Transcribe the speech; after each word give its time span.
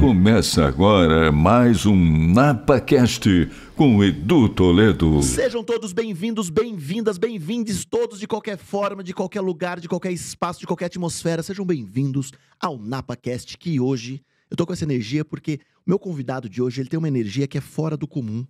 Começa 0.00 0.66
agora 0.66 1.30
mais 1.32 1.86
um 1.86 1.96
NapaCast 2.32 3.48
com 3.76 4.02
Edu 4.02 4.48
Toledo. 4.48 5.22
Sejam 5.22 5.62
todos 5.64 5.92
bem-vindos, 5.92 6.50
bem-vindas, 6.50 7.18
bem-vindes 7.18 7.84
todos 7.84 8.18
de 8.18 8.26
qualquer 8.26 8.58
forma, 8.58 9.02
de 9.02 9.14
qualquer 9.14 9.40
lugar, 9.40 9.80
de 9.80 9.88
qualquer 9.88 10.12
espaço, 10.12 10.60
de 10.60 10.66
qualquer 10.66 10.86
atmosfera. 10.86 11.42
Sejam 11.42 11.64
bem-vindos 11.64 12.32
ao 12.60 12.78
NapaCast, 12.78 13.56
que 13.56 13.80
hoje 13.80 14.22
eu 14.50 14.56
tô 14.56 14.66
com 14.66 14.72
essa 14.72 14.84
energia 14.84 15.24
porque 15.24 15.60
o 15.86 15.90
meu 15.90 15.98
convidado 15.98 16.48
de 16.48 16.60
hoje, 16.60 16.80
ele 16.80 16.88
tem 16.88 16.98
uma 16.98 17.08
energia 17.08 17.46
que 17.46 17.58
é 17.58 17.60
fora 17.60 17.96
do 17.96 18.06
comum. 18.06 18.46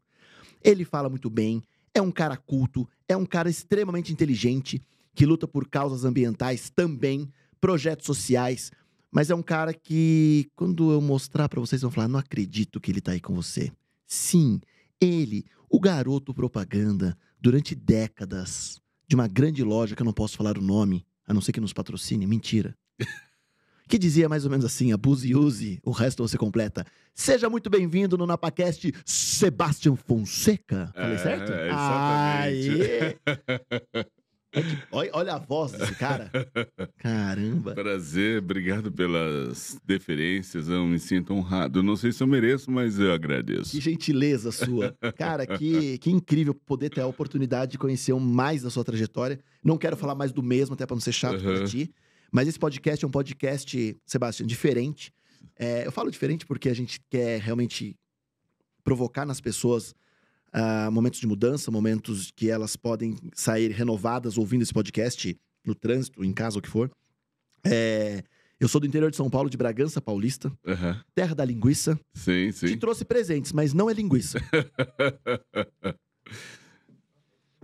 Ele 0.65 0.85
fala 0.85 1.09
muito 1.09 1.31
bem, 1.31 1.63
é 1.95 2.03
um 2.03 2.11
cara 2.11 2.37
culto, 2.37 2.89
é 3.09 3.17
um 3.17 3.27
cara 3.27 3.49
extremamente 3.49 4.13
inteligente, 4.13 4.83
que 5.15 5.27
luta 5.27 5.47
por 5.47 5.69
causas 5.69 6.05
ambientais 6.05 6.71
também, 6.71 7.29
projetos 7.61 8.07
sociais, 8.07 8.73
mas 9.13 9.31
é 9.31 9.35
um 9.35 9.43
cara 9.43 9.75
que, 9.75 10.49
quando 10.57 10.91
eu 10.91 11.01
mostrar 11.01 11.49
pra 11.49 11.61
vocês, 11.61 11.83
vão 11.83 11.91
falar: 11.91 12.09
não 12.09 12.19
acredito 12.19 12.81
que 12.81 12.91
ele 12.91 13.01
tá 13.01 13.13
aí 13.13 13.21
com 13.21 13.35
você. 13.35 13.71
Sim, 14.07 14.61
ele, 15.01 15.45
o 15.71 15.79
garoto 15.79 16.33
propaganda, 16.35 17.17
durante 17.41 17.75
décadas, 17.75 18.81
de 19.07 19.15
uma 19.15 19.29
grande 19.29 19.63
loja 19.63 19.95
que 19.95 20.03
eu 20.03 20.07
não 20.07 20.13
posso 20.13 20.37
falar 20.37 20.57
o 20.57 20.63
nome, 20.63 21.05
a 21.27 21.35
não 21.35 21.41
ser 21.41 21.53
que 21.53 21.61
nos 21.61 21.73
patrocine, 21.73 22.27
mentira. 22.27 22.75
Que 23.89 23.99
dizia 23.99 24.29
mais 24.29 24.45
ou 24.47 24.51
menos 24.51 24.65
assim: 24.65 24.93
abuse 24.93 25.29
e 25.29 25.35
use, 25.35 25.79
o 25.85 25.91
resto 25.91 26.27
você 26.27 26.39
completa. 26.39 26.87
Seja 27.15 27.51
muito 27.51 27.69
bem-vindo 27.69 28.17
no 28.17 28.27
NapaCast, 28.27 28.91
Sebastião 29.05 29.97
Fonseca. 29.97 30.91
Falei 30.95 31.17
É, 31.17 31.19
certo? 31.19 31.53
é, 31.53 31.69
exatamente. 31.69 33.21
Aê! 34.55 34.63
Olha, 34.91 35.11
olha 35.15 35.35
a 35.35 35.39
voz 35.39 35.73
desse 35.73 35.95
cara. 35.95 36.31
Caramba. 36.99 37.75
Prazer, 37.75 38.39
obrigado 38.39 38.93
pelas 38.93 39.79
deferências. 39.85 40.69
Eu 40.69 40.85
me 40.87 40.99
sinto 40.99 41.33
honrado. 41.33 41.83
Não 41.83 41.97
sei 41.97 42.13
se 42.13 42.23
eu 42.23 42.27
mereço, 42.27 42.71
mas 42.71 42.99
eu 42.99 43.13
agradeço. 43.13 43.71
Que 43.71 43.81
gentileza 43.81 44.53
sua. 44.53 44.97
Cara, 45.17 45.47
que, 45.47 45.99
que 45.99 46.11
incrível 46.11 46.55
poder 46.55 46.91
ter 46.91 47.01
a 47.01 47.07
oportunidade 47.07 47.73
de 47.73 47.79
conhecer 47.79 48.15
mais 48.15 48.63
da 48.63 48.71
sua 48.71 48.85
trajetória. 48.85 49.41
Não 49.65 49.79
quero 49.79 49.97
falar 49.97 50.15
mais 50.15 50.33
do 50.33 50.43
mesmo, 50.43 50.75
até 50.75 50.85
para 50.87 50.95
não 50.97 51.01
ser 51.01 51.13
chato 51.13 51.43
Uhum. 51.43 51.65
ti. 51.65 51.91
Mas 52.31 52.49
esse 52.49 52.59
podcast 52.59 53.05
é 53.05 53.09
um 53.09 53.11
podcast, 53.11 53.97
Sebastião, 54.07 54.47
diferente. 54.47 55.13
É, 55.59 55.87
eu 55.87 55.93
falo 55.93 56.11
diferente 56.11 56.47
porque 56.47 56.69
a 56.69 56.75
gente 56.75 57.01
quer 57.11 57.41
realmente 57.41 57.97
provocar 58.85 59.25
nas 59.25 59.41
pessoas 59.41 59.95
ah, 60.53 60.91
momentos 60.91 61.19
de 61.21 61.27
mudança, 61.27 61.71
momentos 61.71 62.31
que 62.35 62.51
elas 62.51 62.77
podem 62.77 63.17
sair 63.35 63.71
renovadas 63.71 64.37
ouvindo 64.39 64.63
esse 64.63 64.73
podcast 64.73 65.39
no 65.65 65.75
trânsito, 65.75 66.25
em 66.25 66.33
casa, 66.33 66.59
o 66.59 66.63
que 66.63 66.69
for. 66.69 66.91
É, 67.65 68.23
eu 68.61 68.69
sou 68.69 68.81
do 68.81 68.87
interior 68.87 69.11
de 69.11 69.17
São 69.17 69.31
Paulo, 69.31 69.49
de 69.51 69.57
Bragança 69.57 70.01
Paulista, 70.01 70.53
Aham. 70.67 71.01
terra 71.15 71.35
da 71.35 71.45
linguiça. 71.45 71.99
Sim, 72.15 72.51
Te 72.51 72.69
sim. 72.69 72.77
trouxe 72.79 73.05
presentes, 73.05 73.53
mas 73.53 73.73
não 73.73 73.89
é 73.89 73.93
linguiça. 73.93 74.39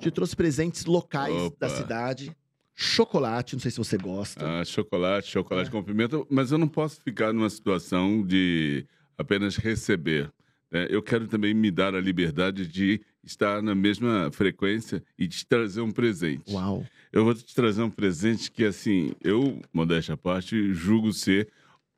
Te 0.00 0.10
trouxe 0.12 0.36
presentes 0.36 0.84
locais 0.84 1.34
Opa. 1.34 1.56
da 1.58 1.68
cidade. 1.68 2.36
Chocolate, 2.74 3.54
não 3.56 3.60
sei 3.60 3.72
se 3.72 3.78
você 3.78 3.98
gosta. 3.98 4.60
Ah, 4.60 4.64
chocolate, 4.64 5.28
chocolate 5.28 5.68
É. 5.68 5.72
com 5.72 5.82
pimenta. 5.82 6.24
Mas 6.30 6.52
eu 6.52 6.58
não 6.58 6.68
posso 6.68 7.00
ficar 7.02 7.32
numa 7.32 7.50
situação 7.50 8.24
de 8.24 8.86
apenas 9.16 9.56
receber. 9.56 10.30
Né? 10.70 10.86
eu 10.90 11.02
quero 11.02 11.26
também 11.26 11.54
me 11.54 11.70
dar 11.70 11.94
a 11.94 12.00
liberdade 12.00 12.66
de 12.66 13.00
estar 13.24 13.62
na 13.62 13.74
mesma 13.74 14.30
frequência 14.32 15.02
e 15.18 15.26
te 15.26 15.46
trazer 15.46 15.80
um 15.80 15.90
presente. 15.90 16.52
Uau. 16.52 16.84
Eu 17.12 17.24
vou 17.24 17.34
te 17.34 17.54
trazer 17.54 17.82
um 17.82 17.90
presente 17.90 18.50
que, 18.50 18.64
assim, 18.64 19.12
eu, 19.22 19.60
modéstia 19.72 20.14
à 20.14 20.16
parte, 20.16 20.72
julgo 20.72 21.12
ser 21.12 21.48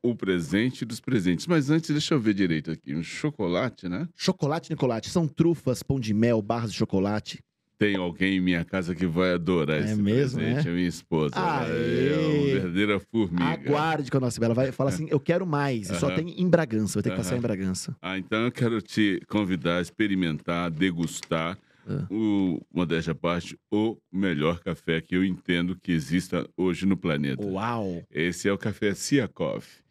o 0.03 0.15
presente 0.15 0.83
dos 0.83 0.99
presentes. 0.99 1.45
Mas 1.47 1.69
antes, 1.69 1.89
deixa 1.91 2.13
eu 2.13 2.19
ver 2.19 2.33
direito 2.33 2.71
aqui. 2.71 2.95
Um 2.95 3.03
chocolate, 3.03 3.87
né? 3.87 4.07
Chocolate 4.15 4.69
Nicolate. 4.71 5.09
São 5.09 5.27
trufas, 5.27 5.83
pão 5.83 5.99
de 5.99 6.13
mel, 6.13 6.41
barras 6.41 6.71
de 6.71 6.77
chocolate. 6.77 7.43
Tem 7.81 7.95
alguém 7.95 8.37
em 8.37 8.39
minha 8.39 8.63
casa 8.63 8.93
que 8.93 9.07
vai 9.07 9.33
adorar 9.33 9.81
É 9.81 9.85
esse 9.85 9.95
mesmo, 9.99 10.37
presente. 10.39 10.67
é? 10.67 10.69
A 10.71 10.73
minha 10.75 10.87
esposa. 10.87 11.35
Ela 11.35 11.63
Aê! 11.63 12.09
é 12.09 12.17
uma 12.27 12.45
verdadeira 12.53 12.99
formiga. 12.99 13.43
Aguarde 13.43 14.11
quando 14.11 14.21
a 14.21 14.27
nossa 14.27 14.45
ela 14.45 14.53
vai 14.53 14.71
falar 14.71 14.91
assim: 14.91 15.07
eu 15.09 15.19
quero 15.19 15.47
mais. 15.47 15.87
Só 15.87 16.11
tem 16.11 16.39
em 16.39 16.47
Bragança, 16.47 16.93
vai 16.99 17.03
ter 17.03 17.09
que 17.09 17.15
passar 17.17 17.37
em 17.37 17.41
Bragança. 17.41 17.95
Ah, 17.99 18.19
então 18.19 18.45
eu 18.45 18.51
quero 18.51 18.79
te 18.83 19.19
convidar 19.27 19.79
a 19.79 19.81
experimentar, 19.81 20.69
degustar 20.69 21.57
Ah. 21.89 22.05
o, 22.11 22.61
modéstia 22.71 23.13
à 23.13 23.15
parte, 23.15 23.57
o 23.71 23.97
melhor 24.13 24.59
café 24.59 25.01
que 25.01 25.15
eu 25.15 25.25
entendo 25.25 25.75
que 25.75 25.91
exista 25.91 26.47
hoje 26.55 26.85
no 26.85 26.95
planeta. 26.95 27.43
Uau! 27.43 28.03
Esse 28.11 28.47
é 28.47 28.53
o 28.53 28.59
café 28.59 28.93
Coffee. 29.33 29.81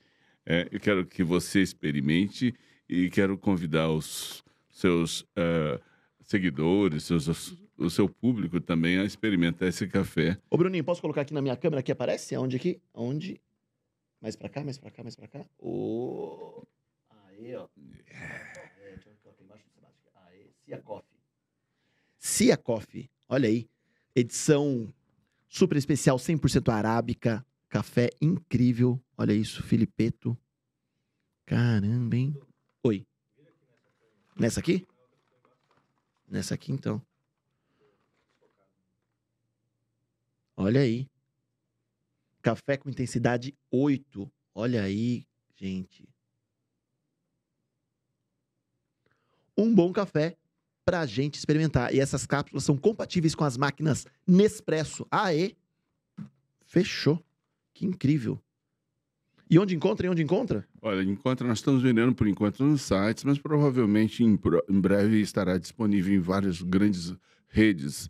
É, 0.47 0.69
eu 0.71 0.78
quero 0.78 1.05
que 1.05 1.25
você 1.25 1.61
experimente 1.61 2.55
e 2.89 3.11
quero 3.11 3.37
convidar 3.37 3.89
os 3.91 4.45
seus 4.71 5.25
ah, 5.37 5.81
seguidores, 6.22 7.03
seus- 7.03 7.59
o 7.80 7.88
seu 7.91 8.08
público 8.08 8.60
também 8.60 8.98
a 8.98 9.04
experimentar 9.04 9.66
esse 9.68 9.88
café. 9.88 10.38
Ô, 10.50 10.56
Bruninho, 10.56 10.84
posso 10.84 11.00
colocar 11.00 11.22
aqui 11.22 11.32
na 11.32 11.41
minha 11.41 11.56
câmera 11.56 11.82
que 11.82 11.91
aparece? 11.91 12.34
Aonde 12.34 12.56
aqui? 12.56 12.80
Aonde? 12.92 13.41
Mais 14.20 14.36
pra 14.36 14.50
cá, 14.50 14.62
mais 14.62 14.78
pra 14.78 14.91
cá, 14.91 15.02
mais 15.02 15.16
pra 15.16 15.26
cá. 15.26 15.46
Ô. 15.58 16.62
Aí, 17.08 17.54
ó. 17.56 17.66
É, 18.06 18.92
deixa 18.94 19.08
eu 19.08 19.14
colocar 19.22 19.42
embaixo 19.42 19.64
do 19.64 19.70
Sebastião. 19.72 20.12
Aê, 20.26 20.50
Cia 20.64 20.78
Coffee. 20.78 21.18
Cia 22.18 22.56
Coffee. 22.56 23.10
Olha 23.28 23.48
aí. 23.48 23.66
Edição 24.14 24.92
super 25.48 25.78
especial, 25.78 26.18
100% 26.18 26.70
arábica. 26.70 27.44
Café 27.68 28.10
incrível. 28.20 29.00
Olha 29.16 29.32
isso, 29.32 29.62
Filipeto. 29.62 30.36
Caramba, 31.47 32.16
hein? 32.16 32.36
Oi. 32.84 33.06
Nessa 34.38 34.60
aqui? 34.60 34.86
Nessa 36.28 36.54
aqui, 36.54 36.72
então. 36.72 37.02
Olha 40.62 40.82
aí. 40.82 41.09
Café 42.43 42.76
com 42.76 42.91
intensidade 42.91 43.56
8. 43.71 44.31
Olha 44.54 44.82
aí, 44.82 45.26
gente. 45.56 46.06
Um 49.56 49.75
bom 49.75 49.91
café 49.91 50.37
pra 50.84 51.06
gente 51.06 51.37
experimentar. 51.37 51.94
E 51.94 51.98
essas 51.98 52.26
cápsulas 52.26 52.62
são 52.62 52.76
compatíveis 52.76 53.34
com 53.34 53.43
as 53.43 53.56
máquinas 53.56 54.06
Nespresso. 54.26 55.06
Aê! 55.10 55.56
Fechou. 56.66 57.25
Que 57.72 57.87
incrível. 57.87 58.38
E 59.48 59.59
onde 59.59 59.75
encontra? 59.75 60.06
E 60.06 60.10
onde 60.10 60.22
encontra? 60.22 60.69
Olha, 60.82 61.03
enquanto 61.03 61.42
nós 61.42 61.56
estamos 61.56 61.82
vendendo 61.82 62.15
por 62.15 62.28
enquanto 62.28 62.62
nos 62.62 62.82
sites, 62.82 63.25
mas 63.25 63.38
provavelmente 63.38 64.22
em, 64.22 64.38
em 64.69 64.81
breve 64.81 65.22
estará 65.22 65.56
disponível 65.56 66.15
em 66.15 66.21
várias 66.21 66.60
grandes 66.60 67.15
redes 67.48 68.09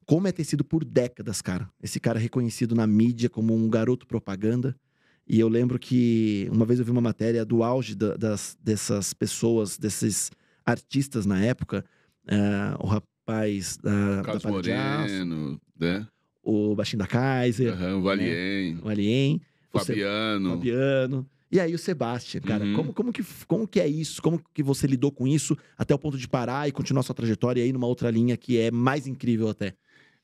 Como 0.06 0.28
é 0.28 0.32
ter 0.32 0.44
sido 0.44 0.64
por 0.64 0.84
décadas, 0.84 1.40
cara. 1.42 1.70
Esse 1.84 2.00
cara 2.00 2.18
é 2.18 2.22
reconhecido 2.22 2.74
na 2.74 2.88
mídia 2.88 3.30
como 3.30 3.54
um 3.56 3.70
garoto 3.70 4.08
propaganda. 4.08 4.76
E 5.28 5.40
eu 5.40 5.48
lembro 5.48 5.78
que 5.78 6.50
uma 6.52 6.66
vez 6.66 6.80
eu 6.80 6.86
vi 6.86 6.90
uma 6.90 7.02
matéria 7.02 7.46
do 7.46 7.62
auge 7.64 7.94
da- 7.94 8.18
das, 8.18 8.58
dessas 8.64 9.14
pessoas, 9.14 9.78
desses 9.78 10.32
artistas 10.66 11.28
na 11.28 11.40
época, 11.44 11.86
eh, 12.28 12.76
o 13.30 13.82
da, 13.84 14.16
da 14.18 14.22
Carlos 14.24 14.46
Aço, 14.46 14.54
Moreno, 14.54 15.62
né? 15.80 16.08
o 16.44 16.76
baixinho 16.76 17.00
da 17.00 17.08
Kaiser, 17.08 17.74
Aham, 17.74 17.98
o 17.98 18.02
Valien, 18.02 18.80
o 18.82 18.90
Alien, 18.90 19.42
o 19.74 19.80
Se- 19.80 19.86
Fabiano. 19.88 20.50
Fabiano. 20.52 21.30
E 21.52 21.60
aí 21.60 21.74
o 21.74 21.80
Sebastian, 21.80 22.42
cara, 22.42 22.64
Uhum. 22.64 22.74
como, 22.74 22.94
como, 22.94 23.12
que, 23.14 23.24
como 23.48 23.68
que 23.68 23.80
é 23.80 23.88
isso? 23.88 24.22
Como 24.22 24.40
que 24.54 24.62
você 24.62 24.86
lidou 24.86 25.12
com 25.12 25.28
isso 25.28 25.58
até 25.78 25.94
o 25.96 26.00
ponto 26.00 26.18
de 26.18 26.28
parar 26.28 26.68
e 26.68 26.72
continuar 26.72 27.02
sua 27.04 27.16
trajetória 27.16 27.64
aí 27.64 27.74
numa 27.74 27.88
outra 27.88 28.10
linha 28.12 28.38
que 28.38 28.58
é 28.60 28.70
mais 28.70 29.08
incrível 29.08 29.50
até? 29.50 29.74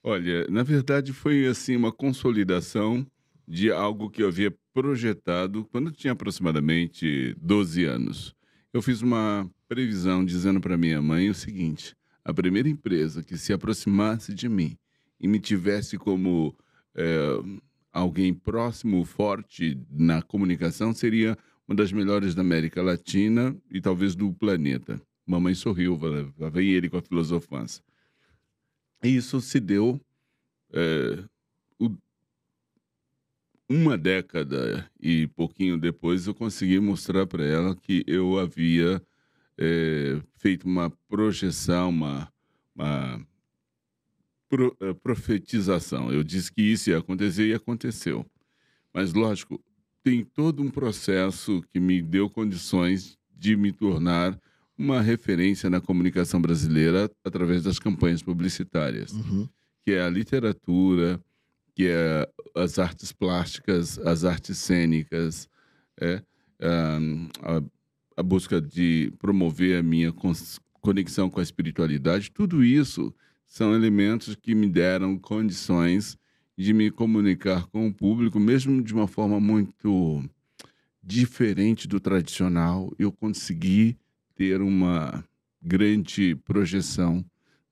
Olha, 0.03 0.45
na 0.49 0.61
verdade 0.61 1.11
foi 1.13 1.47
assim 1.47 1.75
uma 1.75 1.91
consolidação 1.91 3.05
de 3.47 3.71
algo 3.71 4.09
que 4.09 4.21
eu 4.21 4.27
havia 4.27 4.53
projetado 4.71 5.65
quando 5.71 5.87
eu 5.87 5.93
tinha 5.93 6.13
aproximadamente 6.13 7.35
12 7.41 7.83
anos. 7.85 8.35
Eu 8.73 8.81
fiz 8.81 9.01
uma 9.01 9.49
previsão 9.67 10.23
dizendo 10.23 10.59
para 10.61 10.77
minha 10.77 11.01
mãe 11.01 11.29
o 11.29 11.33
seguinte: 11.35 11.95
a 12.25 12.33
primeira 12.33 12.67
empresa 12.67 13.23
que 13.23 13.37
se 13.37 13.53
aproximasse 13.53 14.33
de 14.33 14.49
mim 14.49 14.75
e 15.21 15.27
me 15.27 15.39
tivesse 15.39 15.97
como 15.97 16.55
eh, 16.95 17.37
alguém 17.93 18.33
próximo, 18.33 19.05
forte 19.05 19.79
na 19.89 20.21
comunicação, 20.21 20.93
seria 20.93 21.37
uma 21.67 21.75
das 21.75 21.91
melhores 21.91 22.35
da 22.35 22.41
América 22.41 22.81
Latina 22.81 23.55
e 23.71 23.79
talvez 23.79 24.15
do 24.15 24.33
planeta. 24.33 24.99
Mamãe 25.25 25.53
sorriu, 25.55 25.97
lá 26.37 26.49
vem 26.49 26.69
ele 26.71 26.89
com 26.89 26.97
a 26.97 27.01
filosofança. 27.01 27.81
E 29.03 29.15
isso 29.15 29.39
se 29.39 29.59
deu 29.59 30.01
é, 30.73 31.23
o- 31.79 31.95
uma 33.69 33.97
década 33.97 34.89
e 34.99 35.27
pouquinho 35.27 35.77
depois 35.77 36.27
eu 36.27 36.33
consegui 36.35 36.79
mostrar 36.79 37.25
para 37.25 37.43
ela 37.45 37.75
que 37.75 38.03
eu 38.07 38.37
havia 38.37 39.01
é, 39.57 40.21
feito 40.37 40.65
uma 40.65 40.89
projeção, 41.07 41.89
uma, 41.89 42.31
uma 42.75 43.25
pro- 44.49 44.75
eh, 44.81 44.93
profetização. 44.93 46.11
Eu 46.11 46.23
disse 46.23 46.51
que 46.51 46.61
isso 46.61 46.89
ia 46.89 46.97
acontecer 46.99 47.47
e 47.47 47.53
aconteceu. 47.53 48.25
Mas, 48.93 49.13
lógico, 49.13 49.61
tem 50.03 50.23
todo 50.23 50.61
um 50.61 50.69
processo 50.69 51.61
que 51.73 51.79
me 51.79 52.01
deu 52.01 52.29
condições 52.29 53.17
de 53.35 53.55
me 53.55 53.71
tornar 53.71 54.39
uma 54.77 55.01
referência 55.01 55.69
na 55.69 55.79
comunicação 55.81 56.41
brasileira 56.41 57.09
através 57.23 57.63
das 57.63 57.79
campanhas 57.79 58.21
publicitárias 58.21 59.11
Uhum. 59.13 59.47
que 59.83 59.91
é 59.91 60.01
a 60.01 60.09
literatura, 60.09 61.19
que 61.73 61.87
é 61.87 62.27
as 62.55 62.77
artes 62.79 63.11
plásticas, 63.11 63.97
as 63.99 64.23
artes 64.25 64.57
cênicas, 64.57 65.47
é, 65.99 66.21
ahn, 66.61 67.27
a, 67.41 67.61
a 68.15 68.23
busca 68.23 68.61
de 68.61 69.11
promover 69.19 69.77
a 69.79 69.83
minha 69.83 70.13
conexão 70.81 71.29
com 71.29 71.39
a 71.39 71.43
espiritualidade, 71.43 72.31
tudo 72.31 72.63
isso 72.63 73.13
são 73.45 73.75
elementos 73.75 74.35
que 74.35 74.55
me 74.55 74.67
deram 74.67 75.17
condições 75.17 76.17
de 76.57 76.73
me 76.73 76.89
comunicar 76.89 77.67
com 77.67 77.87
o 77.87 77.93
público, 77.93 78.39
mesmo 78.39 78.81
de 78.81 78.93
uma 78.93 79.07
forma 79.07 79.39
muito 79.39 80.23
diferente 81.03 81.87
do 81.87 81.99
tradicional. 81.99 82.91
Eu 82.97 83.11
consegui 83.11 83.97
ter 84.35 84.61
uma 84.61 85.23
grande 85.61 86.35
projeção 86.45 87.23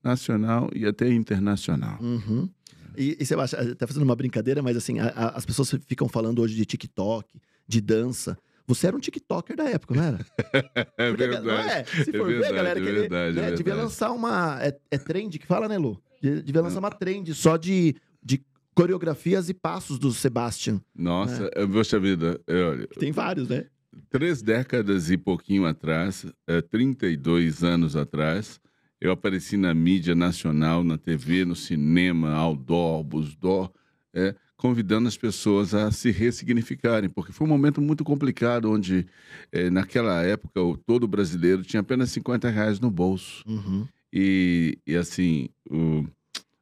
nacional 0.04 0.70
e 0.76 0.86
até 0.86 1.12
internacional. 1.12 1.98
Uhum. 2.02 2.50
E, 2.98 3.18
e 3.20 3.26
Sebastião, 3.26 3.74
tá 3.76 3.88
fazendo 3.88 4.04
uma 4.04 4.16
brincadeira, 4.16 4.62
mas 4.62 4.78
assim, 4.78 5.00
a- 5.00 5.08
a- 5.08 5.30
as 5.38 5.46
pessoas 5.46 5.74
ficam 5.88 6.08
falando 6.08 6.40
hoje 6.42 6.56
de 6.56 6.66
TikTok, 6.66 7.40
de 7.68 7.82
dança. 7.82 8.38
Você 8.66 8.88
era 8.88 8.96
um 8.96 9.00
TikToker 9.00 9.56
da 9.58 9.66
época, 9.66 9.94
não 9.96 10.04
era? 10.04 10.26
É 10.98 11.10
Porque, 11.10 11.28
verdade. 11.28 11.46
Não 11.46 11.54
é? 11.54 11.84
Se 11.84 12.12
for 12.12 12.28
ver, 12.28 12.38
a 12.38 12.40
verdade, 12.40 12.54
galera 12.54 12.80
é 12.80 12.84
querer, 12.84 13.00
verdade, 13.02 13.40
é 13.40 13.42
né, 13.42 13.52
devia 13.52 13.76
lançar 13.76 14.12
uma. 14.12 14.58
É, 14.64 14.78
é 14.92 14.98
trend 14.98 15.38
que 15.38 15.46
fala, 15.46 15.68
né, 15.68 15.78
Lu? 15.78 16.02
De- 16.22 16.42
Devia 16.42 16.62
lançar 16.62 16.80
uma 16.80 16.92
trend 16.92 17.34
só 17.34 17.58
de, 17.58 17.96
de 18.24 18.42
coreografias 18.74 19.50
e 19.50 19.54
passos 19.54 20.00
do 20.00 20.12
Sebastian. 20.14 20.82
Nossa, 20.96 21.50
é. 21.54 21.68
poxa 21.68 22.00
vida, 22.00 22.40
é, 22.48 22.64
olha, 22.64 22.88
tem 22.88 23.12
vários, 23.12 23.50
né? 23.50 23.66
três 24.10 24.42
décadas 24.42 25.12
e 25.12 25.18
pouquinho 25.18 25.66
atrás, 25.66 26.26
é, 26.48 26.62
32 26.62 27.64
anos 27.64 27.96
atrás, 27.96 28.60
eu 29.00 29.12
apareci 29.12 29.58
na 29.58 29.74
mídia 29.74 30.16
nacional, 30.16 30.84
na 30.84 30.98
TV, 30.98 31.46
no 31.46 31.56
cinema, 31.56 32.32
outdoor, 32.34 33.04
busdoor, 33.04 33.72
é, 34.14 34.34
convidando 34.58 35.08
as 35.08 35.18
pessoas 35.18 35.74
a 35.74 35.92
se 35.92 36.12
ressignificarem, 36.12 37.10
porque 37.10 37.32
foi 37.34 37.46
um 37.46 37.50
momento 37.50 37.82
muito 37.82 38.04
complicado, 38.04 38.72
onde 38.72 39.06
é, 39.52 39.70
naquela 39.70 40.22
época 40.24 40.62
o, 40.62 40.78
todo 40.78 41.08
brasileiro 41.08 41.64
tinha 41.64 41.82
apenas 41.82 42.12
50 42.12 42.50
reais 42.50 42.80
no 42.80 42.90
bolso. 42.90 43.44
Uhum. 43.48 43.88
E, 44.12 44.78
e 44.86 44.96
assim, 44.96 45.50
o- 45.70 46.06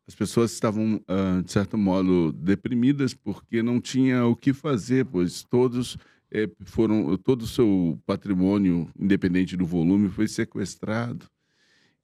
as 0.07 0.15
pessoas 0.15 0.51
estavam, 0.51 1.01
ah, 1.07 1.41
de 1.43 1.51
certo 1.51 1.77
modo, 1.77 2.31
deprimidas 2.33 3.13
porque 3.13 3.61
não 3.61 3.79
tinha 3.79 4.25
o 4.25 4.35
que 4.35 4.51
fazer, 4.51 5.05
pois 5.05 5.44
todos 5.44 5.97
eh, 6.31 6.49
foram, 6.65 7.15
todo 7.17 7.44
o 7.44 7.47
seu 7.47 7.99
patrimônio, 8.05 8.89
independente 8.99 9.55
do 9.55 9.65
volume, 9.65 10.09
foi 10.09 10.27
sequestrado. 10.27 11.25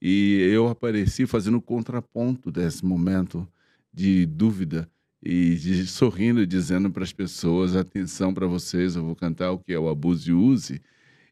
E 0.01 0.48
eu 0.54 0.68
apareci 0.68 1.25
fazendo 1.25 1.60
contraponto 1.62 2.51
desse 2.51 2.86
momento 2.86 3.48
de 3.92 4.25
dúvida 4.25 4.90
e 5.30 5.56
de 5.56 5.86
sorrindo 5.86 6.48
dizendo 6.48 6.90
para 6.90 7.04
as 7.04 7.12
pessoas: 7.12 7.76
atenção 7.76 8.34
para 8.34 8.48
vocês, 8.48 8.96
eu 8.96 9.04
vou 9.04 9.14
cantar 9.14 9.52
o 9.52 9.60
que 9.60 9.74
é 9.74 9.80
o 9.80 9.90
Abuse 9.90 10.32
Use. 10.32 10.82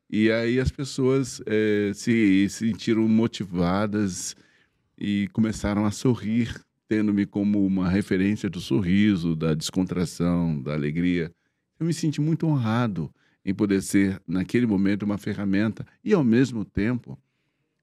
E 0.10 0.30
aí 0.30 0.60
as 0.60 0.70
pessoas 0.70 1.42
eh, 1.46 1.92
se 1.96 2.48
sentiram 2.50 3.08
motivadas 3.08 4.36
e 4.98 5.30
começaram 5.32 5.86
a 5.86 5.92
sorrir, 5.92 6.54
tendo-me 6.90 7.26
como 7.26 7.66
uma 7.66 7.90
referência 7.90 8.50
do 8.50 8.60
sorriso, 8.60 9.34
da 9.34 9.54
descontração, 9.54 10.62
da 10.62 10.74
alegria. 10.74 11.34
Eu 11.80 11.86
me 11.86 11.94
senti 11.94 12.20
muito 12.20 12.46
honrado 12.48 13.10
em 13.46 13.54
poder 13.54 13.82
ser, 13.82 14.22
naquele 14.28 14.66
momento, 14.66 15.04
uma 15.04 15.18
ferramenta 15.18 15.86
e, 16.04 16.14
ao 16.14 16.24
mesmo 16.24 16.66
tempo, 16.66 17.18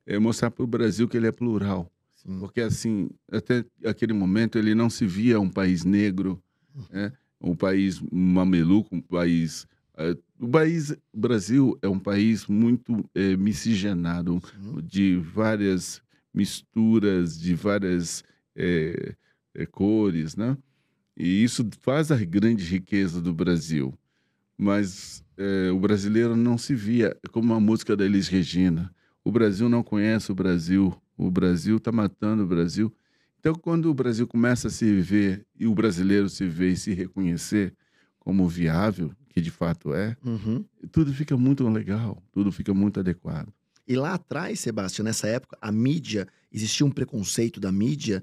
eh, 0.06 0.18
mostrar 0.18 0.50
para 0.50 0.64
o 0.64 0.66
Brasil 0.66 1.08
que 1.08 1.16
ele 1.16 1.26
é 1.26 1.32
plural. 1.32 1.91
Sim. 2.24 2.38
Porque, 2.38 2.60
assim, 2.60 3.10
até 3.30 3.64
aquele 3.84 4.12
momento, 4.12 4.58
ele 4.58 4.74
não 4.74 4.88
se 4.88 5.06
via 5.06 5.40
um 5.40 5.48
país 5.50 5.84
negro, 5.84 6.42
né? 6.90 7.12
um 7.40 7.54
país 7.56 8.00
mameluco, 8.12 8.94
um 8.94 9.00
país. 9.00 9.66
eh, 9.98 10.16
o 10.40 10.48
país 10.48 10.94
Brasil 11.12 11.76
é 11.82 11.88
um 11.88 11.98
país 11.98 12.46
muito 12.46 13.04
eh, 13.14 13.36
miscigenado, 13.36 14.40
Sim. 14.60 14.80
de 14.82 15.16
várias 15.16 16.00
misturas, 16.32 17.38
de 17.38 17.54
várias 17.54 18.22
eh, 18.56 19.14
eh, 19.54 19.66
cores, 19.66 20.36
né? 20.36 20.56
E 21.16 21.42
isso 21.44 21.68
faz 21.80 22.10
a 22.10 22.16
grande 22.24 22.64
riqueza 22.64 23.20
do 23.20 23.34
Brasil. 23.34 23.92
Mas 24.56 25.22
o 25.74 25.78
brasileiro 25.80 26.36
não 26.36 26.56
se 26.56 26.72
via, 26.74 27.16
como 27.32 27.52
a 27.52 27.58
música 27.60 27.96
da 27.96 28.04
Elis 28.04 28.28
Regina. 28.28 28.94
O 29.24 29.30
Brasil 29.32 29.68
não 29.68 29.82
conhece 29.82 30.30
o 30.30 30.34
Brasil, 30.34 30.94
o 31.26 31.30
Brasil 31.30 31.76
está 31.76 31.90
matando 31.92 32.42
o 32.42 32.46
Brasil. 32.46 32.92
Então, 33.38 33.54
quando 33.54 33.86
o 33.90 33.94
Brasil 33.94 34.26
começa 34.26 34.68
a 34.68 34.70
se 34.70 35.00
ver 35.00 35.44
e 35.58 35.66
o 35.66 35.74
brasileiro 35.74 36.28
se 36.28 36.46
vê 36.46 36.70
e 36.70 36.76
se 36.76 36.92
reconhecer 36.94 37.74
como 38.18 38.48
viável, 38.48 39.10
que 39.28 39.40
de 39.40 39.50
fato 39.50 39.92
é, 39.94 40.16
Uhum. 40.24 40.64
tudo 40.92 41.12
fica 41.12 41.36
muito 41.36 41.66
legal, 41.68 42.22
tudo 42.32 42.52
fica 42.52 42.72
muito 42.72 43.00
adequado. 43.00 43.52
E 43.88 43.96
lá 43.96 44.14
atrás, 44.14 44.60
Sebastião, 44.60 45.04
nessa 45.04 45.26
época, 45.26 45.58
a 45.60 45.72
mídia, 45.72 46.28
existia 46.52 46.86
um 46.86 46.90
preconceito 46.90 47.58
da 47.58 47.72
mídia 47.72 48.22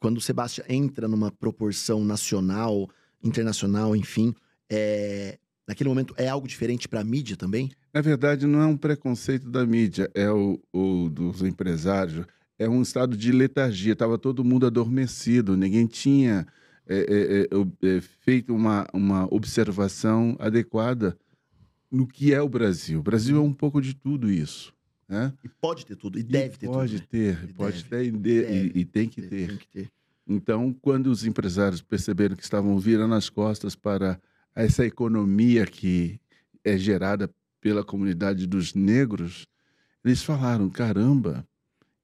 quando 0.00 0.18
o 0.18 0.20
Sebastião 0.20 0.64
entra 0.68 1.08
numa 1.08 1.32
proporção 1.32 2.04
nacional, 2.04 2.88
internacional, 3.22 3.94
enfim. 3.96 4.34
é, 4.68 5.38
Naquele 5.66 5.88
momento, 5.88 6.14
é 6.16 6.28
algo 6.28 6.48
diferente 6.48 6.88
para 6.88 7.00
a 7.00 7.04
mídia 7.04 7.36
também? 7.36 7.70
Na 7.94 8.00
verdade, 8.00 8.44
não 8.44 8.60
é 8.60 8.66
um 8.66 8.76
preconceito 8.76 9.48
da 9.48 9.64
mídia, 9.64 10.10
é 10.14 10.28
o, 10.30 10.60
o 10.72 11.08
dos 11.08 11.42
empresários. 11.42 12.26
É 12.60 12.68
um 12.68 12.82
estado 12.82 13.16
de 13.16 13.32
letargia. 13.32 13.94
Estava 13.94 14.18
todo 14.18 14.44
mundo 14.44 14.66
adormecido, 14.66 15.56
ninguém 15.56 15.86
tinha 15.86 16.46
é, 16.86 16.98
é, 16.98 17.40
é, 17.88 17.96
é, 17.96 18.00
feito 18.02 18.54
uma, 18.54 18.86
uma 18.92 19.26
observação 19.34 20.36
adequada 20.38 21.16
no 21.90 22.06
que 22.06 22.34
é 22.34 22.42
o 22.42 22.48
Brasil. 22.50 23.00
O 23.00 23.02
Brasil 23.02 23.38
é 23.38 23.40
um 23.40 23.54
pouco 23.54 23.80
de 23.80 23.94
tudo 23.94 24.30
isso. 24.30 24.74
Né? 25.08 25.32
E 25.42 25.48
pode 25.48 25.86
ter 25.86 25.96
tudo, 25.96 26.18
e 26.18 26.20
E 26.20 26.22
deve 26.22 26.58
ter 26.58 26.66
pode 26.66 27.00
tudo. 27.00 27.00
né? 27.00 27.06
ter, 27.10 27.48
E 27.48 27.52
pode 27.54 27.82
deve, 27.84 27.88
ter 27.88 28.04
e, 28.04 28.10
de- 28.10 28.18
deve 28.42 28.78
e- 28.78 28.80
e 28.80 28.84
tem 28.84 29.08
que 29.08 29.22
ter. 29.22 29.48
Tem 29.48 29.56
que 29.56 29.66
ter. 29.68 29.90
Então, 30.28 30.76
quando 30.82 31.06
os 31.06 31.24
empresários 31.24 31.80
perceberam 31.80 32.36
que 32.36 32.42
estavam 32.44 32.78
virando 32.78 33.14
as 33.14 33.30
costas 33.30 33.74
para 33.74 34.20
essa 34.54 34.84
economia 34.84 35.64
que 35.66 36.20
é 36.62 36.76
gerada 36.76 37.28
pela 37.58 37.82
comunidade 37.82 38.46
dos 38.46 38.74
negros, 38.74 39.46
eles 40.04 40.22
falaram: 40.22 40.68
caramba. 40.68 41.44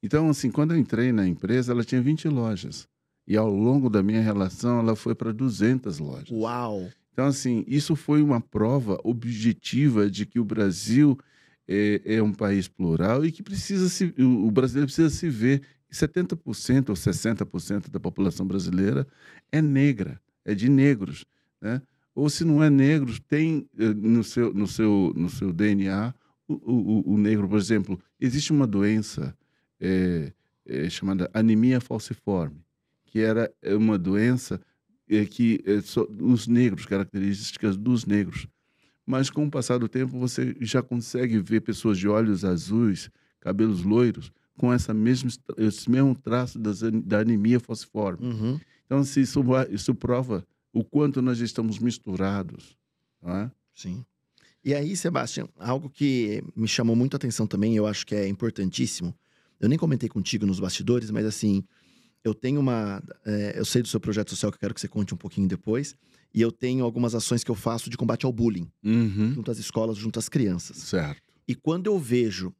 Então, 0.02 0.28
assim, 0.28 0.50
quando 0.50 0.72
eu 0.72 0.78
entrei 0.78 1.12
na 1.12 1.26
empresa, 1.26 1.72
ela 1.72 1.84
tinha 1.84 2.00
20 2.00 2.28
lojas. 2.28 2.88
E 3.26 3.36
ao 3.36 3.50
longo 3.50 3.90
da 3.90 4.02
minha 4.02 4.20
relação, 4.20 4.78
ela 4.78 4.94
foi 4.94 5.14
para 5.14 5.32
200 5.32 5.98
lojas. 5.98 6.30
Uau! 6.30 6.88
Então, 7.12 7.26
assim, 7.26 7.64
isso 7.66 7.96
foi 7.96 8.22
uma 8.22 8.40
prova 8.40 9.00
objetiva 9.02 10.10
de 10.10 10.26
que 10.26 10.38
o 10.38 10.44
Brasil 10.44 11.18
é, 11.66 12.00
é 12.04 12.22
um 12.22 12.32
país 12.32 12.68
plural 12.68 13.24
e 13.24 13.32
que 13.32 13.42
precisa 13.42 13.88
se, 13.88 14.14
o 14.18 14.50
brasileiro 14.50 14.86
precisa 14.86 15.10
se 15.10 15.28
ver. 15.28 15.62
70% 15.90 16.90
ou 16.90 16.94
60% 16.94 17.90
da 17.90 17.98
população 17.98 18.46
brasileira 18.46 19.06
é 19.50 19.62
negra, 19.62 20.20
é 20.44 20.54
de 20.54 20.68
negros, 20.68 21.24
né? 21.60 21.80
Ou 22.14 22.28
se 22.28 22.44
não 22.44 22.62
é 22.62 22.68
negro, 22.68 23.18
tem 23.28 23.68
eh, 23.78 23.94
no 23.94 24.24
seu, 24.24 24.52
no 24.52 24.66
seu, 24.66 25.12
no 25.16 25.30
seu 25.30 25.52
DNA 25.52 26.12
o, 26.48 26.54
o, 26.54 27.14
o 27.14 27.18
negro, 27.18 27.48
por 27.48 27.58
exemplo, 27.58 28.00
existe 28.20 28.52
uma 28.52 28.66
doença 28.66 29.36
é, 29.80 30.32
é, 30.64 30.90
chamada 30.90 31.30
anemia 31.32 31.80
falciforme, 31.80 32.60
que 33.04 33.20
era 33.20 33.52
uma 33.64 33.98
doença 33.98 34.60
é, 35.08 35.24
que 35.24 35.62
é, 35.64 35.78
os 36.22 36.46
negros, 36.46 36.86
características 36.86 37.76
dos 37.76 38.04
negros. 38.04 38.46
Mas 39.06 39.30
com 39.30 39.46
o 39.46 39.50
passar 39.50 39.78
do 39.78 39.88
tempo, 39.88 40.18
você 40.18 40.56
já 40.60 40.82
consegue 40.82 41.38
ver 41.38 41.60
pessoas 41.60 41.96
de 41.96 42.08
olhos 42.08 42.44
azuis, 42.44 43.08
cabelos 43.38 43.84
loiros, 43.84 44.32
com 44.58 44.72
essa 44.72 44.92
mesmo, 44.92 45.30
esse 45.58 45.88
mesmo 45.90 46.14
traço 46.14 46.58
das, 46.58 46.80
da 46.80 47.20
anemia 47.20 47.60
falciforme. 47.60 48.26
Uhum. 48.26 48.60
Então, 48.84 48.98
assim, 48.98 49.20
isso, 49.20 49.40
isso 49.70 49.94
prova 49.94 50.44
o 50.72 50.82
quanto 50.82 51.22
nós 51.22 51.38
estamos 51.40 51.78
misturados. 51.78 52.76
Não 53.22 53.36
é? 53.36 53.50
Sim. 53.72 54.04
E 54.64 54.74
aí, 54.74 54.96
Sebastião, 54.96 55.48
algo 55.58 55.88
que 55.88 56.42
me 56.56 56.66
chamou 56.66 56.96
muito 56.96 57.14
a 57.14 57.18
atenção 57.18 57.46
também, 57.46 57.76
eu 57.76 57.86
acho 57.86 58.04
que 58.04 58.14
é 58.14 58.26
importantíssimo. 58.26 59.14
Eu 59.60 59.68
nem 59.68 59.78
comentei 59.78 60.08
contigo 60.08 60.44
nos 60.46 60.60
bastidores, 60.60 61.10
mas 61.10 61.24
assim, 61.24 61.64
eu 62.24 62.34
tenho 62.34 62.60
uma. 62.60 63.02
É, 63.24 63.54
eu 63.58 63.64
sei 63.64 63.82
do 63.82 63.88
seu 63.88 64.00
projeto 64.00 64.30
social 64.30 64.50
que 64.52 64.56
eu 64.56 64.60
quero 64.60 64.74
que 64.74 64.80
você 64.80 64.88
conte 64.88 65.14
um 65.14 65.16
pouquinho 65.16 65.48
depois. 65.48 65.94
E 66.34 66.40
eu 66.42 66.52
tenho 66.52 66.84
algumas 66.84 67.14
ações 67.14 67.42
que 67.42 67.50
eu 67.50 67.54
faço 67.54 67.88
de 67.88 67.96
combate 67.96 68.26
ao 68.26 68.32
bullying, 68.32 68.70
Uhum. 68.84 69.32
junto 69.34 69.50
às 69.50 69.58
escolas, 69.58 69.96
junto 69.96 70.18
às 70.18 70.28
crianças. 70.28 70.76
Certo. 70.76 71.22
E 71.48 71.54
quando 71.54 71.86
eu 71.86 71.98
vejo 71.98 72.52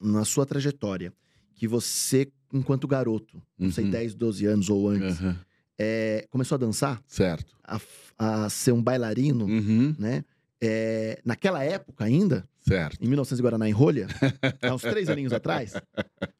na 0.00 0.24
sua 0.24 0.46
trajetória 0.46 1.12
que 1.56 1.66
você, 1.66 2.30
enquanto 2.52 2.86
garoto, 2.86 3.42
não 3.58 3.72
sei, 3.72 3.84
Uhum. 3.84 3.90
10, 3.90 4.14
12 4.14 4.46
anos 4.46 4.68
ou 4.68 4.88
antes, 4.88 5.18
Aham. 5.18 5.36
é, 5.78 6.26
começou 6.30 6.54
a 6.54 6.58
dançar, 6.58 7.02
Certo. 7.08 7.56
a, 7.64 7.80
a 8.18 8.48
ser 8.50 8.70
um 8.72 8.82
bailarino, 8.82 9.46
Uhum. 9.46 9.96
né? 9.98 10.24
É, 10.62 11.20
naquela 11.24 11.64
época 11.64 12.04
ainda, 12.04 12.48
Certo. 12.66 12.96
em 13.00 13.06
1900 13.08 13.40
Guaraná 13.42 13.68
em 13.68 13.72
Rolha, 13.72 14.06
há 14.62 14.74
uns 14.74 14.80
três 14.82 15.08
aninhos 15.10 15.32
atrás, 15.34 15.74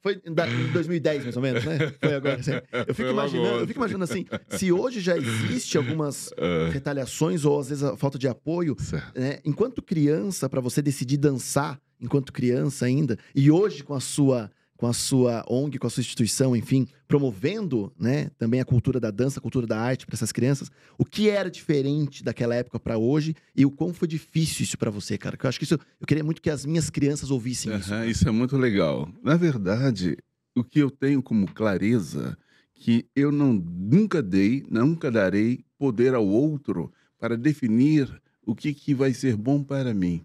foi 0.02 0.21
em 0.25 0.33
da- 0.33 0.49
em 0.49 0.73
2010 0.73 1.23
mais 1.25 1.37
ou 1.37 1.43
menos, 1.43 1.64
né? 1.64 1.78
Foi 2.00 2.14
agora. 2.14 2.40
assim. 2.40 2.52
Eu 2.88 2.95
fico 2.95 3.11
imaginando, 3.11 3.59
eu 3.61 3.66
fico 3.66 3.78
imaginando 3.78 4.04
assim, 4.04 4.25
se 4.49 4.73
hoje 4.73 5.00
já 5.00 5.16
existe 5.16 5.76
algumas 5.76 6.31
Ah, 6.38 6.71
retaliações 6.73 7.45
ou 7.45 7.61
às 7.61 7.69
vezes 7.69 7.85
a 7.85 7.97
falta 7.97 8.19
de 8.19 8.26
apoio, 8.26 8.75
né? 9.14 9.38
Enquanto 9.45 9.83
criança, 9.83 10.49
para 10.49 10.61
você 10.61 10.81
decidir 10.81 11.19
dançar, 11.19 11.78
enquanto 12.00 12.33
criança 12.33 12.87
ainda, 12.87 13.19
e 13.35 13.50
hoje 13.50 13.83
com 13.85 13.95
a 13.95 14.00
sua 14.00 14.50
com 14.76 14.87
a 14.87 14.93
sua 14.93 15.45
ONG, 15.49 15.78
com 15.78 15.87
a 15.87 15.90
sua 15.90 16.00
instituição, 16.00 16.57
enfim, 16.57 16.87
promovendo, 17.07 17.93
né, 17.99 18.31
também 18.38 18.61
a 18.61 18.64
cultura 18.64 18.99
da 18.99 19.11
dança, 19.11 19.38
a 19.38 19.43
cultura 19.43 19.66
da 19.66 19.78
arte 19.78 20.04
para 20.04 20.14
essas 20.14 20.33
crianças, 20.33 20.71
o 20.99 21.04
que 21.04 21.28
era 21.28 21.50
diferente 21.50 22.25
daquela 22.25 22.54
época 22.54 22.81
para 22.81 22.99
hoje 22.99 23.35
e 23.54 23.64
o 23.64 23.71
quão 23.71 23.95
foi 23.95 24.09
difícil 24.09 24.64
isso 24.64 24.76
para 24.76 24.90
você, 24.90 25.16
cara? 25.16 25.37
Que 25.37 25.47
eu 25.47 25.49
acho 25.49 25.59
que 25.59 25.64
isso 25.64 25.78
eu 26.00 26.07
queria 26.07 26.25
muito 26.25 26.43
que 26.43 26.50
as 26.50 26.66
minhas 26.66 26.90
crianças 26.90 27.31
ouvissem 27.31 27.73
isso. 27.76 27.93
Aham, 27.93 28.00
cara. 28.00 28.11
isso 28.11 28.28
é 28.28 28.33
muito 28.33 28.57
legal. 28.57 29.09
Na 29.23 29.37
verdade, 29.37 30.16
o 30.57 30.64
que 30.64 30.81
eu 30.81 30.90
tenho 30.90 31.23
como 31.23 31.52
clareza 31.52 32.37
que 32.75 33.07
eu 33.14 33.31
não 33.31 33.52
nunca 33.52 34.23
dei, 34.23 34.64
nunca 34.69 35.11
darei 35.11 35.64
poder 35.78 36.14
ao 36.14 36.26
outro 36.26 36.93
para 37.19 37.37
definir 37.37 38.21
o 38.45 38.54
que, 38.54 38.75
que 38.75 38.95
vai 38.95 39.14
ser 39.14 39.37
bom 39.37 39.62
para 39.62 39.95
mim. 39.95 40.25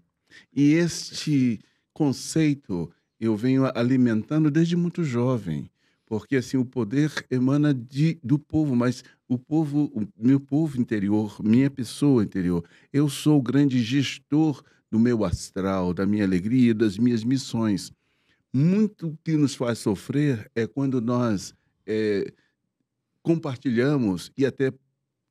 E 0.54 0.74
este 0.74 1.60
conceito 1.92 2.90
eu 3.20 3.36
venho 3.36 3.70
alimentando 3.74 4.50
desde 4.50 4.74
muito 4.76 5.04
jovem, 5.04 5.70
porque 6.06 6.36
assim 6.36 6.56
o 6.56 6.64
poder 6.64 7.12
emana 7.30 7.74
de, 7.74 8.18
do 8.24 8.38
povo, 8.38 8.74
mas 8.74 9.04
o 9.28 9.38
povo, 9.38 9.90
o 9.94 10.08
meu 10.18 10.40
povo 10.40 10.80
interior, 10.80 11.36
minha 11.40 11.70
pessoa 11.70 12.24
interior, 12.24 12.64
eu 12.92 13.08
sou 13.08 13.38
o 13.38 13.42
grande 13.42 13.82
gestor 13.82 14.62
do 14.90 14.98
meu 14.98 15.24
astral, 15.24 15.92
da 15.92 16.06
minha 16.06 16.24
alegria, 16.24 16.74
das 16.74 16.98
minhas 16.98 17.22
missões. 17.22 17.92
Muito 18.52 19.16
que 19.22 19.36
nos 19.36 19.54
faz 19.54 19.78
sofrer 19.78 20.50
é 20.54 20.66
quando 20.66 21.00
nós 21.00 21.54
é, 21.86 22.32
compartilhamos 23.22 24.32
e 24.36 24.44
até 24.44 24.72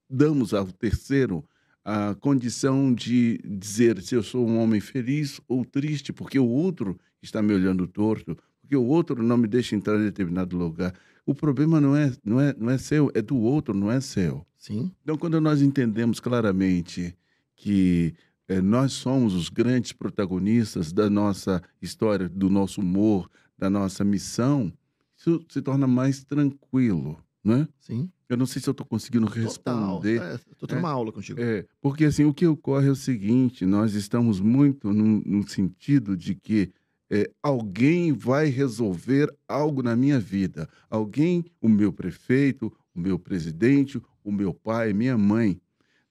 damos 0.10 0.54
ao 0.54 0.68
terceiro 0.72 1.44
a 1.84 2.16
condição 2.16 2.94
de 2.94 3.40
dizer 3.44 4.02
se 4.02 4.16
eu 4.16 4.24
sou 4.24 4.48
um 4.48 4.60
homem 4.60 4.80
feliz 4.80 5.42
ou 5.48 5.66
triste, 5.66 6.14
porque 6.14 6.38
o 6.38 6.48
outro 6.48 6.98
está 7.22 7.42
me 7.42 7.54
olhando 7.54 7.88
torto, 7.88 8.38
porque 8.62 8.76
o 8.76 8.86
outro 8.86 9.22
não 9.24 9.38
me 9.38 9.48
deixa 9.48 9.76
entrar 9.76 10.00
em 10.00 10.04
determinado 10.04 10.58
lugar. 10.58 10.94
O 11.26 11.36
problema 11.36 11.80
não 11.80 11.96
é, 11.96 12.12
não 12.24 12.40
é, 12.40 12.56
não 12.58 12.70
é 12.70 12.78
seu, 12.78 13.12
é 13.14 13.22
do 13.22 13.38
outro, 13.38 13.74
não 13.74 13.92
é 13.92 14.00
seu. 14.00 14.46
Sim. 14.58 14.92
Então, 15.04 15.18
quando 15.18 15.40
nós 15.40 15.62
entendemos 15.62 16.20
claramente 16.20 17.16
que 17.56 18.14
eh, 18.48 18.62
nós 18.62 18.94
somos 18.94 19.34
os 19.34 19.50
grandes 19.50 19.92
protagonistas 19.92 20.92
da 20.92 21.10
nossa 21.10 21.62
história, 21.82 22.28
do 22.28 22.50
nosso 22.50 22.82
humor, 22.82 23.30
da 23.58 23.70
nossa 23.70 24.04
missão, 24.04 24.74
isso 25.16 25.46
se 25.50 25.62
torna 25.62 25.86
mais 25.86 26.24
tranquilo, 26.24 27.22
né? 27.44 27.68
Sim. 27.80 28.10
Eu 28.28 28.38
não 28.38 28.46
sei 28.46 28.62
se 28.62 28.70
eu 28.70 28.72
estou 28.72 28.86
conseguindo 28.86 29.26
Total. 29.26 29.44
responder. 29.44 30.22
É, 30.22 30.40
tô 30.58 30.68
tendo 30.68 30.80
uma 30.80 30.92
aula 30.92 31.12
contigo. 31.12 31.42
É, 31.42 31.66
porque 31.82 32.06
assim, 32.06 32.24
o 32.24 32.34
que 32.34 32.46
ocorre 32.46 32.88
é 32.88 32.92
o 32.92 32.96
seguinte, 32.96 33.66
nós 33.66 33.96
estamos 33.96 34.40
muito 34.40 34.94
no, 34.94 35.22
no 35.22 35.48
sentido 35.48 36.16
de 36.16 36.36
que 36.36 36.72
é, 37.10 37.30
alguém 37.42 38.14
vai 38.14 38.48
resolver 38.48 39.34
algo 39.48 39.82
na 39.82 39.96
minha 39.96 40.20
vida. 40.20 40.70
Alguém, 40.90 41.44
o 41.60 41.68
meu 41.68 41.92
prefeito, 41.92 42.72
o 42.94 43.00
meu 43.00 43.18
presidente, 43.18 44.02
o 44.24 44.32
meu 44.32 44.54
pai, 44.54 44.94
minha 44.94 45.18
mãe. 45.18 45.60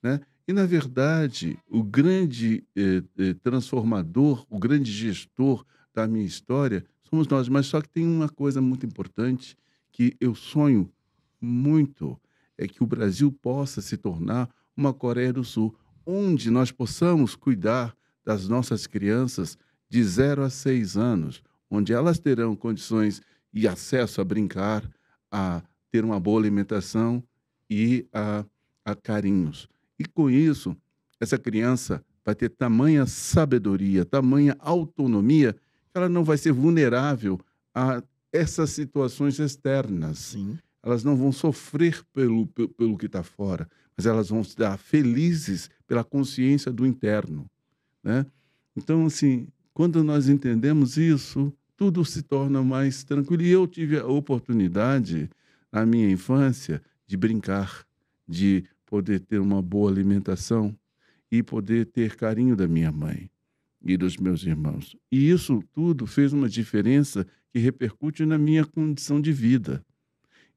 Né? 0.02 0.20
E, 0.46 0.52
na 0.52 0.66
verdade, 0.66 1.58
o 1.68 1.82
grande 1.82 2.64
eh, 2.74 3.02
eh, 3.18 3.34
transformador, 3.42 4.46
o 4.48 4.58
grande 4.58 4.90
gestor 4.90 5.64
da 5.94 6.08
minha 6.08 6.24
história 6.24 6.84
somos 7.02 7.28
nós. 7.28 7.48
Mas 7.48 7.66
só 7.66 7.80
que 7.82 7.88
tem 7.88 8.06
uma 8.06 8.28
coisa 8.28 8.60
muito 8.60 8.86
importante 8.86 9.56
que 9.92 10.16
eu 10.18 10.34
sonho 10.34 10.90
muito, 11.40 12.18
é 12.56 12.66
que 12.66 12.82
o 12.82 12.86
Brasil 12.86 13.30
possa 13.30 13.80
se 13.80 13.96
tornar 13.96 14.48
uma 14.76 14.92
Coreia 14.94 15.32
do 15.32 15.44
Sul, 15.44 15.76
onde 16.06 16.50
nós 16.50 16.72
possamos 16.72 17.36
cuidar 17.36 17.94
das 18.24 18.48
nossas 18.48 18.86
crianças 18.86 19.56
de 19.88 20.02
0 20.04 20.42
a 20.42 20.50
6 20.50 20.96
anos, 20.96 21.42
onde 21.70 21.92
elas 21.92 22.18
terão 22.18 22.54
condições 22.54 23.20
e 23.52 23.66
acesso 23.66 24.20
a 24.20 24.24
brincar, 24.24 24.88
a 25.30 25.62
ter 25.90 26.04
uma 26.04 26.20
boa 26.20 26.38
alimentação 26.40 27.22
e 27.70 28.06
a, 28.12 28.44
a 28.84 28.94
carinhos. 28.94 29.68
E 29.98 30.04
com 30.04 30.30
isso, 30.30 30.76
essa 31.20 31.38
criança 31.38 32.04
vai 32.24 32.34
ter 32.34 32.50
tamanha 32.50 33.06
sabedoria, 33.06 34.04
tamanha 34.04 34.56
autonomia, 34.60 35.54
que 35.54 35.96
ela 35.96 36.08
não 36.08 36.22
vai 36.24 36.36
ser 36.36 36.52
vulnerável 36.52 37.40
a 37.74 38.02
essas 38.32 38.70
situações 38.70 39.38
externas 39.38 40.18
Sim. 40.18 40.58
elas 40.82 41.02
não 41.02 41.16
vão 41.16 41.32
sofrer 41.32 42.02
pelo, 42.12 42.46
pe- 42.46 42.68
pelo 42.68 42.98
que 42.98 43.06
está 43.06 43.22
fora, 43.22 43.68
mas 43.96 44.04
elas 44.04 44.28
vão 44.28 44.42
estar 44.42 44.76
felizes 44.76 45.70
pela 45.86 46.04
consciência 46.04 46.70
do 46.70 46.86
interno, 46.86 47.50
né? 48.04 48.26
Então, 48.76 49.06
assim, 49.06 49.48
quando 49.78 50.02
nós 50.02 50.28
entendemos 50.28 50.96
isso, 50.96 51.52
tudo 51.76 52.04
se 52.04 52.24
torna 52.24 52.64
mais 52.64 53.04
tranquilo. 53.04 53.44
E 53.44 53.50
eu 53.50 53.64
tive 53.64 53.96
a 53.96 54.08
oportunidade, 54.08 55.30
na 55.70 55.86
minha 55.86 56.10
infância, 56.10 56.82
de 57.06 57.16
brincar, 57.16 57.86
de 58.26 58.64
poder 58.84 59.20
ter 59.20 59.38
uma 59.38 59.62
boa 59.62 59.88
alimentação 59.88 60.76
e 61.30 61.44
poder 61.44 61.86
ter 61.86 62.16
carinho 62.16 62.56
da 62.56 62.66
minha 62.66 62.90
mãe 62.90 63.30
e 63.80 63.96
dos 63.96 64.16
meus 64.16 64.42
irmãos. 64.42 64.96
E 65.12 65.30
isso 65.30 65.62
tudo 65.72 66.08
fez 66.08 66.32
uma 66.32 66.48
diferença 66.48 67.24
que 67.52 67.60
repercute 67.60 68.26
na 68.26 68.36
minha 68.36 68.64
condição 68.64 69.20
de 69.20 69.32
vida. 69.32 69.80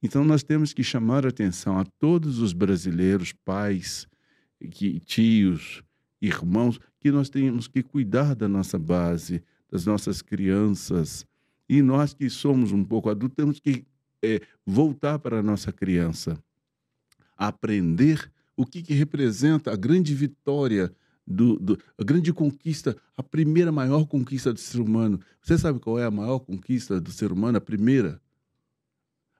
Então, 0.01 0.24
nós 0.24 0.42
temos 0.42 0.74
que 0.74 0.84
chamar 0.84 1.28
a 1.28 1.30
atenção 1.30 1.78
a 1.78 1.86
todos 2.00 2.40
os 2.40 2.54
brasileiros, 2.54 3.34
pais, 3.46 4.08
que, 4.72 5.00
tios, 5.00 5.84
irmãos, 6.22 6.80
que 7.00 7.12
nós 7.12 7.30
temos 7.30 7.68
que 7.68 7.82
cuidar 7.82 8.36
da 8.36 8.48
nossa 8.48 8.78
base, 8.78 9.44
das 9.70 9.86
nossas 9.86 10.22
crianças. 10.22 11.25
E 11.68 11.82
nós 11.82 12.13
que 12.13 12.30
somos 12.30 12.72
um 12.72 12.84
pouco 12.84 13.10
adultos, 13.10 13.36
temos 13.36 13.60
que 13.60 13.86
eh, 14.22 14.42
voltar 14.66 15.18
para 15.20 15.40
a 15.40 15.44
nossa 15.44 15.72
criança, 15.72 16.38
aprender 17.38 18.32
o 18.56 18.66
que, 18.66 18.82
que 18.84 18.94
representa 18.94 19.72
a 19.72 19.75
grande 19.75 20.13
vitória, 20.13 20.94
do, 21.25 21.58
do- 21.60 21.80
a 21.98 22.04
grande 22.04 22.34
conquista, 22.34 22.96
a 23.16 23.24
primeira 23.24 23.72
maior 23.72 24.06
conquista 24.06 24.51
do 24.51 24.60
ser 24.60 24.80
humano. 24.82 25.20
Você 25.42 25.58
sabe 25.58 25.80
qual 25.80 25.98
é 25.98 26.04
a 26.06 26.12
maior 26.12 26.40
conquista 26.40 27.00
do 27.00 27.12
ser 27.12 27.32
humano? 27.32 27.58
A 27.58 27.62
primeira? 27.62 28.20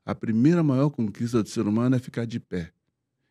A 0.06 0.16
primeira 0.16 0.64
maior 0.64 0.90
conquista 0.90 1.44
do 1.44 1.50
ser 1.50 1.68
humano 1.68 1.96
é 1.96 2.00
ficar 2.00 2.26
de 2.26 2.40
pé. 2.40 2.72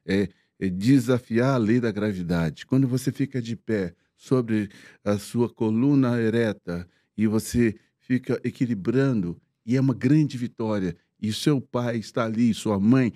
É, 0.04 0.22
é 0.22 0.28
desafiar 0.68 1.54
a 1.54 1.58
lei 1.58 1.80
da 1.80 1.90
gravidade. 1.90 2.66
Quando 2.66 2.86
você 2.86 3.10
fica 3.10 3.40
de 3.40 3.56
pé 3.56 3.94
sobre 4.16 4.68
a 5.02 5.16
sua 5.16 5.48
coluna 5.48 6.20
ereta 6.20 6.86
e 7.16 7.26
você 7.26 7.74
fica 7.98 8.40
equilibrando 8.44 9.40
e 9.64 9.76
é 9.76 9.80
uma 9.80 9.94
grande 9.94 10.36
vitória. 10.36 10.96
E 11.20 11.32
seu 11.32 11.60
pai 11.60 11.98
está 11.98 12.24
ali, 12.24 12.52
sua 12.52 12.78
mãe 12.78 13.12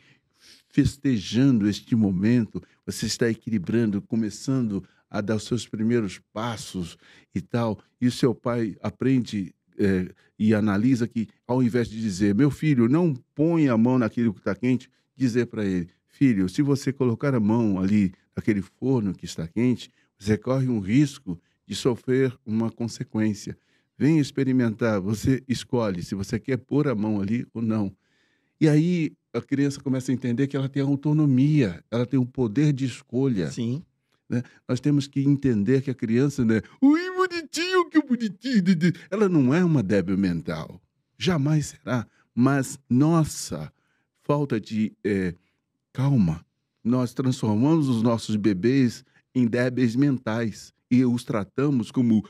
festejando 0.69 1.69
este 1.69 1.95
momento, 1.95 2.63
você 2.85 3.07
está 3.07 3.29
equilibrando, 3.29 4.03
começando 4.03 4.85
a 5.09 5.21
dar 5.21 5.37
os 5.37 5.45
seus 5.45 5.69
primeiros 5.69 6.21
passos 6.33 6.99
e 7.35 7.41
tal, 7.41 7.79
e 8.01 8.11
seu 8.11 8.35
pai 8.35 8.77
aprende 8.83 9.55
é, 9.79 10.13
e 10.39 10.53
analisa 10.53 11.07
que, 11.07 11.29
ao 11.47 11.63
invés 11.63 11.89
de 11.89 12.01
dizer, 12.01 12.35
meu 12.35 12.51
filho, 12.51 12.89
não 12.89 13.15
põe 13.35 13.69
a 13.69 13.77
mão 13.77 13.99
naquilo 13.99 14.35
que 14.35 14.41
está 14.41 14.55
quente, 14.55 14.91
dizer 15.17 15.47
para 15.47 15.65
ele, 15.65 15.89
filho, 16.15 16.49
se 16.49 16.63
você 16.63 16.93
colocar 16.93 17.35
a 17.35 17.41
mão 17.41 17.79
ali 17.79 18.13
naquele 18.37 18.63
forno 18.63 19.13
que 19.13 19.25
está 19.25 19.47
quente, 19.49 19.91
você 20.17 20.39
corre 20.39 20.69
um 20.69 20.79
risco 20.79 21.39
de 21.67 21.75
sofrer 21.75 22.33
uma 22.47 22.71
consequência. 22.71 23.59
Vem 23.99 24.19
experimentar, 24.19 25.01
você 25.01 25.43
escolhe 25.49 26.03
se 26.03 26.15
você 26.15 26.39
quer 26.39 26.57
pôr 26.57 26.89
a 26.89 26.95
mão 26.95 27.21
ali 27.21 27.47
ou 27.53 27.61
não. 27.61 27.95
E 28.61 28.69
aí 28.69 29.13
a 29.33 29.41
criança 29.41 29.81
começa 29.81 30.13
a 30.13 30.15
entender 30.15 30.47
que 30.47 30.57
ela 30.57 30.69
tem 30.69 30.83
autonomia, 30.83 31.83
ela 31.91 32.07
tem 32.07 32.19
o 32.19 32.27
poder 32.27 32.73
de 32.73 32.85
escolha. 32.85 33.51
Sim. 33.51 33.83
Né? 34.29 34.43
Nós 34.69 34.81
temos 34.81 35.07
que 35.07 35.21
entender 35.21 35.83
que 35.83 35.91
a 35.91 35.95
criança, 35.95 36.45
né? 36.45 36.61
Ui, 36.81 37.11
bonitinho, 37.17 37.91
que 37.91 38.01
bonitinho. 38.01 38.63
Ela 39.11 39.29
não 39.29 39.53
é 39.53 39.65
uma 39.65 39.83
débil 39.83 40.17
mental. 40.17 40.81
Jamais 41.19 41.67
será. 41.67 42.07
Mas 42.35 42.79
nossa 42.89 43.73
falta 44.23 44.61
de 44.61 44.93
é, 45.05 45.35
calma, 45.95 46.45
nós 46.83 47.15
transformamos 47.15 47.89
os 47.89 48.03
nossos 48.03 48.37
bebês 48.37 49.05
em 49.35 49.47
débeis 49.47 49.97
mentais 49.97 50.75
e 50.91 51.05
os 51.05 51.25
tratamos 51.25 51.91
como. 51.91 52.23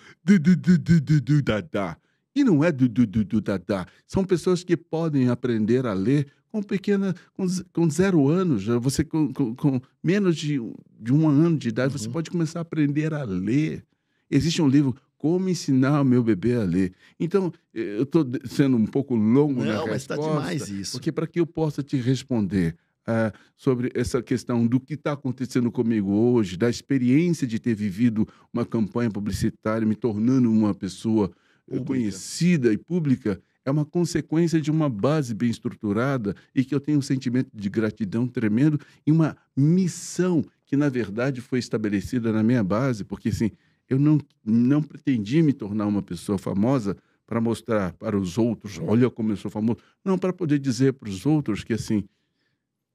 E 2.37 2.45
não 2.45 2.63
é 2.63 2.71
du, 2.71 2.89
du, 2.89 3.07
du, 3.07 3.25
du, 3.25 3.41
da, 3.41 3.59
da. 3.59 3.87
São 4.07 4.25
pessoas 4.25 4.63
que 4.63 4.77
podem 4.77 5.29
aprender 5.29 5.87
a 5.87 5.95
ler 5.95 6.27
com 6.53 6.63
pequena, 6.63 7.15
com, 7.33 7.47
com 7.73 7.91
zero 7.91 8.29
anos, 8.29 8.67
você 8.81 9.03
com, 9.03 9.33
com, 9.33 9.57
com, 9.57 9.81
menos 10.03 10.37
de, 10.37 10.61
de 11.01 11.13
um 11.13 11.29
ano 11.29 11.57
de 11.57 11.69
idade, 11.69 11.93
uhum. 11.93 11.99
você 11.99 12.09
pode 12.09 12.31
começar 12.31 12.61
a 12.61 12.63
aprender 12.63 13.13
a 13.13 13.25
ler. 13.25 13.85
Existe 14.31 14.63
um 14.63 14.69
livro, 14.69 14.95
Como 15.17 15.49
Ensinar 15.49 16.01
o 16.03 16.05
Meu 16.05 16.23
Bebê 16.23 16.55
a 16.55 16.63
Ler. 16.63 16.93
Então, 17.19 17.53
eu 17.73 18.05
estou 18.05 18.25
sendo 18.45 18.77
um 18.77 18.87
pouco 18.87 19.15
longo 19.15 19.65
Não, 19.65 19.67
na 19.67 19.81
mas 19.81 20.07
resposta. 20.07 20.15
está 20.15 20.29
demais 20.29 20.69
isso. 20.69 20.93
Porque 20.93 21.11
para 21.11 21.27
que 21.27 21.41
eu 21.41 21.47
possa 21.47 21.83
te 21.83 21.97
responder 21.97 22.77
uh, 23.09 23.37
sobre 23.57 23.91
essa 23.95 24.23
questão 24.23 24.67
do 24.67 24.81
que 24.81 24.95
está 24.95 25.13
acontecendo 25.13 25.71
comigo 25.71 26.13
hoje, 26.13 26.57
da 26.57 26.69
experiência 26.69 27.47
de 27.47 27.59
ter 27.59 27.75
vivido 27.75 28.27
uma 28.53 28.65
campanha 28.65 29.11
publicitária, 29.11 29.87
me 29.87 29.95
tornando 29.95 30.51
uma 30.51 30.75
pessoa 30.75 31.31
pública. 31.67 31.87
conhecida 31.87 32.73
e 32.73 32.79
pública, 32.79 33.41
é 33.65 33.71
uma 33.71 33.85
consequência 33.85 34.61
de 34.61 34.71
uma 34.71 34.89
base 34.91 35.35
bem 35.35 35.49
estruturada 35.49 36.35
e 36.55 36.65
que 36.65 36.75
eu 36.75 36.81
tenho 36.81 36.99
um 36.99 37.03
sentimento 37.03 37.51
de 37.55 37.71
gratidão 37.71 38.27
tremendo 38.27 38.79
e 39.07 39.11
uma 39.11 39.37
missão 39.57 40.45
que, 40.67 40.77
na 40.77 40.89
verdade, 40.89 41.41
foi 41.41 41.59
estabelecida 41.59 42.33
na 42.33 42.43
minha 42.43 42.63
base, 42.63 43.05
porque, 43.05 43.31
assim, 43.31 43.51
eu 43.89 43.99
não, 43.99 44.19
não 44.45 44.83
pretendi 44.83 45.43
me 45.43 45.53
tornar 45.53 45.87
uma 45.87 46.03
pessoa 46.03 46.39
famosa 46.39 46.97
para 47.27 47.41
mostrar 47.41 47.93
para 47.95 48.19
os 48.19 48.37
outros, 48.37 48.79
olha 48.79 49.09
como 49.09 49.33
eu 49.33 49.37
sou 49.37 49.51
famoso. 49.51 49.79
Não, 50.05 50.19
para 50.19 50.33
poder 50.33 50.59
dizer 50.59 50.93
para 50.93 51.09
os 51.09 51.25
outros 51.25 51.65
que, 51.65 51.73
assim, 51.73 52.05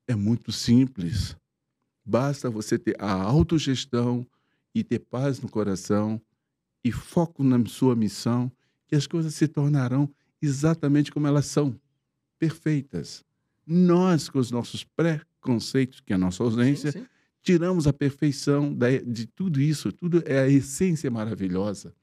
é 0.10 0.16
muito 0.16 0.52
simples. 0.52 1.38
Basta 2.04 2.50
você 2.50 2.80
ter 2.80 2.96
a 3.00 3.14
autogestão 3.14 4.26
e 4.74 4.84
ter 4.84 4.98
paz 4.98 5.40
no 5.40 5.48
coração 5.48 6.20
e 6.84 6.92
foco 6.92 7.44
na 7.44 7.64
sua 7.68 7.96
missão, 7.96 8.52
que 8.88 8.96
as 8.96 9.06
coisas 9.06 9.36
se 9.36 9.48
tornarão 9.48 10.10
exatamente 10.42 11.12
como 11.12 11.28
elas 11.28 11.46
são, 11.46 11.80
perfeitas. 12.40 13.24
Nós, 13.68 14.30
com 14.30 14.40
os 14.40 14.50
nossos 14.50 14.84
preconceitos, 14.84 16.00
que 16.00 16.12
é 16.12 16.16
a 16.16 16.20
nossa 16.20 16.42
ausência, 16.42 16.92
sim, 16.92 17.02
sim. 17.02 17.08
tiramos 17.44 17.86
a 17.86 17.94
perfeição 17.94 18.76
de 19.06 19.28
tudo 19.28 19.62
isso, 19.62 19.92
tudo 19.92 20.24
é 20.26 20.40
a 20.40 20.50
essência 20.50 21.12
maravilhosa. 21.12 21.94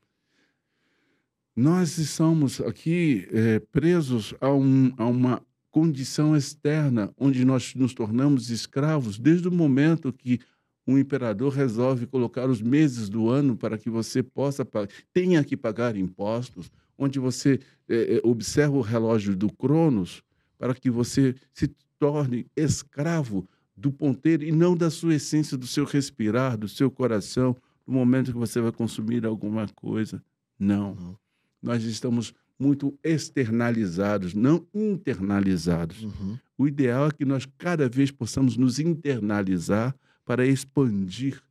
Nós 1.57 1.98
estamos 1.98 2.61
aqui 2.61 3.26
é, 3.33 3.59
presos 3.59 4.33
a, 4.40 4.52
um, 4.52 4.92
a 4.96 5.07
uma 5.07 5.42
condição 5.76 6.34
externa, 6.34 7.12
onde 7.18 7.44
nós 7.44 7.74
nos 7.74 7.92
tornamos 7.92 8.48
escravos 8.48 9.18
desde 9.18 9.46
o 9.46 9.52
momento 9.52 10.10
que 10.10 10.40
um 10.86 10.96
imperador 10.96 11.52
resolve 11.52 12.06
colocar 12.06 12.48
os 12.48 12.62
meses 12.62 13.10
do 13.10 13.28
ano 13.28 13.54
para 13.54 13.76
que 13.76 13.90
você 13.90 14.22
possa 14.22 14.66
tenha 15.12 15.44
que 15.44 15.54
pagar 15.54 15.94
impostos, 15.94 16.72
onde 16.96 17.18
você 17.18 17.60
é, 17.90 18.22
observa 18.24 18.74
o 18.74 18.80
relógio 18.80 19.36
do 19.36 19.52
Cronos 19.52 20.22
para 20.56 20.74
que 20.74 20.90
você 20.90 21.34
se 21.52 21.68
torne 21.98 22.46
escravo 22.56 23.46
do 23.76 23.92
ponteiro 23.92 24.44
e 24.44 24.52
não 24.52 24.74
da 24.74 24.88
sua 24.88 25.16
essência, 25.16 25.58
do 25.58 25.66
seu 25.66 25.84
respirar, 25.84 26.56
do 26.56 26.70
seu 26.70 26.90
coração, 26.90 27.54
no 27.86 27.92
momento 27.92 28.32
que 28.32 28.38
você 28.38 28.62
vai 28.62 28.72
consumir 28.72 29.26
alguma 29.26 29.68
coisa. 29.74 30.24
Não. 30.58 31.18
Nós 31.62 31.84
estamos 31.84 32.32
muito 32.58 32.98
externalizados, 33.02 34.34
não 34.34 34.66
internalizados. 34.74 36.02
Uhum. 36.02 36.38
O 36.56 36.66
ideal 36.66 37.08
é 37.08 37.10
que 37.10 37.24
nós 37.24 37.46
cada 37.58 37.88
vez 37.88 38.10
possamos 38.10 38.56
nos 38.56 38.78
internalizar 38.78 39.94
para 40.24 40.46
expandir 40.46 41.42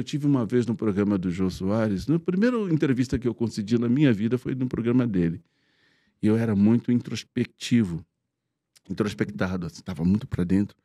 eu 0.00 0.04
tive 0.04 0.26
uma 0.26 0.46
vez 0.46 0.66
no 0.66 0.74
programa 0.74 1.18
do 1.18 1.30
Jô 1.30 1.50
Soares, 1.50 2.06
na 2.06 2.18
primeira 2.18 2.56
entrevista 2.72 3.18
que 3.18 3.26
eu 3.26 3.34
concedi 3.34 3.78
na 3.78 3.88
minha 3.88 4.12
vida 4.12 4.38
foi 4.38 4.54
no 4.54 4.66
programa 4.66 5.06
dele. 5.06 5.42
E 6.22 6.26
eu 6.26 6.36
era 6.36 6.54
muito 6.54 6.92
introspectivo, 6.92 8.04
introspectado, 8.88 9.66
estava 9.66 10.04
muito 10.04 10.26
para 10.26 10.44
dentro. 10.44 10.76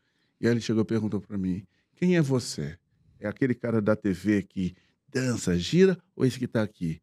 E 0.41 0.47
aí 0.47 0.53
ele 0.53 0.59
chegou 0.59 0.81
e 0.81 0.85
perguntou 0.85 1.21
para 1.21 1.37
mim: 1.37 1.65
quem 1.95 2.17
é 2.17 2.21
você? 2.21 2.77
É 3.19 3.27
aquele 3.27 3.53
cara 3.53 3.81
da 3.81 3.95
TV 3.95 4.43
que 4.43 4.75
dança, 5.07 5.57
gira 5.57 5.97
ou 6.15 6.25
esse 6.25 6.37
que 6.37 6.45
está 6.45 6.61
aqui? 6.61 7.01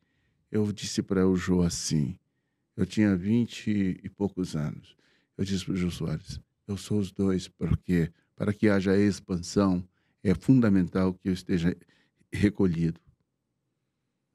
Eu 0.50 0.70
disse 0.72 1.02
para 1.02 1.26
o 1.26 1.36
Jô 1.36 1.62
assim: 1.62 2.18
eu 2.76 2.86
tinha 2.86 3.16
vinte 3.16 3.70
e 4.02 4.08
poucos 4.08 4.56
anos. 4.56 4.96
Eu 5.36 5.44
disse 5.44 5.64
para 5.64 5.74
o 5.74 5.90
Soares: 5.90 6.40
eu 6.66 6.76
sou 6.76 6.98
os 6.98 7.10
dois, 7.10 7.48
porque 7.48 8.12
para 8.36 8.52
que 8.52 8.68
haja 8.68 8.96
expansão 8.96 9.86
é 10.22 10.34
fundamental 10.34 11.14
que 11.14 11.28
eu 11.28 11.32
esteja 11.32 11.76
recolhido. 12.32 13.00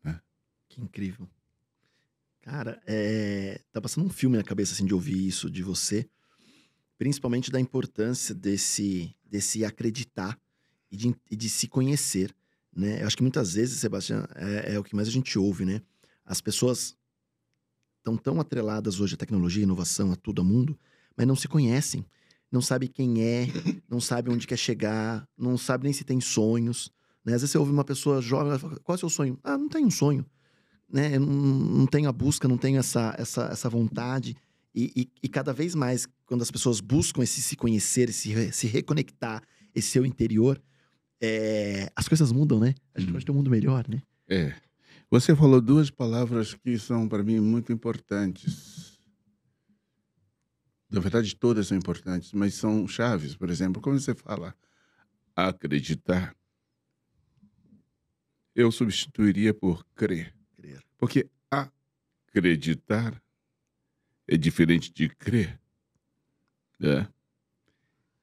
Né? 0.04 0.20
Que 0.68 0.82
incrível. 0.82 1.28
Cara, 2.42 2.82
é... 2.86 3.60
tá 3.72 3.82
passando 3.82 4.06
um 4.06 4.10
filme 4.10 4.38
na 4.38 4.44
cabeça 4.44 4.74
assim 4.74 4.86
de 4.86 4.94
ouvir 4.94 5.28
isso 5.28 5.50
de 5.50 5.64
você, 5.64 6.08
principalmente 6.98 7.52
da 7.52 7.60
importância 7.60 8.34
desse, 8.34 9.16
desse 9.26 9.66
acreditar 9.66 10.40
e 10.92 10.96
de, 10.96 11.16
e 11.30 11.36
de 11.36 11.50
se 11.50 11.68
conhecer, 11.68 12.34
né? 12.74 13.02
Eu 13.02 13.08
acho 13.08 13.18
que 13.18 13.24
muitas 13.24 13.54
vezes, 13.54 13.80
Sebastião, 13.80 14.26
é, 14.36 14.76
é 14.76 14.80
o 14.80 14.84
que 14.84 14.96
mais 14.96 15.08
a 15.08 15.12
gente 15.12 15.38
ouve, 15.38 15.66
né? 15.66 15.82
As 16.24 16.40
pessoas 16.40 16.96
estão 18.08 18.16
tão 18.16 18.40
atreladas 18.40 19.00
hoje 19.00 19.16
à 19.16 19.18
tecnologia, 19.18 19.64
à 19.64 19.66
inovação, 19.66 20.12
a 20.12 20.16
tudo, 20.16 20.42
a 20.42 20.44
mundo, 20.44 20.78
mas 21.16 21.28
não 21.28 21.36
se 21.36 21.48
conhecem, 21.48 22.06
não 22.50 22.62
sabe 22.62 22.88
quem 22.88 23.22
é, 23.22 23.48
não 23.90 24.00
sabe 24.00 24.32
onde 24.32 24.48
quer 24.48 24.58
chegar, 24.58 25.28
não 25.38 25.58
sabe 25.58 25.84
nem 25.84 25.94
se 25.94 26.04
tem 26.04 26.22
sonhos, 26.22 26.92
né? 27.26 27.34
Às 27.34 27.42
vezes 27.42 27.52
você 27.52 27.58
ouve 27.58 27.72
uma 27.72 27.84
pessoa 27.84 28.22
jovem, 28.22 28.50
ela 28.50 28.60
fala, 28.60 28.80
qual 28.80 28.96
é 28.96 28.98
o 28.98 29.00
seu 29.00 29.10
sonho? 29.10 29.38
Ah, 29.44 29.58
não 29.58 29.68
tenho 29.68 29.88
um 29.88 29.92
sonho. 29.92 30.26
Né? 30.90 31.20
Não, 31.20 31.28
não 31.28 31.86
tenho 31.86 32.08
a 32.08 32.14
busca, 32.14 32.48
não 32.48 32.58
tenho 32.58 32.80
essa, 32.80 33.14
essa, 33.18 33.50
essa 33.52 33.70
vontade. 33.70 34.34
E, 34.74 34.94
e, 34.96 35.12
e, 35.24 35.28
cada 35.28 35.52
vez 35.52 35.76
mais, 35.76 36.08
quando 36.26 36.42
as 36.42 36.50
pessoas 36.50 36.80
buscam 36.80 37.22
esse 37.22 37.42
se 37.42 37.58
conhecer, 37.58 38.14
se, 38.14 38.54
se 38.54 38.68
reconectar, 38.68 39.44
esse 39.76 39.90
seu 39.90 40.06
interior, 40.06 40.62
é, 41.22 41.92
as 41.94 42.08
coisas 42.08 42.32
mudam, 42.32 42.62
né? 42.62 42.74
A 42.96 43.00
gente 43.02 43.10
hum. 43.10 43.14
pode 43.14 43.26
ter 43.26 43.32
um 43.34 43.36
mundo 43.36 43.50
melhor, 43.50 43.86
né? 43.90 44.02
É. 44.30 44.54
Você 45.10 45.34
falou 45.34 45.62
duas 45.62 45.90
palavras 45.90 46.54
que 46.54 46.78
são, 46.78 47.08
para 47.08 47.24
mim, 47.24 47.40
muito 47.40 47.72
importantes. 47.72 49.00
Na 50.90 51.00
verdade, 51.00 51.36
todas 51.36 51.68
são 51.68 51.78
importantes, 51.78 52.34
mas 52.34 52.56
são 52.56 52.86
chaves. 52.88 53.36
Por 53.36 53.50
exemplo, 53.50 53.82
quando 53.82 54.00
você 54.00 54.14
fala 54.14 54.54
acreditar, 55.36 56.36
eu 58.54 58.72
substituiria 58.72 59.54
por 59.54 59.86
crer. 59.96 60.36
crer. 60.56 60.84
Porque 60.98 61.30
acreditar 61.50 63.22
é 64.28 64.36
diferente 64.36 64.92
de 64.92 65.08
crer. 65.10 65.60
Né? 66.80 67.08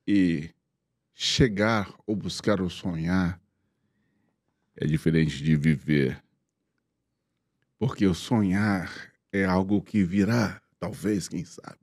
E 0.06 0.50
chegar 1.14 1.94
ou 2.06 2.14
buscar 2.16 2.60
ou 2.60 2.68
sonhar 2.68 3.40
é 4.76 4.86
diferente 4.86 5.42
de 5.42 5.56
viver. 5.56 6.23
Porque 7.78 8.06
o 8.06 8.14
sonhar 8.14 8.90
é 9.32 9.44
algo 9.44 9.82
que 9.82 10.04
virá, 10.04 10.60
talvez, 10.78 11.28
quem 11.28 11.44
sabe. 11.44 11.78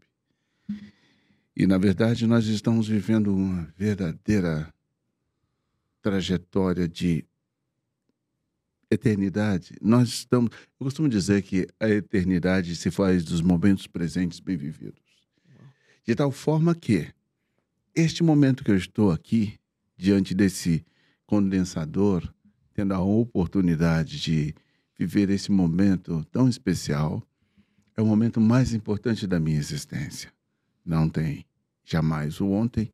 E, 1.56 1.68
na 1.68 1.78
verdade, 1.78 2.26
nós 2.26 2.46
estamos 2.46 2.88
vivendo 2.88 3.34
uma 3.34 3.68
verdadeira 3.78 4.74
trajetória 6.02 6.88
de 6.88 7.26
eternidade, 8.90 9.76
nós 9.82 10.10
estamos. 10.10 10.52
Eu 10.80 10.86
costumo 10.86 11.08
dizer 11.08 11.42
que 11.44 11.68
a 11.80 11.90
eternidade 11.90 12.76
se 12.76 12.92
faz 12.92 13.24
dos 13.24 13.42
momentos 13.42 13.88
presentes 13.88 14.40
bem 14.40 14.58
vividos. 14.58 15.00
De 16.06 16.14
tal 16.16 16.32
forma 16.32 16.76
que 16.76 17.14
este 17.96 18.24
momento 18.24 18.64
que 18.64 18.72
eu 18.72 18.76
estou 18.76 19.12
aqui, 19.12 19.58
diante 19.98 20.34
desse 20.34 20.86
condensador, 21.26 22.34
tendo 22.74 22.94
a 22.94 23.00
oportunidade 23.00 24.20
de 24.20 24.56
viver 25.06 25.32
esse 25.32 25.52
momento 25.52 26.24
tão 26.26 26.48
especial, 26.48 27.24
é 27.98 28.02
o 28.02 28.06
momento 28.06 28.40
mais 28.40 28.72
importante 28.72 29.26
da 29.26 29.40
minha 29.40 29.58
existência. 29.58 30.32
Não 30.86 31.10
tem 31.10 31.44
jamais 31.84 32.40
o 32.40 32.48
ontem 32.50 32.92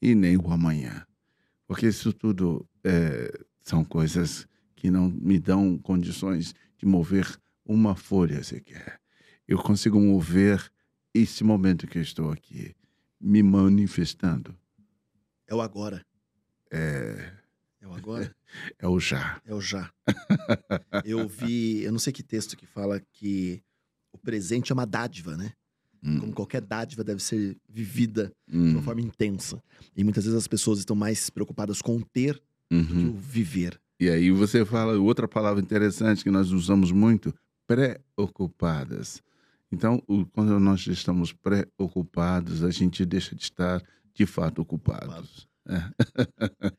e 0.00 0.14
nem 0.14 0.36
o 0.36 0.52
amanhã. 0.52 1.04
Porque 1.66 1.88
isso 1.88 2.12
tudo 2.12 2.64
é, 2.84 3.32
são 3.60 3.84
coisas 3.84 4.46
que 4.76 4.88
não 4.88 5.08
me 5.08 5.40
dão 5.40 5.76
condições 5.78 6.54
de 6.76 6.86
mover 6.86 7.26
uma 7.66 7.96
folha 7.96 8.42
sequer. 8.44 9.00
Eu 9.46 9.58
consigo 9.58 10.00
mover 10.00 10.70
esse 11.12 11.42
momento 11.42 11.88
que 11.88 11.98
eu 11.98 12.02
estou 12.02 12.30
aqui, 12.30 12.72
me 13.20 13.42
manifestando. 13.42 14.56
É 15.48 15.54
o 15.54 15.60
agora. 15.60 16.06
É, 16.70 17.32
É 17.80 17.86
o 17.86 17.92
agora? 17.92 18.34
é 18.78 18.88
o 18.88 18.98
já. 18.98 19.40
É 19.44 19.54
o 19.54 19.60
já. 19.60 19.90
Eu 21.04 21.28
vi, 21.28 21.82
eu 21.82 21.92
não 21.92 21.98
sei 21.98 22.12
que 22.12 22.22
texto 22.22 22.56
que 22.56 22.66
fala 22.66 23.00
que 23.12 23.62
o 24.12 24.18
presente 24.18 24.72
é 24.72 24.74
uma 24.74 24.86
dádiva, 24.86 25.36
né? 25.36 25.52
Hum, 26.02 26.20
Como 26.20 26.32
qualquer 26.32 26.60
dádiva 26.60 27.04
deve 27.04 27.22
ser 27.22 27.56
vivida 27.68 28.32
de 28.46 28.56
hum, 28.56 28.72
uma 28.72 28.82
forma 28.82 29.00
intensa. 29.00 29.62
E 29.96 30.02
muitas 30.04 30.24
vezes 30.24 30.36
as 30.38 30.48
pessoas 30.48 30.78
estão 30.78 30.96
mais 30.96 31.30
preocupadas 31.30 31.80
com 31.80 31.96
o 31.96 32.04
ter 32.04 32.34
do 32.70 32.86
que 32.86 32.94
uhum. 32.94 33.10
o 33.10 33.14
viver. 33.14 33.80
E 34.00 34.08
aí 34.08 34.30
você 34.30 34.64
fala 34.64 34.98
outra 34.98 35.26
palavra 35.26 35.62
interessante 35.62 36.22
que 36.22 36.30
nós 36.30 36.52
usamos 36.52 36.92
muito, 36.92 37.34
preocupadas. 37.66 39.22
Então, 39.70 40.02
quando 40.32 40.58
nós 40.58 40.86
estamos 40.86 41.32
preocupados, 41.32 42.62
a 42.62 42.70
gente 42.70 43.04
deixa 43.04 43.34
de 43.34 43.42
estar 43.42 43.82
de 44.14 44.24
fato 44.24 44.62
ocupados. 44.62 45.48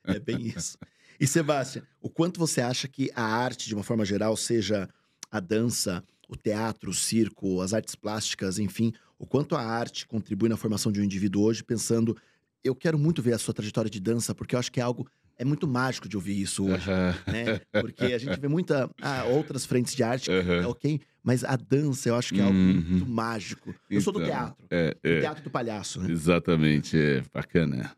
É 0.06 0.20
bem 0.20 0.48
isso. 0.48 0.78
E 1.20 1.28
Sebastião, 1.28 1.86
o 2.02 2.10
quanto 2.10 2.40
você 2.40 2.62
acha 2.62 2.88
que 2.88 3.12
a 3.14 3.24
arte, 3.24 3.68
de 3.68 3.76
uma 3.76 3.84
forma 3.84 4.06
geral, 4.06 4.38
seja 4.38 4.88
a 5.30 5.40
dança, 5.40 6.04
o 6.30 6.36
teatro, 6.36 6.92
o 6.92 6.94
circo, 6.94 7.62
as 7.62 7.74
artes 7.74 7.96
plásticas, 7.96 8.58
enfim, 8.58 8.94
o 9.18 9.26
quanto 9.26 9.56
a 9.56 9.62
arte 9.62 10.08
contribui 10.08 10.48
na 10.48 10.56
formação 10.56 10.92
de 10.92 11.02
um 11.02 11.04
indivíduo 11.04 11.44
hoje, 11.44 11.64
pensando, 11.64 12.16
eu 12.64 12.74
quero 12.74 12.98
muito 12.98 13.22
ver 13.22 13.34
a 13.34 13.38
sua 13.38 13.54
trajetória 13.54 13.90
de 13.90 14.00
dança, 14.00 14.34
porque 14.34 14.56
eu 14.56 14.60
acho 14.60 14.72
que 14.72 14.80
é 14.80 14.84
algo 14.84 15.08
é 15.38 15.46
muito 15.46 15.66
mágico 15.68 16.08
de 16.10 16.18
ouvir 16.18 16.40
isso 16.40 16.66
hoje, 16.66 16.90
Aham. 16.90 17.16
né? 17.32 17.62
Porque 17.72 18.08
a 18.08 18.18
gente 18.18 18.38
vê 18.40 18.48
muita 18.50 18.90
ah, 19.02 19.24
outras 19.26 19.66
frentes 19.66 19.96
de 19.96 20.04
arte, 20.04 20.30
é 20.30 20.34
Aham. 20.34 20.68
ok, 20.68 21.00
mas 21.24 21.44
a 21.46 21.56
dança 21.56 22.10
eu 22.10 22.16
acho 22.16 22.34
que 22.34 22.40
é 22.42 22.44
algo 22.44 22.58
Uhum. 22.58 22.74
muito 22.74 23.06
mágico. 23.08 23.74
Eu 23.90 24.02
sou 24.02 24.12
do 24.12 24.20
Então, 24.20 24.30
teatro, 24.30 24.66
É, 24.70 24.94
do 24.94 25.10
é. 25.10 25.20
teatro 25.22 25.44
do 25.44 25.50
palhaço, 25.50 26.02
né? 26.02 26.10
Exatamente, 26.10 26.98
é 26.98 27.24
bacana. 27.34 27.96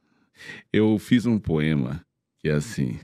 Eu 0.72 0.98
fiz 1.00 1.26
um 1.26 1.40
poema 1.40 2.06
que 2.38 2.48
é 2.48 2.54
assim: 2.54 3.00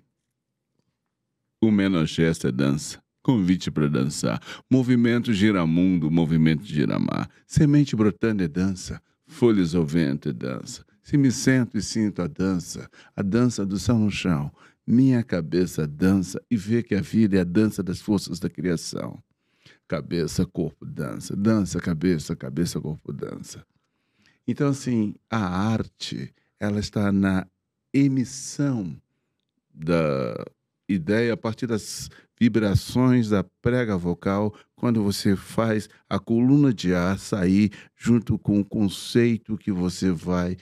O 1.60 1.70
é 1.70 2.52
dança, 2.52 3.02
convite 3.24 3.72
para 3.72 3.88
dançar. 3.90 4.40
Movimento 4.70 5.34
gira 5.34 5.66
mundo, 5.66 6.12
movimento 6.12 6.64
gira 6.64 7.00
mar. 7.00 7.28
Semente 7.48 7.96
brotando 7.96 8.44
é 8.44 8.48
dança, 8.48 9.02
folhas 9.26 9.74
ao 9.74 9.84
vento 9.84 10.30
é 10.30 10.34
dança. 10.34 10.86
Se 11.02 11.18
me 11.18 11.32
sento 11.32 11.76
e 11.76 11.82
sinto 11.82 12.22
a 12.22 12.28
dança, 12.28 12.88
a 13.16 13.24
dança 13.24 13.66
do 13.66 13.80
céu 13.80 13.98
no 13.98 14.12
chão, 14.12 14.52
minha 14.86 15.24
cabeça 15.24 15.88
dança 15.88 16.40
e 16.50 16.56
vê 16.56 16.84
que 16.84 16.94
a 16.94 17.02
vida 17.02 17.38
é 17.38 17.42
a 17.42 17.44
dança 17.44 17.82
das 17.82 18.00
forças 18.00 18.40
da 18.40 18.52
criação. 18.52 19.18
Cabeça, 19.88 20.46
corpo, 20.46 20.86
dança, 20.86 21.36
dança, 21.36 21.80
cabeça, 21.80 22.36
cabeça, 22.36 22.80
corpo, 22.80 23.12
dança. 23.12 23.66
Então, 24.48 24.70
assim, 24.70 25.16
a 25.28 25.40
arte, 25.40 26.32
ela 26.60 26.80
está 26.80 27.12
na 27.12 27.48
emissão 27.92 28.96
da 29.74 30.36
ideia 30.88 31.34
a 31.34 31.38
partir 31.38 31.68
das 31.68 32.10
vibrações 32.40 33.30
da 33.30 33.44
prega 33.44 33.98
vocal, 33.98 34.54
quando 34.76 35.04
você 35.04 35.36
faz 35.36 35.90
a 36.08 36.20
coluna 36.20 36.74
de 36.74 36.94
ar 36.94 37.18
sair 37.18 37.72
junto 37.96 38.38
com 38.38 38.60
o 38.60 38.66
conceito 38.66 39.58
que 39.58 39.72
você 39.72 40.12
vai 40.12 40.56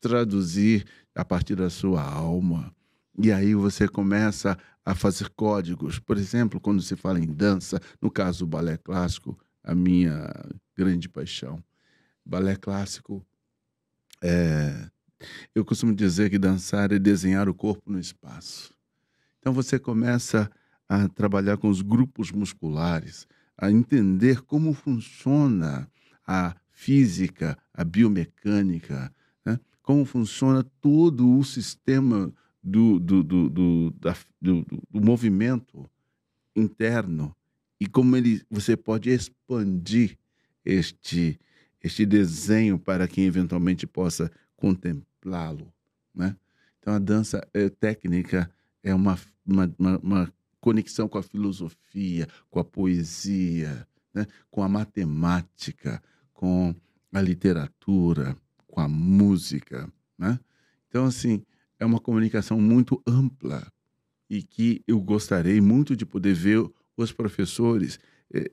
traduzir 0.00 0.84
a 1.14 1.24
partir 1.24 1.56
da 1.56 1.68
sua 1.68 2.02
alma. 2.02 2.74
E 3.18 3.30
aí 3.30 3.54
você 3.54 3.86
começa 3.86 4.56
a 4.84 4.94
fazer 4.94 5.28
códigos. 5.30 5.98
Por 5.98 6.16
exemplo, 6.16 6.58
quando 6.58 6.80
se 6.80 6.96
fala 6.96 7.20
em 7.20 7.26
dança, 7.26 7.78
no 8.00 8.10
caso 8.10 8.40
do 8.40 8.46
balé 8.46 8.78
clássico, 8.78 9.38
a 9.62 9.74
minha 9.74 10.32
grande 10.74 11.08
paixão. 11.08 11.62
Balé 12.24 12.56
clássico 12.56 13.24
é, 14.22 14.90
eu 15.54 15.64
costumo 15.64 15.94
dizer 15.94 16.30
que 16.30 16.38
dançar 16.38 16.92
é 16.92 16.98
desenhar 16.98 17.48
o 17.48 17.54
corpo 17.54 17.90
no 17.90 17.98
espaço. 17.98 18.72
Então 19.40 19.52
você 19.52 19.78
começa 19.78 20.50
a 20.88 21.08
trabalhar 21.08 21.56
com 21.56 21.68
os 21.68 21.82
grupos 21.82 22.30
musculares, 22.30 23.26
a 23.56 23.70
entender 23.70 24.42
como 24.42 24.72
funciona 24.72 25.90
a 26.26 26.54
física, 26.70 27.58
a 27.74 27.82
biomecânica, 27.84 29.12
né? 29.44 29.58
como 29.82 30.04
funciona 30.04 30.62
todo 30.80 31.36
o 31.38 31.42
sistema 31.44 32.32
do, 32.62 32.98
do, 32.98 33.22
do, 33.22 33.48
do, 33.50 33.90
da- 33.98 34.16
do- 34.40 34.62
do- 34.90 35.00
movimento 35.00 35.88
interno 36.54 37.34
e 37.80 37.86
como 37.86 38.16
ele, 38.16 38.42
você 38.50 38.76
pode 38.76 39.10
expandir 39.10 40.18
este, 40.64 41.40
este 41.82 42.04
desenho 42.04 42.78
para 42.78 43.08
que 43.08 43.22
eventualmente 43.22 43.86
possa 43.86 44.30
contemplá-lo. 44.56 45.72
Né? 46.14 46.36
Então, 46.78 46.92
a 46.94 46.98
dança 46.98 47.46
é 47.54 47.68
técnica, 47.70 48.50
é 48.82 48.94
uma, 48.94 49.18
uma, 49.46 49.74
uma, 49.78 49.98
uma 49.98 50.34
conexão 50.60 51.08
com 51.08 51.18
a 51.18 51.22
filosofia, 51.22 52.28
com 52.50 52.60
a 52.60 52.64
poesia, 52.64 53.86
né? 54.14 54.26
com 54.50 54.62
a 54.62 54.68
matemática, 54.68 56.02
com 56.32 56.74
a 57.12 57.20
literatura, 57.20 58.36
com 58.66 58.80
a 58.80 58.88
música. 58.88 59.90
Né? 60.18 60.38
Então, 60.88 61.04
assim, 61.04 61.42
é 61.78 61.84
uma 61.84 62.00
comunicação 62.00 62.60
muito 62.60 63.02
ampla 63.06 63.66
e 64.28 64.42
que 64.42 64.82
eu 64.86 65.00
gostaria 65.00 65.60
muito 65.60 65.96
de 65.96 66.06
poder 66.06 66.34
ver 66.34 66.64
os 66.96 67.12
professores 67.12 67.98
eh, 68.32 68.50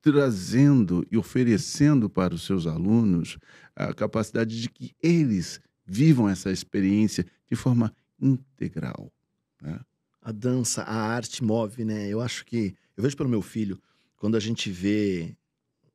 trazendo 0.00 1.06
e 1.10 1.16
oferecendo 1.16 2.08
para 2.08 2.34
os 2.34 2.42
seus 2.44 2.66
alunos 2.66 3.38
a 3.76 3.92
capacidade 3.92 4.60
de 4.60 4.68
que 4.68 4.92
eles 5.02 5.60
vivam 5.86 6.28
essa 6.28 6.50
experiência 6.50 7.24
de 7.48 7.56
forma 7.56 7.92
integral. 8.20 9.12
Né? 9.60 9.80
A 10.22 10.32
dança, 10.32 10.82
a 10.82 10.94
arte 10.94 11.42
move, 11.42 11.84
né? 11.84 12.08
Eu 12.08 12.20
acho 12.20 12.44
que. 12.44 12.74
Eu 12.96 13.02
vejo 13.02 13.16
pelo 13.16 13.28
meu 13.28 13.40
filho, 13.42 13.80
quando 14.16 14.36
a 14.36 14.40
gente 14.40 14.70
vê 14.70 15.34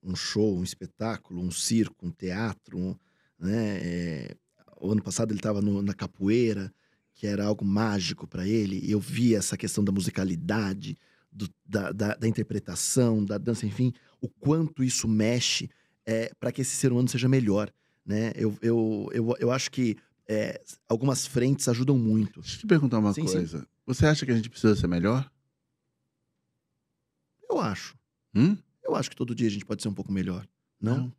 um 0.04 0.16
show, 0.16 0.58
um 0.58 0.64
espetáculo, 0.64 1.42
um 1.42 1.52
circo, 1.52 2.06
um 2.06 2.12
teatro, 2.12 2.78
um, 2.78 2.96
né? 3.40 3.80
é, 3.82 4.36
o 4.80 4.92
ano 4.92 5.02
passado 5.02 5.32
ele 5.32 5.40
estava 5.40 5.62
na 5.62 5.94
capoeira, 5.94 6.74
que 7.14 7.26
era 7.26 7.46
algo 7.46 7.64
mágico 7.66 8.28
para 8.28 8.48
ele, 8.48 8.80
e 8.84 8.92
eu 8.92 9.00
vi 9.00 9.36
essa 9.36 9.58
questão 9.58 9.84
da 9.84 9.92
musicalidade, 9.92 10.98
do- 11.32 11.50
da, 11.66 11.92
da- 11.92 12.16
da 12.16 12.28
interpretação, 12.28 13.24
da 13.24 13.38
dança, 13.38 13.66
enfim, 13.66 13.94
o 14.22 14.28
quanto 14.30 14.84
isso 14.84 15.08
mexe 15.08 15.70
é, 16.06 16.32
para 16.40 16.52
que 16.52 16.62
esse 16.62 16.76
ser 16.76 16.92
humano 16.92 17.08
seja 17.08 17.28
melhor, 17.28 17.72
né? 18.06 18.32
Eu, 18.36 18.56
eu, 18.62 19.10
eu, 19.12 19.36
eu 19.40 19.52
acho 19.52 19.72
que 19.72 19.98
é, 20.28 20.62
algumas 20.90 21.26
frentes 21.28 21.68
ajudam 21.68 21.98
muito. 21.98 22.42
Deixa 22.42 22.56
eu 22.58 22.60
te 22.62 22.68
perguntar 22.68 23.00
uma 23.00 23.14
Sim, 23.14 23.28
sim. 23.28 23.34
coisa. 23.34 23.68
Você 23.86 24.06
acha 24.06 24.26
que 24.26 24.32
a 24.32 24.36
gente 24.36 24.50
precisa 24.50 24.76
ser 24.76 24.88
melhor? 24.88 25.30
Eu 27.50 27.60
acho. 27.60 27.96
Hum? 28.34 28.58
Eu 28.84 28.96
acho 28.96 29.10
que 29.10 29.16
todo 29.16 29.36
dia 29.36 29.48
a 29.48 29.52
gente 29.52 29.66
pode 29.66 29.82
ser 29.82 29.88
um 29.90 29.94
pouco 29.94 30.12
melhor. 30.12 30.48
Não? 30.82 31.12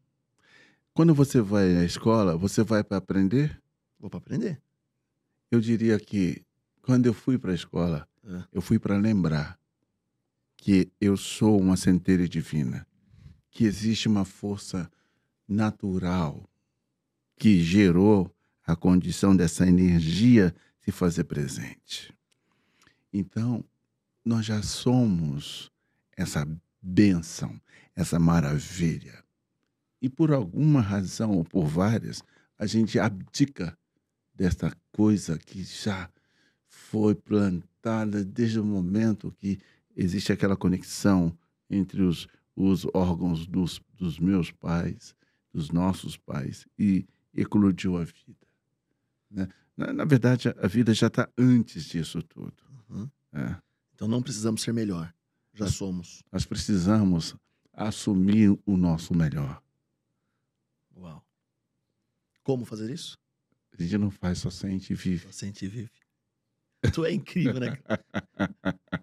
Quando 0.92 1.14
você 1.14 1.40
vai 1.40 1.76
à 1.76 1.84
escola, 1.84 2.36
você 2.36 2.62
vai 2.62 2.82
para 2.82 2.96
aprender? 2.98 3.60
Vou 3.98 4.08
para 4.10 4.18
aprender. 4.18 4.60
Eu 5.50 5.60
diria 5.60 5.98
que 5.98 6.44
quando 6.82 7.06
eu 7.06 7.14
fui 7.14 7.38
para 7.38 7.52
a 7.52 7.54
escola, 7.54 8.08
É. 8.24 8.44
eu 8.52 8.60
fui 8.60 8.78
para 8.78 8.96
lembrar 8.96 9.58
que 10.56 10.90
eu 11.00 11.16
sou 11.16 11.60
uma 11.60 11.76
centelha 11.76 12.28
divina, 12.28 12.86
que 13.50 13.64
existe 13.64 14.08
uma 14.08 14.24
força 14.24 14.90
natural 15.48 16.48
que 17.36 17.62
gerou 17.62 18.30
a 18.66 18.74
condição 18.74 19.36
dessa 19.36 19.66
energia 19.66 20.54
se 20.80 20.90
fazer 20.90 21.24
presente. 21.24 22.12
Então, 23.12 23.64
nós 24.24 24.44
já 24.44 24.60
somos 24.62 25.70
essa 26.16 26.46
bênção, 26.82 27.60
essa 27.94 28.18
maravilha. 28.18 29.22
E 30.02 30.08
por 30.08 30.32
alguma 30.32 30.80
razão, 30.80 31.32
ou 31.32 31.44
por 31.44 31.66
várias, 31.66 32.22
a 32.58 32.66
gente 32.66 32.98
abdica 32.98 33.76
desta 34.34 34.72
coisa 34.92 35.38
que 35.38 35.62
já 35.62 36.10
foi 36.68 37.14
plantada 37.14 38.24
desde 38.24 38.58
o 38.58 38.64
momento 38.64 39.32
que 39.38 39.58
existe 39.96 40.32
aquela 40.32 40.56
conexão 40.56 41.36
entre 41.70 42.02
os, 42.02 42.26
os 42.54 42.86
órgãos 42.92 43.46
dos, 43.46 43.80
dos 43.94 44.18
meus 44.18 44.50
pais, 44.50 45.14
dos 45.52 45.70
nossos 45.70 46.16
pais, 46.16 46.66
e 46.78 47.06
eclodiu 47.34 47.96
a 47.96 48.04
vida. 48.04 48.45
Né? 49.36 49.46
Na, 49.76 49.92
na 49.92 50.04
verdade, 50.06 50.48
a 50.48 50.66
vida 50.66 50.94
já 50.94 51.08
está 51.08 51.28
antes 51.36 51.84
disso 51.84 52.22
tudo. 52.22 52.54
Uhum. 52.88 53.10
É. 53.34 53.56
Então 53.94 54.08
não 54.08 54.22
precisamos 54.22 54.62
ser 54.62 54.72
melhor. 54.72 55.12
Já 55.52 55.66
É. 55.66 55.68
somos. 55.68 56.22
Nós 56.32 56.46
precisamos 56.46 57.36
assumir 57.72 58.58
o 58.64 58.76
nosso 58.76 59.14
melhor. 59.14 59.62
Uau. 60.96 61.22
Como 62.42 62.64
fazer 62.64 62.90
isso? 62.90 63.18
A 63.78 63.82
gente 63.82 63.98
não 63.98 64.10
faz 64.10 64.38
só 64.38 64.48
sente 64.48 64.94
e 64.94 64.96
vive. 64.96 65.26
Você 65.26 65.32
sente 65.46 65.66
e 65.66 65.68
vive. 65.68 65.90
Tu 66.94 67.04
é 67.04 67.12
incrível, 67.12 67.60
né? 67.60 67.76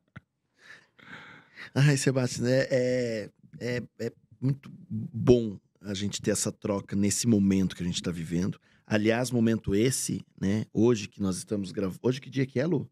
Ai, 1.75 1.97
Sebastião, 1.97 2.47
é, 2.47 2.67
é, 2.71 3.29
é, 3.59 3.83
é 3.99 4.11
muito 4.41 4.69
bom 4.89 5.59
a 5.81 5.93
gente 5.93 6.21
ter 6.21 6.31
essa 6.31 6.51
troca 6.51 6.95
nesse 6.95 7.27
momento 7.27 7.75
que 7.75 7.83
a 7.83 7.85
gente 7.85 7.95
está 7.95 8.11
vivendo. 8.11 8.59
Aliás, 8.85 9.31
momento 9.31 9.73
esse, 9.73 10.21
né? 10.39 10.65
Hoje 10.73 11.07
que 11.07 11.21
nós 11.21 11.37
estamos 11.37 11.71
gravando. 11.71 11.99
Hoje 12.01 12.19
que 12.19 12.29
dia 12.29 12.45
que 12.45 12.59
é, 12.59 12.65
Lu? 12.65 12.89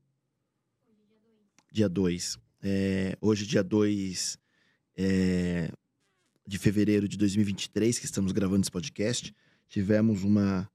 Dia 1.71 1.87
2. 1.89 2.39
É, 2.63 3.17
hoje, 3.21 3.45
dia 3.45 3.63
2 3.63 4.37
é, 4.97 5.71
de 6.47 6.57
fevereiro 6.57 7.07
de 7.07 7.17
2023, 7.17 7.97
que 7.99 8.05
estamos 8.05 8.31
gravando 8.31 8.61
esse 8.61 8.71
podcast, 8.71 9.33
tivemos 9.67 10.23
uma. 10.23 10.69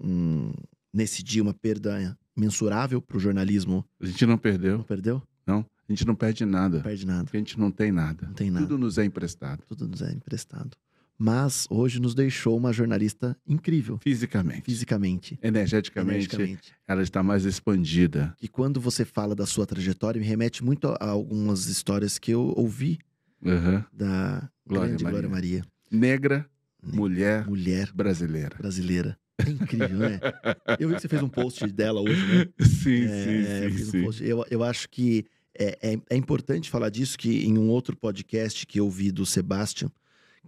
um- 0.00 0.52
nesse 0.92 1.22
dia, 1.22 1.42
uma 1.42 1.54
perda 1.54 2.18
mensurável 2.36 3.00
para 3.00 3.16
o 3.16 3.20
jornalismo. 3.20 3.84
A 4.00 4.06
gente 4.06 4.24
não 4.26 4.38
perdeu, 4.38 4.78
Não 4.78 4.84
perdeu? 4.84 5.22
não. 5.46 5.66
A 5.88 5.92
gente 5.92 6.06
não 6.06 6.14
perde 6.14 6.44
nada. 6.46 6.76
Não 6.76 6.82
perde 6.84 7.04
nada. 7.04 7.24
Porque 7.24 7.36
a 7.36 7.40
gente 7.40 7.58
não 7.58 7.70
tem 7.72 7.90
nada. 7.90 8.26
Não 8.28 8.32
tem 8.34 8.48
nada. 8.48 8.64
Tudo 8.64 8.78
nos 8.78 8.96
é 8.96 9.04
emprestado. 9.04 9.64
Tudo 9.66 9.88
nos 9.88 10.00
é 10.02 10.12
emprestado. 10.12 10.76
Mas 11.22 11.66
hoje 11.68 12.00
nos 12.00 12.14
deixou 12.14 12.56
uma 12.56 12.72
jornalista 12.72 13.36
incrível, 13.46 13.98
Fisicamente. 14.02 14.62
fisicamente, 14.64 15.38
Energeticamente, 15.42 16.14
energeticamente. 16.34 16.72
ela 16.88 17.02
está 17.02 17.22
mais 17.22 17.44
expandida. 17.44 18.34
E 18.40 18.48
quando 18.48 18.80
você 18.80 19.04
fala 19.04 19.34
da 19.34 19.44
sua 19.44 19.66
trajetória, 19.66 20.18
me 20.18 20.26
remete 20.26 20.64
muito 20.64 20.88
a 20.98 21.10
algumas 21.10 21.66
histórias 21.66 22.18
que 22.18 22.30
eu 22.30 22.54
ouvi 22.56 22.98
Aham. 23.44 23.84
da 23.92 24.48
Glória 24.66 24.88
grande 24.88 25.04
Maria. 25.04 25.10
Glória 25.10 25.28
Maria, 25.28 25.64
Negra, 25.90 26.46
Ne- 26.82 26.96
mulher 26.96 27.46
mulher 27.46 27.92
brasileira. 27.92 28.56
brasileira. 28.56 29.18
É 29.44 29.50
incrível, 29.50 29.98
né? 29.98 30.20
Eu 30.80 30.88
vi 30.88 30.94
que 30.94 31.02
você 31.02 31.08
fez 31.08 31.22
um 31.22 31.28
post 31.28 31.66
dela 31.70 32.00
hoje, 32.00 32.24
né? 32.26 32.46
Sim, 32.60 33.04
É, 33.04 33.68
sim, 33.68 33.70
fiz 33.76 33.80
sim, 33.82 33.88
um 33.88 33.90
sim. 33.90 34.02
post. 34.04 34.24
Eu, 34.24 34.44
eu 34.50 34.64
acho 34.64 34.88
que 34.88 35.26
é, 35.58 35.78
é, 35.92 35.98
é 36.10 36.16
importante 36.16 36.70
falar 36.70 36.88
disso, 36.88 37.18
que 37.18 37.44
em 37.44 37.58
um 37.58 37.68
outro 37.68 37.94
podcast 37.94 38.66
que 38.66 38.80
eu 38.80 38.88
vi 38.88 39.10
do 39.10 39.26
Sebastian, 39.26 39.90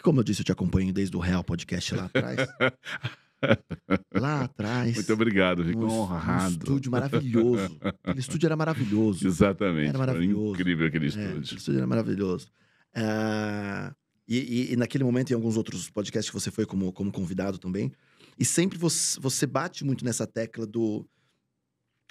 como 0.03 0.21
eu 0.21 0.25
disse, 0.25 0.41
eu 0.41 0.45
te 0.45 0.53
acompanho 0.53 0.93
desde 0.93 1.17
o 1.17 1.21
Real 1.21 1.43
Podcast 1.45 1.95
lá 1.95 2.05
atrás. 2.07 2.37
lá 4.15 4.43
atrás. 4.45 4.95
Muito 4.95 5.13
obrigado, 5.13 5.65
fico 5.65 5.85
honrado. 5.85 6.53
estúdio 6.53 6.91
maravilhoso. 6.91 7.79
Aquele 7.81 8.21
estúdio 8.21 8.47
era 8.47 8.57
maravilhoso. 8.57 9.27
Exatamente. 9.27 9.89
Era 9.89 9.99
maravilhoso. 9.99 10.55
incrível 10.55 10.87
aquele 10.87 11.07
É, 11.07 11.09
estúdio. 11.09 11.29
aquele 11.39 11.59
estúdio 11.59 11.79
era 11.79 11.87
maravilhoso. 11.87 12.49
Ah, 12.95 13.95
e, 14.29 14.39
e- 14.39 14.73
e 14.73 14.77
naquele 14.77 15.03
momento, 15.05 15.31
em 15.31 15.35
alguns 15.35 15.57
outros 15.57 15.91
podcasts 15.91 16.31
que 16.31 16.39
você 16.41 16.51
foi 16.51 16.65
como, 16.67 16.93
como 16.93 17.11
convidado 17.11 17.59
também, 17.59 17.91
e 18.39 18.45
sempre 18.45 18.79
você, 18.79 19.19
você 19.21 19.47
bate 19.47 19.85
muito 19.85 20.05
nessa 20.05 20.27
tecla 20.27 20.67
do 20.67 21.07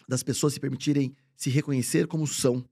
das 0.07 0.23
pessoas 0.23 0.53
se 0.53 0.59
permitirem 0.59 1.15
se 1.37 1.49
reconhecer 1.49 2.05
como 2.07 2.27
são, 2.27 2.63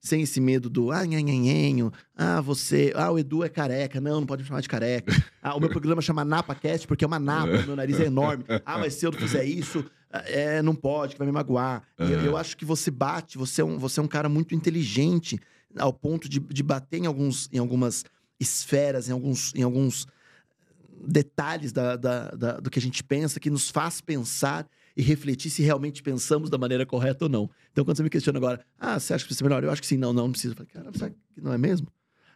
sem 0.00 0.22
esse 0.22 0.40
medo 0.40 0.70
do 0.70 0.90
ah, 0.92 1.04
nhanhanhenho, 1.04 1.92
ah, 2.16 2.40
você, 2.40 2.92
ah, 2.94 3.10
o 3.10 3.18
Edu 3.18 3.42
é 3.44 3.48
careca, 3.48 4.00
não, 4.00 4.20
não 4.20 4.26
pode 4.26 4.42
me 4.42 4.48
chamar 4.48 4.60
de 4.60 4.68
careca. 4.68 5.12
Ah, 5.42 5.54
o 5.56 5.60
meu 5.60 5.68
programa 5.70 6.02
chama 6.02 6.24
NapaCast 6.24 6.86
porque 6.86 7.04
é 7.04 7.06
uma 7.06 7.18
napa, 7.18 7.62
meu 7.62 7.74
nariz 7.76 7.98
é 8.00 8.04
enorme. 8.04 8.44
Ah, 8.66 8.78
mas 8.78 8.94
se 8.94 9.06
eu 9.06 9.10
não 9.12 9.18
fizer 9.18 9.44
isso, 9.44 9.84
é, 10.10 10.60
não 10.60 10.74
pode, 10.74 11.14
que 11.14 11.18
vai 11.18 11.26
me 11.26 11.32
magoar. 11.32 11.82
E 11.98 12.02
eu, 12.02 12.20
eu 12.26 12.36
acho 12.36 12.56
que 12.56 12.64
você 12.64 12.90
bate, 12.90 13.38
você 13.38 13.62
é 13.62 13.64
um, 13.64 13.78
você 13.78 13.98
é 13.98 14.02
um 14.02 14.08
cara 14.08 14.28
muito 14.28 14.54
inteligente 14.54 15.38
ao 15.78 15.92
ponto 15.92 16.28
de, 16.28 16.38
de 16.40 16.62
bater 16.62 16.98
em, 16.98 17.06
alguns, 17.06 17.48
em 17.52 17.58
algumas 17.58 18.04
esferas, 18.38 19.08
em 19.08 19.12
alguns, 19.12 19.54
em 19.54 19.62
alguns 19.62 20.06
detalhes 21.06 21.72
da, 21.72 21.96
da- 21.96 22.30
da- 22.30 22.60
do 22.60 22.70
que 22.70 22.78
a 22.78 22.82
gente 22.82 23.02
pensa, 23.04 23.38
que 23.40 23.50
nos 23.50 23.70
faz 23.70 24.00
pensar 24.00 24.66
e 24.98 25.02
refletir 25.02 25.48
se 25.48 25.62
realmente 25.62 26.02
pensamos 26.02 26.50
da 26.50 26.58
maneira 26.58 26.84
correta 26.84 27.26
ou 27.26 27.28
não. 27.28 27.48
Então, 27.70 27.84
quando 27.84 27.96
você 27.96 28.02
me 28.02 28.10
questiona 28.10 28.40
agora, 28.40 28.66
ah, 28.76 28.98
você 28.98 29.14
acha 29.14 29.22
que 29.22 29.28
precisa 29.28 29.38
ser 29.38 29.44
melhor? 29.44 29.62
Eu 29.62 29.70
acho 29.70 29.80
que 29.80 29.86
sim, 29.86 29.96
não, 29.96 30.12
não, 30.12 30.24
não 30.24 30.32
precisa. 30.32 30.54
Eu 30.54 30.56
falei, 30.56 30.72
cara, 30.72 30.92
será 30.92 31.10
que 31.10 31.16
não 31.40 31.52
é 31.52 31.56
mesmo? 31.56 31.86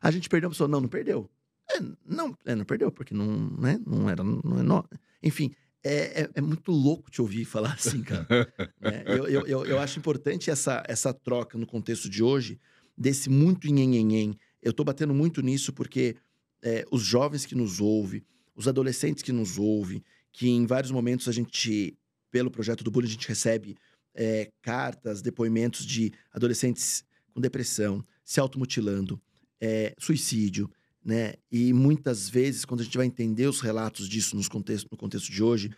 A 0.00 0.12
gente 0.12 0.28
perdeu 0.28 0.46
a 0.46 0.50
pessoa, 0.52 0.68
não, 0.68 0.80
não 0.80 0.88
perdeu. 0.88 1.28
É, 1.68 1.80
não, 2.06 2.38
é, 2.44 2.54
não 2.54 2.64
perdeu, 2.64 2.92
porque 2.92 3.12
não, 3.12 3.50
né, 3.58 3.80
não 3.84 4.08
era, 4.08 4.22
não 4.22 4.60
é 4.60 4.62
nó- 4.62 4.84
Enfim, 5.20 5.52
é, 5.82 6.22
é, 6.22 6.30
é 6.36 6.40
muito 6.40 6.70
louco 6.70 7.10
te 7.10 7.20
ouvir 7.20 7.44
falar 7.44 7.72
assim, 7.72 8.00
cara. 8.00 8.26
né? 8.80 9.02
eu, 9.08 9.26
eu, 9.26 9.46
eu, 9.46 9.66
eu 9.66 9.78
acho 9.80 9.98
importante 9.98 10.48
essa, 10.48 10.84
essa 10.86 11.12
troca 11.12 11.58
no 11.58 11.66
contexto 11.66 12.08
de 12.08 12.22
hoje, 12.22 12.60
desse 12.96 13.28
muito 13.28 13.66
nhenhenhen. 13.66 14.38
Eu 14.62 14.72
tô 14.72 14.84
batendo 14.84 15.12
muito 15.12 15.42
nisso 15.42 15.72
porque 15.72 16.14
é, 16.62 16.84
os 16.92 17.02
jovens 17.02 17.44
que 17.44 17.56
nos 17.56 17.80
ouvem, 17.80 18.24
os 18.54 18.68
adolescentes 18.68 19.24
que 19.24 19.32
nos 19.32 19.58
ouvem, 19.58 20.00
que 20.32 20.48
em 20.48 20.64
vários 20.64 20.92
momentos 20.92 21.26
a 21.26 21.32
gente, 21.32 21.98
pelo 22.32 22.50
projeto 22.50 22.82
do 22.82 22.90
Bullying, 22.90 23.08
a 23.08 23.12
gente 23.12 23.28
recebe 23.28 23.76
é, 24.14 24.50
cartas, 24.62 25.22
depoimentos 25.22 25.86
de 25.86 26.12
adolescentes 26.32 27.04
com 27.32 27.40
depressão, 27.40 28.02
se 28.24 28.40
automutilando, 28.40 29.20
é, 29.60 29.94
suicídio, 29.98 30.68
né? 31.04 31.34
E 31.50 31.72
muitas 31.72 32.28
vezes, 32.28 32.64
quando 32.64 32.80
a 32.80 32.84
gente 32.84 32.96
vai 32.96 33.06
entender 33.06 33.46
os 33.46 33.60
relatos 33.60 34.08
disso 34.08 34.34
nos 34.34 34.48
contexto, 34.48 34.88
no 34.90 34.96
contexto 34.96 35.30
de 35.30 35.42
hoje, 35.42 35.70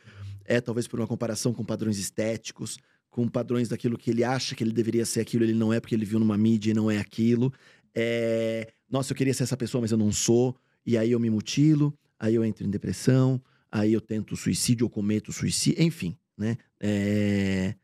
é 0.45 0.61
talvez 0.61 0.87
por 0.87 1.01
uma 1.01 1.07
comparação 1.07 1.53
com 1.53 1.65
padrões 1.65 1.99
estéticos, 1.99 2.79
com 3.11 3.29
padrões 3.29 3.69
daquilo 3.69 3.99
que 3.99 4.11
ele 4.11 4.23
acha 4.23 4.55
que 4.55 4.63
ele 4.63 4.73
deveria 4.73 5.05
ser 5.05 5.21
aquilo, 5.21 5.45
ele 5.45 5.55
não 5.55 5.73
é 5.73 5.81
porque 5.81 5.95
ele 5.95 6.05
viu 6.05 6.19
numa 6.19 6.37
mídia 6.37 6.71
e 6.71 6.75
não 6.75 6.91
é 6.91 6.99
aquilo. 6.99 7.53
É, 7.95 8.73
Nossa, 8.89 9.13
eu 9.13 9.17
queria 9.17 9.35
ser 9.35 9.45
essa 9.45 9.57
pessoa, 9.57 9.81
mas 9.81 9.93
eu 9.93 9.99
não 9.99 10.13
sou. 10.13 10.57
E 10.87 10.99
aí 10.99 11.13
eu 11.13 11.21
me 11.21 11.31
mutilo, 11.31 11.97
aí 12.19 12.35
eu 12.35 12.45
entro 12.45 12.67
em 12.67 12.71
depressão, 12.71 13.41
aí 13.73 13.93
eu 13.93 14.01
tento 14.01 14.37
suicídio 14.37 14.85
ou 14.85 14.91
cometo 14.91 15.33
suicídio, 15.33 15.83
enfim, 15.83 16.17
né? 16.37 16.57
É, 16.81 17.75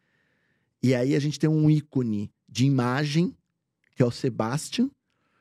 E 0.82 0.94
aí 0.94 1.14
a 1.14 1.20
gente 1.20 1.38
tem 1.38 1.48
um 1.48 1.70
ícone 1.70 2.32
de 2.48 2.64
imagem, 2.64 3.36
que 3.94 4.02
é 4.02 4.06
o 4.06 4.10
Sebastian, 4.10 4.90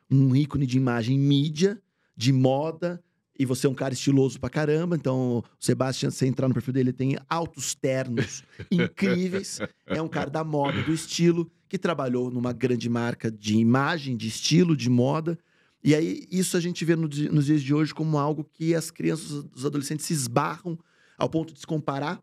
um 0.09 0.35
ícone 0.35 0.65
de 0.65 0.77
imagem 0.77 1.17
mídia, 1.17 1.81
de 2.15 2.31
moda, 2.33 3.01
e 3.37 3.45
você 3.45 3.67
é 3.67 3.69
um 3.69 3.73
cara 3.73 3.93
estiloso 3.93 4.37
pra 4.39 4.49
caramba, 4.49 4.97
então 4.97 5.37
o 5.37 5.43
Sebastian, 5.59 6.11
se 6.11 6.17
você 6.17 6.27
entrar 6.27 6.47
no 6.49 6.53
perfil 6.53 6.73
dele, 6.73 6.89
ele 6.89 6.97
tem 6.97 7.17
altos 7.29 7.73
ternos 7.73 8.43
incríveis, 8.69 9.59
é 9.85 10.01
um 10.01 10.09
cara 10.09 10.29
da 10.29 10.43
moda, 10.43 10.81
do 10.83 10.91
estilo, 10.93 11.49
que 11.69 11.77
trabalhou 11.77 12.29
numa 12.29 12.51
grande 12.51 12.89
marca 12.89 13.31
de 13.31 13.55
imagem, 13.55 14.17
de 14.17 14.27
estilo, 14.27 14.75
de 14.75 14.89
moda, 14.89 15.39
e 15.81 15.95
aí 15.95 16.27
isso 16.29 16.57
a 16.57 16.59
gente 16.59 16.83
vê 16.83 16.97
no 16.97 17.07
nos 17.07 17.45
dias 17.45 17.61
de 17.61 17.73
hoje 17.73 17.93
como 17.93 18.17
algo 18.17 18.43
que 18.43 18.75
as 18.75 18.91
crianças, 18.91 19.45
os 19.55 19.65
adolescentes 19.65 20.05
se 20.05 20.11
esbarram 20.13 20.77
ao 21.17 21.29
ponto 21.29 21.53
de 21.53 21.61
se 21.61 21.65
comparar 21.67 22.21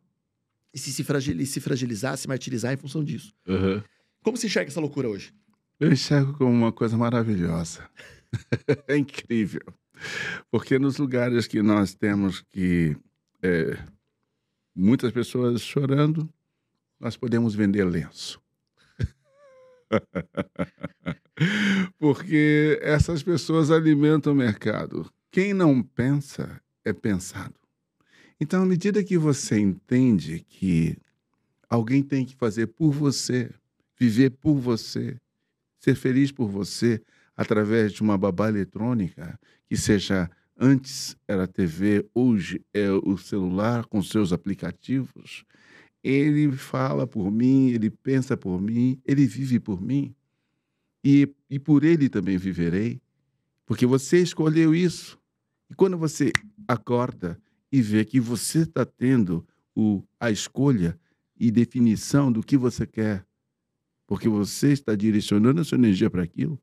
e 0.76 0.78
se, 0.78 0.92
se, 0.92 1.02
fragil- 1.02 1.46
se 1.46 1.58
fragilizar, 1.58 2.18
se 2.18 2.28
martirizar 2.28 2.74
em 2.74 2.76
função 2.76 3.02
disso. 3.02 3.32
Aham. 3.48 3.82
Como 4.22 4.36
se 4.36 4.46
enxerga 4.46 4.70
essa 4.70 4.78
loucura 4.78 5.08
hoje? 5.08 5.32
Eu 5.80 5.90
enxergo 5.90 6.34
como 6.34 6.50
uma 6.52 6.70
coisa 6.70 6.98
maravilhosa. 6.98 7.88
é 8.86 8.94
incrível. 8.94 9.62
Porque 10.50 10.78
nos 10.78 10.98
lugares 10.98 11.46
que 11.46 11.62
nós 11.62 11.94
temos 11.94 12.44
que. 12.52 12.94
é, 13.42 13.78
muitas 14.74 15.10
pessoas 15.12 15.62
chorando, 15.62 16.28
nós 17.00 17.16
podemos 17.16 17.54
vender 17.54 17.84
lenço. 17.84 18.38
Porque 21.98 22.78
essas 22.82 23.22
pessoas 23.22 23.70
alimentam 23.70 24.34
o 24.34 24.36
mercado. 24.36 25.10
Quem 25.30 25.54
não 25.54 25.82
pensa 25.82 26.60
é 26.84 26.92
pensado. 26.92 27.54
Então, 28.38 28.62
à 28.62 28.66
medida 28.66 29.02
que 29.02 29.16
você 29.16 29.58
entende 29.58 30.44
que 30.46 30.96
alguém 31.70 32.02
tem 32.02 32.24
que 32.24 32.36
fazer 32.36 32.66
por 32.66 32.92
você, 32.92 33.50
viver 33.98 34.30
por 34.30 34.56
você, 34.56 35.16
ser 35.78 35.94
feliz 35.94 36.30
por 36.30 36.50
você 36.50 37.02
através 37.34 37.92
de 37.92 38.02
uma 38.02 38.18
babá 38.18 38.48
eletrônica, 38.48 39.40
que 39.66 39.76
seja 39.76 40.30
antes 40.58 41.16
era 41.26 41.44
a 41.44 41.46
TV, 41.46 42.06
hoje 42.14 42.60
é 42.74 42.90
o 42.90 43.16
celular 43.16 43.86
com 43.86 44.02
seus 44.02 44.32
aplicativos. 44.32 45.44
Ele 46.04 46.52
fala 46.52 47.06
por 47.06 47.30
mim, 47.30 47.70
ele 47.70 47.88
pensa 47.88 48.36
por 48.36 48.60
mim, 48.60 49.00
ele 49.04 49.26
vive 49.26 49.58
por 49.58 49.80
mim. 49.80 50.14
E, 51.02 51.28
e 51.48 51.58
por 51.58 51.84
ele 51.84 52.08
também 52.08 52.36
viverei, 52.36 53.00
porque 53.64 53.86
você 53.86 54.20
escolheu 54.20 54.74
isso. 54.74 55.18
E 55.70 55.74
quando 55.74 55.96
você 55.96 56.32
acorda 56.66 57.40
e 57.70 57.82
vê 57.82 58.04
que 58.04 58.20
você 58.20 58.60
está 58.60 58.84
tendo 58.84 59.46
o, 59.74 60.02
a 60.18 60.30
escolha 60.30 60.98
e 61.38 61.50
definição 61.50 62.32
do 62.32 62.42
que 62.42 62.56
você 62.56 62.86
quer, 62.86 63.26
porque 64.06 64.28
você 64.28 64.72
está 64.72 64.94
direcionando 64.94 65.60
a 65.60 65.64
sua 65.64 65.76
energia 65.76 66.08
para 66.08 66.22
aquilo, 66.22 66.60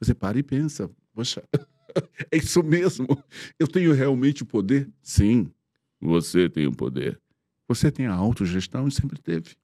você 0.00 0.14
para 0.14 0.38
e 0.38 0.42
pensa, 0.42 0.90
poxa, 1.12 1.42
é 2.30 2.36
isso 2.36 2.62
mesmo. 2.62 3.06
Eu 3.58 3.68
tenho 3.68 3.92
realmente 3.92 4.42
o 4.42 4.46
poder? 4.46 4.90
Sim, 5.02 5.52
você 6.00 6.48
tem 6.48 6.66
o 6.66 6.72
poder. 6.72 7.20
Você 7.68 7.90
tem 7.90 8.06
a 8.06 8.14
autogestão 8.14 8.88
e 8.88 8.92
sempre 8.92 9.20
teve. 9.20 9.54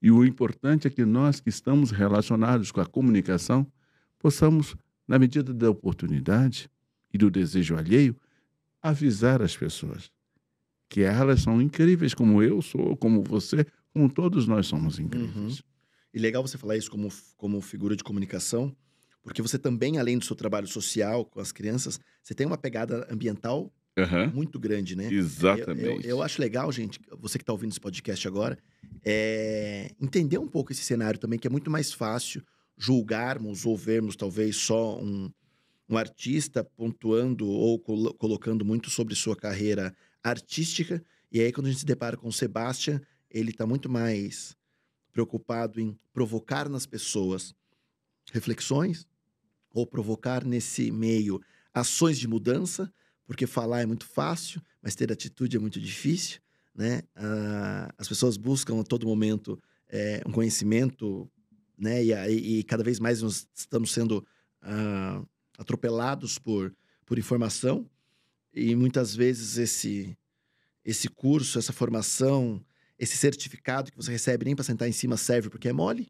E 0.00 0.10
o 0.10 0.24
importante 0.24 0.86
é 0.86 0.90
que 0.90 1.04
nós 1.04 1.40
que 1.40 1.48
estamos 1.48 1.90
relacionados 1.90 2.70
com 2.70 2.80
a 2.80 2.86
comunicação 2.86 3.66
possamos, 4.18 4.76
na 5.06 5.18
medida 5.18 5.52
da 5.52 5.70
oportunidade 5.70 6.70
e 7.12 7.18
do 7.18 7.30
desejo 7.30 7.76
alheio, 7.76 8.16
avisar 8.88 9.42
as 9.42 9.56
pessoas 9.56 10.10
que 10.88 11.02
elas 11.02 11.42
são 11.42 11.60
incríveis, 11.60 12.14
como 12.14 12.42
eu 12.42 12.62
sou, 12.62 12.96
como 12.96 13.22
você, 13.22 13.66
como 13.92 14.08
todos 14.08 14.46
nós 14.46 14.66
somos 14.66 14.98
incríveis. 14.98 15.58
Uhum. 15.58 15.64
E 16.14 16.18
legal 16.18 16.46
você 16.46 16.56
falar 16.56 16.76
isso 16.76 16.90
como, 16.90 17.08
como 17.36 17.60
figura 17.60 17.96
de 17.96 18.04
comunicação, 18.04 18.74
porque 19.22 19.42
você 19.42 19.58
também, 19.58 19.98
além 19.98 20.18
do 20.18 20.24
seu 20.24 20.36
trabalho 20.36 20.66
social 20.68 21.24
com 21.24 21.40
as 21.40 21.50
crianças, 21.50 21.98
você 22.22 22.34
tem 22.34 22.46
uma 22.46 22.56
pegada 22.56 23.06
ambiental 23.10 23.72
Uhum. 23.98 24.30
muito 24.30 24.60
grande, 24.60 24.94
né? 24.94 25.10
Exatamente. 25.10 25.82
Eu, 25.82 25.92
eu, 25.94 26.00
eu 26.02 26.22
acho 26.22 26.38
legal, 26.40 26.70
gente, 26.70 27.00
você 27.18 27.38
que 27.38 27.42
está 27.42 27.52
ouvindo 27.52 27.70
esse 27.70 27.80
podcast 27.80 28.28
agora, 28.28 28.58
é, 29.02 29.90
entender 29.98 30.36
um 30.36 30.46
pouco 30.46 30.70
esse 30.70 30.82
cenário 30.82 31.18
também, 31.18 31.38
que 31.38 31.46
é 31.46 31.50
muito 31.50 31.70
mais 31.70 31.92
fácil 31.92 32.42
julgarmos 32.76 33.64
ou 33.64 33.74
vermos 33.74 34.14
talvez 34.14 34.56
só 34.56 34.98
um, 35.00 35.30
um 35.88 35.96
artista 35.96 36.64
pontuando 36.64 37.46
ou 37.46 37.78
colo 37.78 38.12
colocando 38.14 38.64
muito 38.64 38.90
sobre 38.90 39.14
sua 39.14 39.36
carreira 39.36 39.94
artística. 40.22 41.02
E 41.30 41.40
aí, 41.40 41.52
quando 41.52 41.66
a 41.66 41.70
gente 41.70 41.80
se 41.80 41.86
depara 41.86 42.16
com 42.16 42.28
o 42.28 42.32
Sebastian, 42.32 43.00
ele 43.30 43.50
está 43.50 43.66
muito 43.66 43.88
mais 43.88 44.56
preocupado 45.12 45.80
em 45.80 45.98
provocar 46.12 46.68
nas 46.68 46.86
pessoas 46.86 47.54
reflexões 48.32 49.06
ou 49.70 49.86
provocar 49.86 50.44
nesse 50.44 50.90
meio 50.90 51.40
ações 51.72 52.18
de 52.18 52.26
mudança, 52.26 52.92
porque 53.26 53.46
falar 53.46 53.82
é 53.82 53.86
muito 53.86 54.06
fácil, 54.06 54.62
mas 54.82 54.94
ter 54.94 55.12
atitude 55.12 55.56
é 55.56 55.60
muito 55.60 55.80
difícil, 55.80 56.40
né? 56.74 57.02
Ah, 57.14 57.92
as 57.98 58.08
pessoas 58.08 58.36
buscam 58.36 58.80
a 58.80 58.84
todo 58.84 59.06
momento 59.06 59.60
é, 59.88 60.22
um 60.26 60.32
conhecimento, 60.32 61.30
né? 61.78 62.02
E, 62.02 62.58
e, 62.58 62.62
cada 62.64 62.82
vez 62.82 62.98
mais 62.98 63.22
nós 63.22 63.46
estamos 63.54 63.92
sendo 63.92 64.26
ah, 64.62 65.22
atropelados 65.58 66.38
por, 66.38 66.74
por 67.04 67.18
informação 67.18 67.88
e 68.52 68.74
muitas 68.74 69.14
vezes 69.14 69.58
esse 69.58 70.16
esse 70.84 71.08
curso, 71.08 71.58
essa 71.58 71.72
formação, 71.72 72.64
esse 72.96 73.16
certificado 73.16 73.90
que 73.90 73.96
você 73.96 74.12
recebe 74.12 74.44
nem 74.44 74.54
para 74.54 74.64
sentar 74.64 74.88
em 74.88 74.92
cima 74.92 75.16
serve 75.16 75.50
porque 75.50 75.68
é 75.68 75.72
mole, 75.72 76.08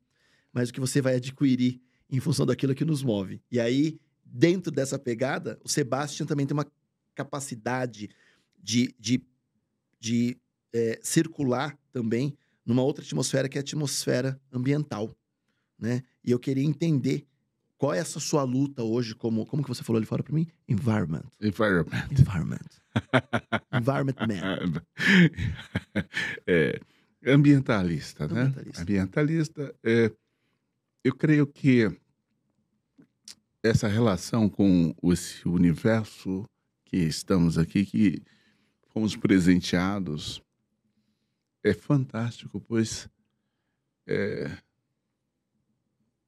mas 0.52 0.68
o 0.68 0.72
que 0.72 0.80
você 0.80 1.00
vai 1.00 1.16
adquirir 1.16 1.80
em 2.10 2.20
função 2.20 2.44
daquilo 2.44 2.74
que 2.74 2.84
nos 2.84 3.02
move. 3.02 3.42
E 3.50 3.58
aí, 3.58 3.98
dentro 4.22 4.70
dessa 4.70 4.98
pegada, 4.98 5.58
o 5.64 5.68
Sebastian 5.68 6.26
também 6.26 6.46
tem 6.46 6.54
uma 6.54 6.66
capacidade 7.14 8.10
de, 8.62 8.94
de, 8.98 9.22
de 9.98 10.36
é, 10.72 11.00
circular 11.02 11.76
também 11.90 12.36
numa 12.64 12.82
outra 12.82 13.04
atmosfera 13.04 13.48
que 13.48 13.56
é 13.56 13.60
a 13.60 13.62
atmosfera 13.62 14.38
ambiental, 14.52 15.16
né? 15.78 16.02
E 16.22 16.30
eu 16.30 16.38
queria 16.38 16.64
entender 16.64 17.26
qual 17.76 17.92
é 17.94 17.98
essa 17.98 18.18
sua 18.18 18.42
luta 18.42 18.82
hoje 18.82 19.14
como 19.14 19.44
como 19.46 19.62
que 19.62 19.68
você 19.68 19.82
falou 19.82 19.98
ali 19.98 20.06
fora 20.06 20.22
para 20.22 20.34
mim? 20.34 20.46
Environment. 20.68 21.24
Environment. 21.40 22.10
Environment. 22.10 22.68
Environment 23.72 24.16
man. 24.26 24.82
É, 26.46 26.80
ambientalista, 27.26 28.26
né? 28.26 28.42
Ambientalista. 28.42 28.82
Ambientalista. 28.82 29.74
É, 29.84 30.12
eu 31.04 31.14
creio 31.14 31.46
que 31.46 31.90
essa 33.62 33.88
relação 33.88 34.48
com 34.48 34.94
esse 35.04 35.46
universo 35.46 36.44
que 36.84 36.98
estamos 36.98 37.58
aqui, 37.58 37.84
que 37.84 38.22
fomos 38.88 39.16
presenteados, 39.16 40.40
é 41.62 41.74
fantástico, 41.74 42.60
pois 42.60 43.08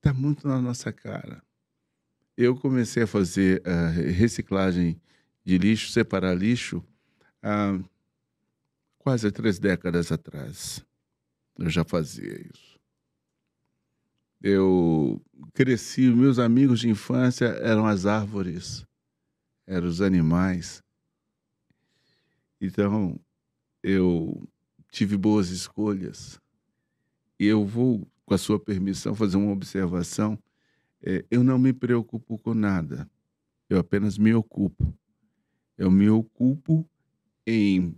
está 0.08 0.14
muito 0.14 0.48
na 0.48 0.60
nossa 0.60 0.90
cara. 0.90 1.42
Eu 2.36 2.56
comecei 2.56 3.02
a 3.02 3.06
fazer 3.06 3.62
a 3.66 3.88
reciclagem 3.88 5.00
de 5.44 5.58
lixo, 5.58 5.90
separar 5.90 6.34
lixo, 6.34 6.82
há 7.42 7.78
quase 8.98 9.30
três 9.30 9.58
décadas 9.58 10.10
atrás. 10.10 10.84
Eu 11.58 11.68
já 11.68 11.84
fazia 11.84 12.40
isso. 12.40 12.78
Eu 14.40 15.20
cresci, 15.52 16.08
meus 16.08 16.38
amigos 16.38 16.80
de 16.80 16.88
infância 16.88 17.46
eram 17.46 17.86
as 17.86 18.06
árvores 18.06 18.86
eram 19.66 19.86
os 19.86 20.00
animais. 20.00 20.82
Então, 22.58 23.20
eu 23.82 24.48
tive 24.90 25.16
boas 25.16 25.50
escolhas. 25.50 26.40
E 27.38 27.44
eu 27.44 27.66
vou, 27.66 28.08
com 28.28 28.34
a 28.34 28.38
sua 28.38 28.60
permissão, 28.60 29.14
fazer 29.14 29.38
uma 29.38 29.50
observação. 29.50 30.38
É, 31.02 31.24
eu 31.30 31.42
não 31.42 31.58
me 31.58 31.72
preocupo 31.72 32.36
com 32.38 32.52
nada. 32.52 33.10
Eu 33.70 33.78
apenas 33.78 34.18
me 34.18 34.34
ocupo. 34.34 34.94
Eu 35.78 35.90
me 35.90 36.10
ocupo 36.10 36.86
em 37.46 37.96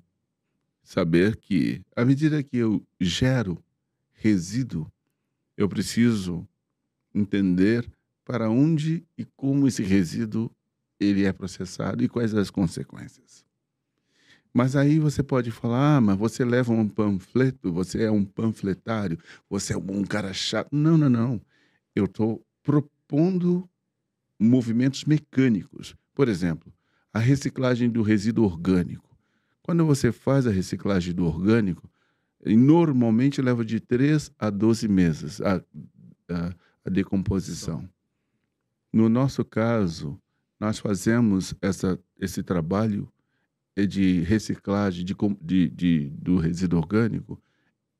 saber 0.84 1.36
que, 1.36 1.82
à 1.96 2.04
medida 2.04 2.44
que 2.44 2.58
eu 2.58 2.80
gero 3.00 3.62
resíduo, 4.12 4.90
eu 5.56 5.68
preciso 5.68 6.46
entender 7.12 7.90
para 8.24 8.48
onde 8.48 9.04
e 9.18 9.24
como 9.24 9.66
esse 9.66 9.82
resíduo 9.82 10.48
ele 11.00 11.24
é 11.24 11.32
processado 11.32 12.04
e 12.04 12.08
quais 12.08 12.34
as 12.34 12.50
consequências. 12.50 13.44
Mas 14.52 14.74
aí 14.74 14.98
você 14.98 15.22
pode 15.22 15.50
falar, 15.50 15.96
ah, 15.96 16.00
mas 16.00 16.18
você 16.18 16.44
leva 16.44 16.72
um 16.72 16.88
panfleto, 16.88 17.72
você 17.72 18.02
é 18.02 18.10
um 18.10 18.24
panfletário, 18.24 19.18
você 19.48 19.74
é 19.74 19.76
um 19.76 20.04
cara 20.04 20.32
chato. 20.32 20.68
Não, 20.72 20.98
não, 20.98 21.08
não. 21.08 21.40
Eu 21.94 22.06
estou 22.06 22.44
propondo 22.62 23.68
movimentos 24.38 25.04
mecânicos. 25.04 25.94
Por 26.14 26.28
exemplo, 26.28 26.72
a 27.12 27.18
reciclagem 27.18 27.88
do 27.88 28.02
resíduo 28.02 28.44
orgânico. 28.44 29.08
Quando 29.62 29.84
você 29.86 30.10
faz 30.10 30.46
a 30.46 30.50
reciclagem 30.50 31.14
do 31.14 31.24
orgânico, 31.24 31.88
normalmente 32.44 33.40
leva 33.40 33.64
de 33.64 33.78
3 33.78 34.32
a 34.38 34.50
12 34.50 34.88
meses 34.88 35.40
a, 35.40 35.62
a, 36.28 36.54
a 36.84 36.90
decomposição. 36.90 37.88
No 38.92 39.08
nosso 39.08 39.44
caso, 39.44 40.20
nós 40.58 40.78
fazemos 40.78 41.54
essa, 41.60 41.98
esse 42.18 42.42
trabalho 42.42 43.08
de 43.86 44.20
reciclagem 44.22 45.04
de, 45.04 45.14
de, 45.40 45.68
de, 45.68 46.10
do 46.10 46.36
resíduo 46.36 46.78
orgânico, 46.78 47.40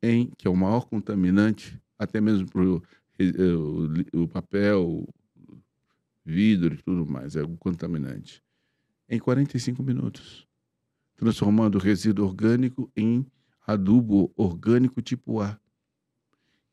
em 0.03 0.31
que 0.37 0.47
é 0.47 0.51
o 0.51 0.57
maior 0.57 0.87
contaminante, 0.87 1.81
até 1.99 2.21
mesmo 2.21 2.49
para 2.51 2.63
o, 2.63 2.83
o 4.13 4.29
papel, 4.29 5.07
vidro 6.25 6.75
e 6.75 6.79
tudo 6.79 7.11
mais, 7.11 7.37
é 7.37 7.43
o 7.43 7.57
contaminante, 7.57 8.43
em 9.09 9.19
45 9.19 9.83
minutos, 9.83 10.47
transformando 11.17 11.77
o 11.77 11.81
resíduo 11.81 12.27
orgânico 12.27 12.91
em 12.97 13.27
adubo 13.67 14.33
orgânico 14.37 15.03
tipo 15.03 15.41
A. 15.41 15.59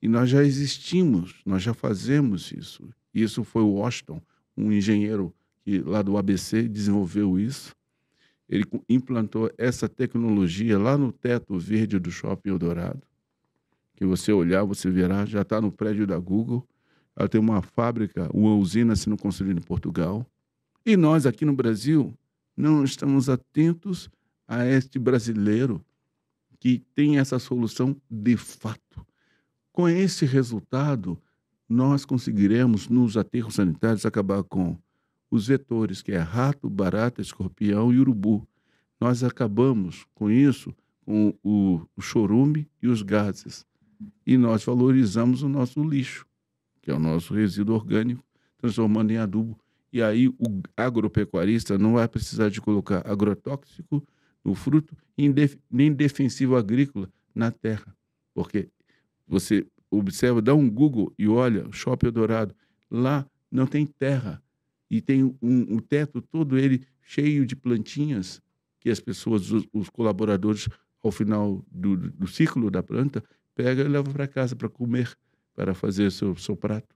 E 0.01 0.07
nós 0.07 0.29
já 0.29 0.43
existimos, 0.43 1.41
nós 1.45 1.63
já 1.63 1.73
fazemos 1.73 2.51
isso. 2.51 2.87
Isso 3.13 3.43
foi 3.43 3.63
o 3.63 3.73
Washington, 3.73 4.21
um 4.55 4.71
engenheiro 4.71 5.33
que 5.61 5.79
lá 5.79 6.01
do 6.01 6.17
ABC 6.17 6.67
desenvolveu 6.67 7.39
isso. 7.39 7.75
Ele 8.49 8.63
implantou 8.87 9.51
essa 9.57 9.89
tecnologia 9.89 10.79
lá 10.79 10.97
no 10.97 11.11
teto 11.11 11.59
verde 11.59 11.99
do 11.99 12.09
Shopping 12.09 12.49
Eldorado. 12.49 13.01
Que 13.95 14.05
você 14.05 14.31
olhar, 14.31 14.63
você 14.63 14.89
verá, 14.89 15.25
já 15.25 15.41
está 15.41 15.59
no 15.59 15.71
prédio 15.71 16.07
da 16.07 16.17
Google. 16.17 16.65
Ela 17.15 17.27
tem 17.27 17.41
uma 17.41 17.61
fábrica, 17.61 18.29
uma 18.33 18.55
usina 18.55 18.95
sendo 18.95 19.17
construída 19.17 19.59
em 19.59 19.63
Portugal. 19.63 20.25
E 20.85 20.95
nós 20.95 21.25
aqui 21.25 21.43
no 21.43 21.53
Brasil 21.53 22.13
não 22.55 22.83
estamos 22.83 23.27
atentos 23.27 24.09
a 24.47 24.65
este 24.65 24.97
brasileiro 24.97 25.83
que 26.59 26.79
tem 26.95 27.19
essa 27.19 27.37
solução 27.39 27.95
de 28.09 28.37
fato. 28.37 29.05
Com 29.71 29.89
esse 29.89 30.25
resultado, 30.25 31.19
nós 31.67 32.05
conseguiremos, 32.05 32.87
nos 32.87 33.17
aterros 33.17 33.55
sanitários, 33.55 34.05
acabar 34.05 34.43
com 34.43 34.77
os 35.29 35.47
vetores, 35.47 36.01
que 36.01 36.11
é 36.11 36.17
rato, 36.17 36.69
barata, 36.69 37.21
escorpião 37.21 37.93
e 37.93 37.99
urubu. 37.99 38.47
Nós 38.99 39.23
acabamos 39.23 40.05
com 40.13 40.31
isso, 40.31 40.73
com 41.05 41.33
o, 41.43 41.81
o 41.95 42.01
chorume 42.01 42.67
e 42.81 42.87
os 42.87 43.01
gases. 43.01 43.65
E 44.25 44.37
nós 44.37 44.63
valorizamos 44.63 45.43
o 45.43 45.49
nosso 45.49 45.83
lixo, 45.83 46.25
que 46.81 46.89
é 46.89 46.93
o 46.93 46.99
nosso 46.99 47.33
resíduo 47.33 47.75
orgânico, 47.75 48.23
transformando 48.57 49.11
em 49.11 49.17
adubo. 49.17 49.59
E 49.91 50.01
aí 50.01 50.27
o 50.27 50.61
agropecuarista 50.75 51.77
não 51.77 51.93
vai 51.93 52.07
precisar 52.07 52.49
de 52.49 52.61
colocar 52.61 53.01
agrotóxico 53.09 54.05
no 54.43 54.53
fruto 54.53 54.95
nem 55.69 55.93
defensivo 55.93 56.55
agrícola 56.55 57.09
na 57.33 57.51
terra. 57.51 57.95
Porque 58.33 58.69
você 59.27 59.65
observa, 59.89 60.41
dá 60.41 60.53
um 60.53 60.69
Google 60.69 61.13
e 61.17 61.27
olha, 61.27 61.67
Shopping 61.71 62.11
Dourado, 62.11 62.55
lá 62.89 63.25
não 63.51 63.65
tem 63.65 63.85
terra 63.85 64.41
e 64.89 65.01
tem 65.01 65.23
um, 65.23 65.35
um 65.41 65.79
teto 65.79 66.21
todo 66.21 66.57
ele 66.57 66.85
cheio 67.01 67.45
de 67.45 67.55
plantinhas 67.55 68.41
que 68.79 68.89
as 68.89 68.99
pessoas, 68.99 69.51
os, 69.51 69.67
os 69.73 69.89
colaboradores, 69.89 70.67
ao 71.03 71.11
final 71.11 71.63
do, 71.71 71.95
do, 71.95 72.27
ciclo 72.27 72.71
da 72.71 72.81
planta, 72.81 73.23
pega 73.55 73.83
e 73.83 73.87
leva 73.87 74.11
para 74.11 74.27
casa 74.27 74.55
para 74.55 74.69
comer, 74.69 75.15
para 75.55 75.73
fazer 75.73 76.11
seu 76.11 76.35
seu 76.35 76.55
prato. 76.55 76.95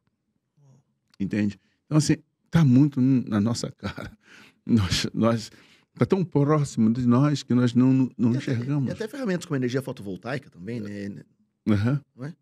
Entende? 1.19 1.59
Então 1.85 1.97
assim, 1.97 2.17
está 2.45 2.63
muito 2.63 2.99
na 3.01 3.39
nossa 3.39 3.71
cara. 3.71 4.11
Nós, 4.63 5.07
nós 5.11 5.51
está 5.91 6.05
tão 6.05 6.23
próximo 6.23 6.93
de 6.93 7.07
nós 7.07 7.41
que 7.41 7.51
nós 7.51 7.73
não, 7.73 8.07
não 8.15 8.31
e 8.31 8.37
enxergamos. 8.37 8.91
Até, 8.91 8.91
e 8.91 9.05
até 9.05 9.07
ferramentas 9.07 9.45
como 9.45 9.55
energia 9.55 9.81
fotovoltaica 9.81 10.51
também, 10.51 10.79
né? 10.79 11.23
Uhum. 11.67 11.99
Não 12.15 12.25
é? 12.25 12.35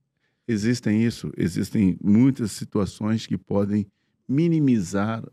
Existem 0.46 1.02
isso, 1.02 1.32
existem 1.38 1.98
muitas 2.04 2.52
situações 2.52 3.26
que 3.26 3.38
podem 3.38 3.88
minimizar 4.28 5.24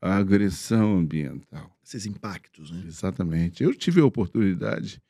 a 0.00 0.16
agressão 0.16 0.98
ambiental. 0.98 1.76
Esses 1.84 2.06
impactos, 2.06 2.70
né? 2.70 2.84
Exatamente. 2.86 3.62
Eu 3.62 3.74
tive 3.74 4.00
a 4.00 4.04
oportunidade 4.04 5.02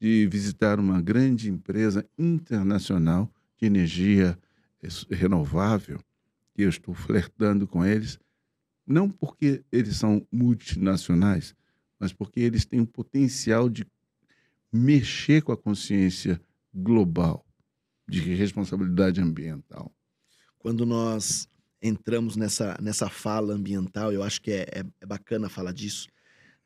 de 0.00 0.26
visitar 0.26 0.78
uma 0.78 1.00
grande 1.00 1.50
empresa 1.50 2.08
internacional 2.18 3.32
de 3.58 3.66
energia 3.66 4.38
renovável, 5.10 5.98
e 6.56 6.62
eu 6.62 6.68
estou 6.68 6.94
flertando 6.94 7.66
com 7.66 7.84
eles, 7.84 8.18
não 8.86 9.10
porque 9.10 9.64
eles 9.72 9.96
são 9.96 10.26
multinacionais, 10.30 11.54
mas 11.98 12.12
porque 12.12 12.40
eles 12.40 12.64
têm 12.64 12.80
o 12.80 12.86
potencial 12.86 13.68
de 13.68 13.86
mexer 14.72 15.42
com 15.42 15.52
a 15.52 15.56
consciência 15.56 16.40
global 16.72 17.44
de 18.06 18.20
responsabilidade 18.34 19.20
ambiental. 19.20 19.92
Quando 20.58 20.86
nós 20.86 21.48
entramos 21.80 22.36
nessa, 22.36 22.76
nessa 22.80 23.08
fala 23.08 23.54
ambiental, 23.54 24.12
eu 24.12 24.22
acho 24.22 24.40
que 24.40 24.50
é, 24.50 24.62
é, 24.62 24.84
é 25.00 25.06
bacana 25.06 25.48
falar 25.48 25.72
disso. 25.72 26.08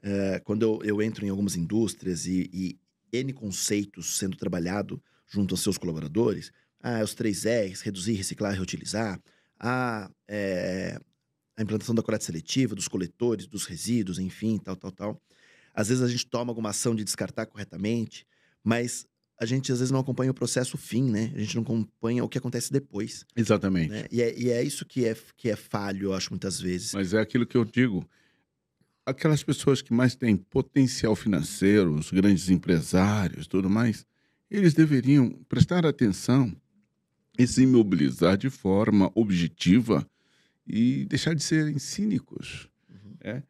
É, 0.03 0.41
quando 0.41 0.63
eu, 0.63 0.81
eu, 0.83 1.03
entro 1.03 1.27
em 1.27 1.29
algumas 1.29 1.57
indústrias 1.57 2.27
e, 2.27 2.49
e 2.53 2.79
N 3.13 3.33
conceitos 3.33 4.17
sendo 4.17 4.37
trabalhado 4.37 5.03
junto 5.27 5.53
aos 5.53 5.61
seus 5.61 5.77
colaboradores, 5.77 6.51
ah, 6.83 7.03
os 7.03 7.15
três 7.15 7.45
R's, 7.45 7.83
reduzir, 7.83 8.15
reciclar, 8.15 8.55
reutilizar, 8.55 9.21
a, 9.59 10.11
é, 10.27 10.99
a 11.57 11.63
implantação 11.63 11.95
da 11.95 12.03
coleta 12.03 12.25
seletiva, 12.25 12.75
dos 12.75 12.89
coletores, 12.89 13.47
dos 13.47 13.67
resíduos, 13.67 14.19
enfim, 14.19 14.59
tal, 14.59 14.75
tal, 14.75 14.91
tal. 14.91 15.23
Às 15.75 15.89
vezes 15.89 16.03
a 16.03 16.09
gente 16.09 16.27
toma 16.27 16.51
alguma 16.51 16.71
ação 16.71 16.95
de 16.95 17.05
descartar 17.05 17.47
corretamente, 17.47 18.27
mas 18.65 19.07
a 19.41 19.47
gente 19.47 19.73
às 19.73 19.79
vezes 19.79 19.91
não 19.91 20.01
acompanha 20.01 20.31
o 20.31 20.35
processo 20.35 20.77
fim, 20.77 21.11
né? 21.11 21.33
A 21.35 21.39
gente 21.39 21.55
não 21.55 21.63
acompanha 21.63 22.23
o 22.23 22.29
que 22.29 22.37
acontece 22.37 22.71
depois. 22.71 23.25
Exatamente. 23.35 23.89
Né? 23.89 24.05
E, 24.13 24.21
é, 24.21 24.39
e 24.39 24.51
é 24.51 24.63
isso 24.63 24.85
que 24.85 25.07
é, 25.07 25.17
que 25.35 25.49
é 25.49 25.57
falho, 25.57 26.09
eu 26.09 26.13
acho, 26.13 26.29
muitas 26.31 26.61
vezes. 26.61 26.93
Mas 26.93 27.15
é 27.15 27.21
aquilo 27.21 27.47
que 27.47 27.57
eu 27.57 27.65
digo. 27.65 28.07
Aquelas 29.07 29.43
pessoas 29.43 29.81
que 29.81 29.95
mais 29.95 30.15
têm 30.15 30.37
potencial 30.37 31.17
financeiro, 31.17 31.95
os 31.95 32.11
grandes 32.11 32.51
empresários, 32.51 33.47
tudo 33.47 33.71
mais, 33.71 34.05
eles 34.51 34.75
deveriam 34.75 35.31
prestar 35.49 35.87
atenção 35.87 36.55
e 37.39 37.47
se 37.47 37.67
mobilizar 37.67 38.37
de 38.37 38.51
forma 38.51 39.11
objetiva 39.15 40.07
e 40.67 41.07
deixar 41.07 41.35
de 41.35 41.43
serem 41.43 41.79
cínicos. 41.79 42.69
Uhum. 42.91 43.15
É? 43.23 43.43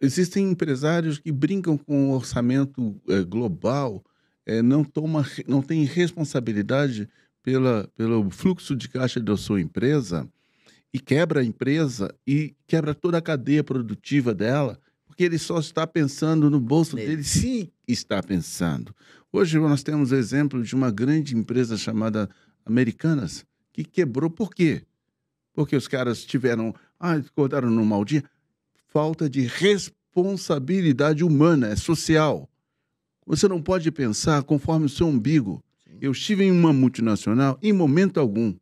Existem 0.00 0.50
empresários 0.50 1.18
que 1.18 1.30
brincam 1.30 1.78
com 1.78 2.10
o 2.10 2.14
orçamento 2.14 3.00
é, 3.08 3.22
global 3.22 4.04
é, 4.48 4.62
não, 4.62 4.82
toma, 4.82 5.26
não 5.46 5.60
tem 5.60 5.84
responsabilidade 5.84 7.06
pela, 7.42 7.86
pelo 7.94 8.30
fluxo 8.30 8.74
de 8.74 8.88
caixa 8.88 9.20
da 9.20 9.36
sua 9.36 9.60
empresa 9.60 10.26
e 10.92 10.98
quebra 10.98 11.40
a 11.40 11.44
empresa 11.44 12.14
e 12.26 12.56
quebra 12.66 12.94
toda 12.94 13.18
a 13.18 13.22
cadeia 13.22 13.62
produtiva 13.62 14.34
dela, 14.34 14.80
porque 15.06 15.22
ele 15.22 15.38
só 15.38 15.60
está 15.60 15.86
pensando 15.86 16.48
no 16.48 16.58
bolso 16.58 16.96
dele, 16.96 17.22
se 17.22 17.70
está 17.86 18.22
pensando. 18.22 18.94
Hoje 19.30 19.58
nós 19.58 19.82
temos 19.82 20.12
exemplo 20.12 20.62
de 20.62 20.74
uma 20.74 20.90
grande 20.90 21.36
empresa 21.36 21.76
chamada 21.76 22.26
Americanas, 22.64 23.44
que 23.70 23.84
quebrou 23.84 24.30
por 24.30 24.54
quê? 24.54 24.82
Porque 25.52 25.76
os 25.76 25.86
caras 25.86 26.24
tiveram, 26.24 26.74
ah, 26.98 27.12
acordaram 27.12 27.68
num 27.68 27.84
mau 27.84 28.02
dia, 28.02 28.24
falta 28.86 29.28
de 29.28 29.42
responsabilidade 29.42 31.22
humana, 31.22 31.68
é 31.68 31.76
social. 31.76 32.48
Você 33.28 33.46
não 33.46 33.60
pode 33.60 33.90
pensar 33.90 34.42
conforme 34.42 34.86
o 34.86 34.88
seu 34.88 35.06
umbigo. 35.06 35.62
Sim. 35.84 35.98
Eu 36.00 36.12
estive 36.12 36.44
em 36.44 36.50
uma 36.50 36.72
multinacional, 36.72 37.58
em 37.62 37.74
momento 37.74 38.18
algum, 38.18 38.54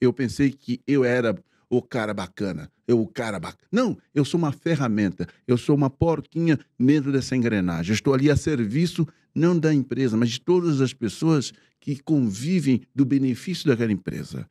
eu 0.00 0.10
pensei 0.10 0.50
que 0.50 0.80
eu 0.86 1.04
era 1.04 1.36
o 1.68 1.82
cara 1.82 2.14
bacana, 2.14 2.72
eu 2.88 2.98
o 2.98 3.06
cara 3.06 3.38
bacana. 3.38 3.68
Não, 3.70 3.98
eu 4.14 4.24
sou 4.24 4.38
uma 4.38 4.52
ferramenta, 4.52 5.28
eu 5.46 5.58
sou 5.58 5.76
uma 5.76 5.90
porquinha 5.90 6.58
dentro 6.78 7.12
dessa 7.12 7.36
engrenagem. 7.36 7.90
Eu 7.90 7.94
estou 7.94 8.14
ali 8.14 8.30
a 8.30 8.36
serviço 8.36 9.06
não 9.34 9.58
da 9.58 9.72
empresa, 9.72 10.16
mas 10.16 10.30
de 10.30 10.40
todas 10.40 10.80
as 10.80 10.94
pessoas 10.94 11.52
que 11.78 12.00
convivem 12.02 12.80
do 12.94 13.04
benefício 13.04 13.68
daquela 13.68 13.92
empresa, 13.92 14.48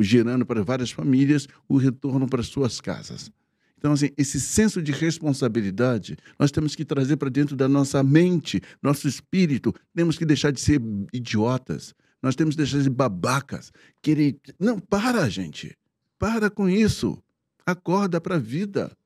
gerando 0.00 0.46
para 0.46 0.64
várias 0.64 0.90
famílias 0.90 1.46
o 1.68 1.76
retorno 1.76 2.26
para 2.26 2.42
suas 2.42 2.80
casas. 2.80 3.30
Então, 3.78 3.92
assim, 3.92 4.10
esse 4.16 4.40
senso 4.40 4.82
de 4.82 4.90
responsabilidade 4.90 6.16
nós 6.38 6.50
temos 6.50 6.74
que 6.74 6.84
trazer 6.84 7.16
para 7.16 7.28
dentro 7.28 7.54
da 7.54 7.68
nossa 7.68 8.02
mente, 8.02 8.60
nosso 8.82 9.06
espírito. 9.06 9.74
Temos 9.94 10.16
que 10.16 10.24
deixar 10.24 10.50
de 10.50 10.60
ser 10.60 10.80
idiotas. 11.12 11.94
Nós 12.22 12.34
temos 12.34 12.54
que 12.54 12.62
deixar 12.62 12.78
de 12.78 12.84
ser 12.84 12.90
babacas. 12.90 13.72
Querer... 14.02 14.38
Não, 14.58 14.80
para, 14.80 15.28
gente. 15.28 15.76
Para 16.18 16.50
com 16.50 16.68
isso. 16.68 17.22
Acorda 17.64 18.20
para 18.20 18.36
a 18.36 18.38
vida. 18.38 18.96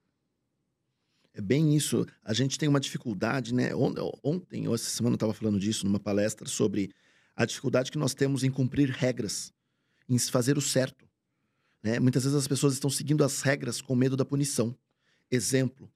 É 1.35 1.41
bem 1.41 1.77
isso. 1.77 2.07
A 2.25 2.33
gente 2.33 2.59
tem 2.59 2.68
uma 2.68 2.81
dificuldade, 2.81 3.55
né? 3.55 3.71
Ontem, 4.23 4.68
ou 4.68 4.75
essa 4.75 4.91
semana, 4.91 5.14
eu 5.14 5.16
estava 5.16 5.35
falando 5.35 5.59
disso 5.59 5.85
numa 5.87 6.01
palestra 6.01 6.47
sobre 6.47 6.91
a 7.35 7.45
dificuldade 7.45 7.91
que 7.91 7.99
nós 7.99 8.14
temos 8.14 8.45
em 8.45 8.51
cumprir 8.51 8.91
regras, 8.91 9.53
em 10.09 10.18
fazer 10.18 10.59
o 10.59 10.61
certo. 10.61 11.10
Né? 11.83 11.99
Muitas 11.99 12.24
vezes 12.24 12.37
as 12.37 12.49
pessoas 12.49 12.74
estão 12.74 12.91
seguindo 12.91 13.24
as 13.24 13.41
regras 13.43 13.81
com 13.81 13.95
medo 13.95 14.16
da 14.16 14.24
punição. 14.24 14.74
Exemplo, 15.31 15.91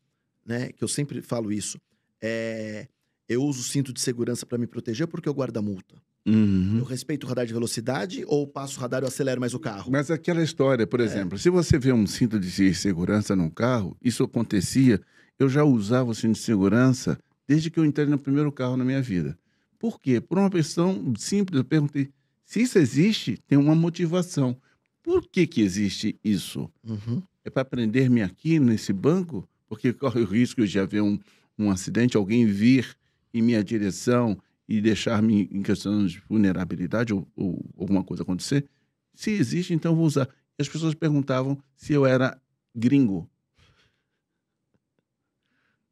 né? 0.44 0.72
Que 0.72 0.82
eu 0.82 0.88
sempre 0.88 1.20
falo 1.20 1.52
isso. 1.52 1.78
É, 2.20 2.88
eu 3.28 3.42
uso 3.42 3.62
cinto 3.62 3.92
de 3.92 4.00
segurança 4.00 4.46
para 4.46 4.58
me 4.58 4.66
proteger 4.66 5.06
porque 5.06 5.28
eu 5.28 5.34
guardo 5.34 5.56
a 5.56 5.62
multa. 5.62 5.96
Uhum. 6.26 6.78
Eu 6.78 6.84
respeito 6.84 7.24
o 7.24 7.28
radar 7.28 7.44
de 7.46 7.52
velocidade 7.52 8.24
ou 8.26 8.46
passo 8.46 8.78
o 8.78 8.80
radar 8.80 9.02
e 9.02 9.06
acelero 9.06 9.40
mais 9.40 9.52
o 9.52 9.60
carro? 9.60 9.90
Mas 9.92 10.10
aquela 10.10 10.42
história, 10.42 10.86
por 10.86 11.00
é. 11.00 11.04
exemplo, 11.04 11.34
é. 11.36 11.38
se 11.38 11.50
você 11.50 11.78
vê 11.78 11.92
um 11.92 12.06
cinto 12.06 12.40
de 12.40 12.74
segurança 12.74 13.36
num 13.36 13.50
carro, 13.50 13.96
isso 14.02 14.22
acontecia. 14.24 15.00
Eu 15.38 15.48
já 15.48 15.64
usava 15.64 16.10
o 16.10 16.14
cinto 16.14 16.34
de 16.34 16.42
segurança 16.42 17.18
desde 17.46 17.70
que 17.70 17.78
eu 17.78 17.84
entrei 17.84 18.06
no 18.06 18.18
primeiro 18.18 18.50
carro 18.50 18.76
na 18.76 18.84
minha 18.84 19.02
vida. 19.02 19.38
Por 19.78 20.00
quê? 20.00 20.18
Por 20.18 20.38
uma 20.38 20.48
questão 20.48 21.12
simples. 21.18 21.58
Eu 21.58 21.64
perguntei: 21.64 22.10
se 22.44 22.62
isso 22.62 22.78
existe, 22.78 23.38
tem 23.46 23.58
uma 23.58 23.74
motivação. 23.74 24.56
Por 25.04 25.28
que, 25.28 25.46
que 25.46 25.60
existe 25.60 26.18
isso? 26.24 26.68
Uhum. 26.82 27.22
É 27.44 27.50
para 27.50 27.64
prender-me 27.64 28.22
aqui 28.22 28.58
nesse 28.58 28.90
banco? 28.90 29.46
Porque 29.68 29.92
corre 29.92 30.22
o 30.22 30.24
risco 30.24 30.66
de 30.66 30.78
haver 30.80 31.02
um, 31.02 31.18
um 31.58 31.70
acidente, 31.70 32.16
alguém 32.16 32.46
vir 32.46 32.96
em 33.32 33.42
minha 33.42 33.62
direção 33.62 34.40
e 34.66 34.80
deixar-me 34.80 35.46
em 35.52 35.62
questão 35.62 36.06
de 36.06 36.22
vulnerabilidade 36.26 37.12
ou, 37.12 37.28
ou, 37.36 37.62
alguma 37.76 38.02
coisa 38.02 38.22
acontecer? 38.22 38.66
Se 39.14 39.30
existe, 39.30 39.74
então 39.74 39.94
vou 39.94 40.06
usar. 40.06 40.26
As 40.58 40.68
pessoas 40.70 40.94
perguntavam 40.94 41.58
se 41.76 41.92
eu 41.92 42.06
era 42.06 42.40
gringo. 42.74 43.28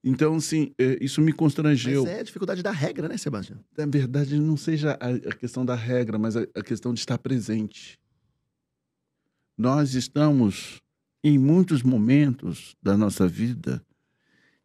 Então, 0.03 0.41
sim, 0.41 0.73
é, 0.79 0.97
isso 1.03 1.21
me 1.21 1.35
constrangeu. 1.35 2.05
Mas 2.05 2.13
é 2.15 2.21
a 2.21 2.25
dificuldade 2.25 2.63
da 2.63 2.73
regra, 2.73 3.09
né, 3.09 3.19
Sebastião? 3.19 3.59
Na 3.77 3.85
verdade, 3.85 4.41
não 4.41 4.57
seja 4.57 4.93
a 4.93 5.35
questão 5.35 5.67
da 5.67 5.75
regra, 5.75 6.19
mas 6.19 6.35
a 6.35 6.63
questão 6.65 6.95
de 6.95 7.01
estar 7.01 7.19
presente 7.19 8.01
nós 9.63 9.95
estamos, 9.95 10.83
em 11.23 11.39
muitos 11.39 11.85
momentos 11.85 12.77
da 12.83 12.97
nossa 12.97 13.29
vida, 13.29 13.81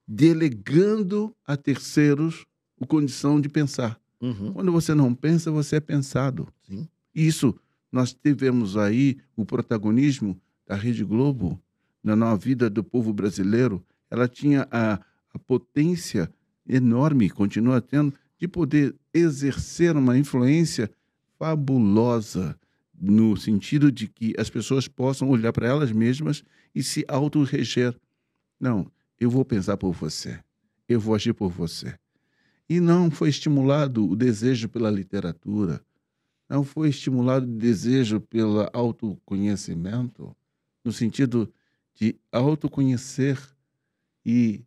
delegando 0.08 1.36
a 1.46 1.56
terceiros 1.56 2.48
a 2.82 2.86
condição 2.88 3.40
de 3.40 3.48
pensar. 3.48 4.02
Uhum. 4.20 4.54
Quando 4.54 4.72
você 4.72 4.96
não 4.96 5.14
pensa, 5.14 5.52
você 5.52 5.76
é 5.76 5.80
pensado. 5.80 6.48
Sim. 6.64 6.88
Isso, 7.14 7.56
nós 7.92 8.12
tivemos 8.12 8.76
aí 8.76 9.18
o 9.36 9.46
protagonismo 9.46 10.36
da 10.66 10.76
Rede 10.76 11.04
Globo 11.04 11.62
na 12.04 12.36
vida 12.36 12.68
do 12.68 12.84
povo 12.84 13.14
brasileiro. 13.14 13.86
Ela 14.10 14.28
tinha 14.28 14.68
a, 14.72 14.94
a 15.32 15.38
potência 15.46 16.28
enorme, 16.68 17.30
continua 17.30 17.80
tendo, 17.82 18.12
de 18.40 18.48
poder 18.48 18.96
exercer 19.14 19.96
uma 19.96 20.18
influência 20.18 20.90
fabulosa 21.38 22.60
no 23.00 23.38
sentido 23.38 23.92
de 23.92 24.08
que 24.08 24.34
as 24.38 24.50
pessoas 24.50 24.88
possam 24.88 25.30
olhar 25.30 25.54
para 25.54 25.68
elas 25.68 25.92
mesmas 25.92 26.44
e 26.74 26.82
se 26.82 27.06
auto-reger. 27.08 27.96
Não, 28.60 28.92
eu 29.20 29.30
vou 29.30 29.46
pensar 29.46 29.78
por 29.78 29.94
você, 29.94 30.40
eu 30.90 31.00
vou 31.00 31.14
agir 31.14 31.34
por 31.34 31.52
você. 31.52 31.98
E 32.70 32.80
não 32.80 33.10
foi 33.10 33.30
estimulado 33.30 34.10
o 34.10 34.16
desejo 34.16 34.68
pela 34.68 34.90
literatura, 34.90 35.82
não 36.50 36.64
foi 36.64 36.90
estimulado 36.90 37.46
o 37.46 37.58
desejo 37.58 38.20
pelo 38.20 38.68
autoconhecimento, 38.74 40.36
no 40.84 40.92
sentido 40.92 41.52
de 41.94 42.16
autoconhecer 42.32 43.40
e, 44.26 44.64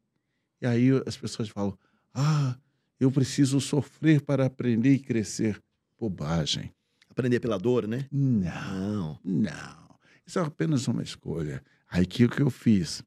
e 0.61 0.67
aí 0.67 0.91
as 1.07 1.17
pessoas 1.17 1.49
falam: 1.49 1.77
"Ah, 2.15 2.57
eu 2.99 3.11
preciso 3.11 3.61
sofrer 3.61 4.21
para 4.21 4.47
aprender 4.47 4.93
e 4.93 4.99
crescer". 4.99 5.63
Bobagem. 5.99 6.73
Aprender 7.21 7.39
pela 7.39 7.59
dor, 7.59 7.87
né? 7.87 8.09
Não, 8.11 9.21
não. 9.23 9.99
Isso 10.27 10.39
é 10.39 10.43
apenas 10.43 10.89
uma 10.89 11.03
escolha. 11.03 11.63
Aí 11.87 12.07
que 12.07 12.25
o 12.25 12.31
que 12.31 12.41
eu 12.41 12.49
fiz? 12.49 13.03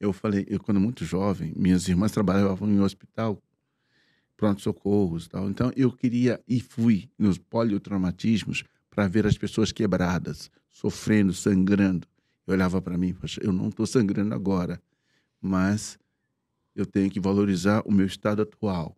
Eu 0.00 0.12
falei, 0.12 0.44
eu 0.48 0.58
quando 0.58 0.80
muito 0.80 1.04
jovem, 1.04 1.52
minhas 1.56 1.86
irmãs 1.86 2.10
trabalhavam 2.10 2.68
em 2.68 2.80
hospital, 2.80 3.40
pronto-socorros 4.36 5.26
e 5.26 5.28
tal. 5.28 5.48
Então 5.48 5.70
eu 5.76 5.92
queria 5.92 6.42
e 6.48 6.60
fui 6.60 7.08
nos 7.16 7.38
poliotraumatismos 7.38 8.64
para 8.90 9.06
ver 9.06 9.28
as 9.28 9.38
pessoas 9.38 9.70
quebradas, 9.70 10.50
sofrendo, 10.68 11.32
sangrando. 11.32 12.08
Eu 12.48 12.54
olhava 12.54 12.82
para 12.82 12.98
mim, 12.98 13.14
poxa, 13.14 13.40
eu 13.44 13.52
não 13.52 13.68
estou 13.68 13.86
sangrando 13.86 14.34
agora, 14.34 14.82
mas 15.40 15.98
eu 16.74 16.84
tenho 16.84 17.08
que 17.10 17.20
valorizar 17.20 17.82
o 17.86 17.92
meu 17.92 18.06
estado 18.06 18.42
atual 18.42 18.96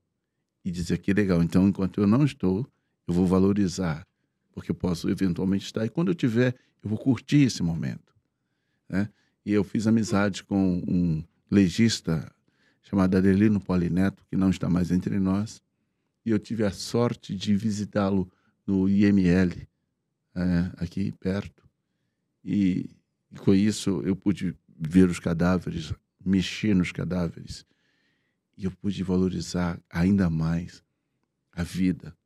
e 0.64 0.70
dizer 0.70 0.98
que 0.98 1.12
legal. 1.12 1.42
Então, 1.42 1.68
enquanto 1.68 2.00
eu 2.00 2.06
não 2.06 2.24
estou, 2.24 2.66
eu 3.08 3.14
vou 3.14 3.26
valorizar, 3.26 4.06
porque 4.52 4.70
eu 4.70 4.74
posso 4.74 5.08
eventualmente 5.08 5.64
estar. 5.64 5.84
E 5.86 5.88
quando 5.88 6.08
eu 6.08 6.14
tiver, 6.14 6.54
eu 6.82 6.90
vou 6.90 6.98
curtir 6.98 7.44
esse 7.44 7.62
momento. 7.62 8.14
Né? 8.86 9.08
E 9.46 9.52
eu 9.52 9.64
fiz 9.64 9.86
amizade 9.86 10.44
com 10.44 10.84
um 10.86 11.24
legista 11.50 12.30
chamado 12.82 13.16
Adelino 13.16 13.58
Polineto, 13.58 14.22
que 14.26 14.36
não 14.36 14.50
está 14.50 14.68
mais 14.68 14.90
entre 14.90 15.18
nós. 15.18 15.62
E 16.24 16.30
eu 16.30 16.38
tive 16.38 16.64
a 16.64 16.70
sorte 16.70 17.34
de 17.34 17.56
visitá-lo 17.56 18.30
no 18.66 18.86
IML, 18.86 19.66
é, 20.34 20.70
aqui 20.76 21.10
perto. 21.12 21.66
E, 22.44 22.90
e 23.32 23.38
com 23.38 23.54
isso 23.54 24.02
eu 24.04 24.14
pude 24.14 24.54
ver 24.78 25.08
os 25.08 25.18
cadáveres, 25.18 25.94
mexer 26.22 26.74
nos 26.74 26.92
cadáveres. 26.92 27.64
E 28.54 28.64
eu 28.64 28.70
pude 28.70 29.02
valorizar 29.02 29.80
ainda 29.88 30.28
mais 30.28 30.82
a 31.52 31.62
vida. 31.62 32.17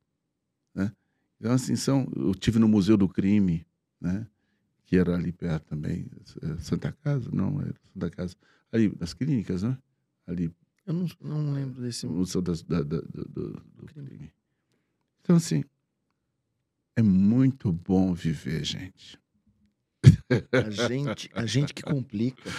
Então, 1.43 1.51
assim, 1.51 1.75
são, 1.75 2.09
eu 2.15 2.33
tive 2.33 2.57
no 2.57 2.69
Museu 2.69 2.95
do 2.95 3.09
Crime, 3.09 3.65
né? 3.99 4.25
que 4.85 4.95
era 4.95 5.13
ali 5.13 5.33
perto 5.33 5.65
também, 5.65 6.09
é, 6.41 6.57
Santa 6.59 6.89
Casa, 6.93 7.29
não, 7.33 7.59
era 7.59 7.75
Santa 7.91 8.09
Casa, 8.09 8.33
ali 8.71 8.95
nas 8.97 9.13
clínicas, 9.13 9.61
né? 9.61 9.77
Ali. 10.25 10.49
Eu 10.85 10.93
não, 10.93 11.05
não 11.19 11.53
lembro 11.53 11.81
desse. 11.81 12.07
Museu 12.07 12.41
das, 12.41 12.63
da, 12.63 12.81
da, 12.81 13.01
do, 13.01 13.25
do, 13.25 13.51
do 13.75 13.85
crime. 13.87 14.31
Então, 15.19 15.35
assim, 15.35 15.65
é 16.95 17.01
muito 17.01 17.73
bom 17.73 18.13
viver, 18.13 18.63
gente. 18.63 19.19
A 20.51 20.69
gente, 20.87 21.29
a 21.33 21.45
gente 21.45 21.73
que 21.73 21.81
complica. 21.83 22.49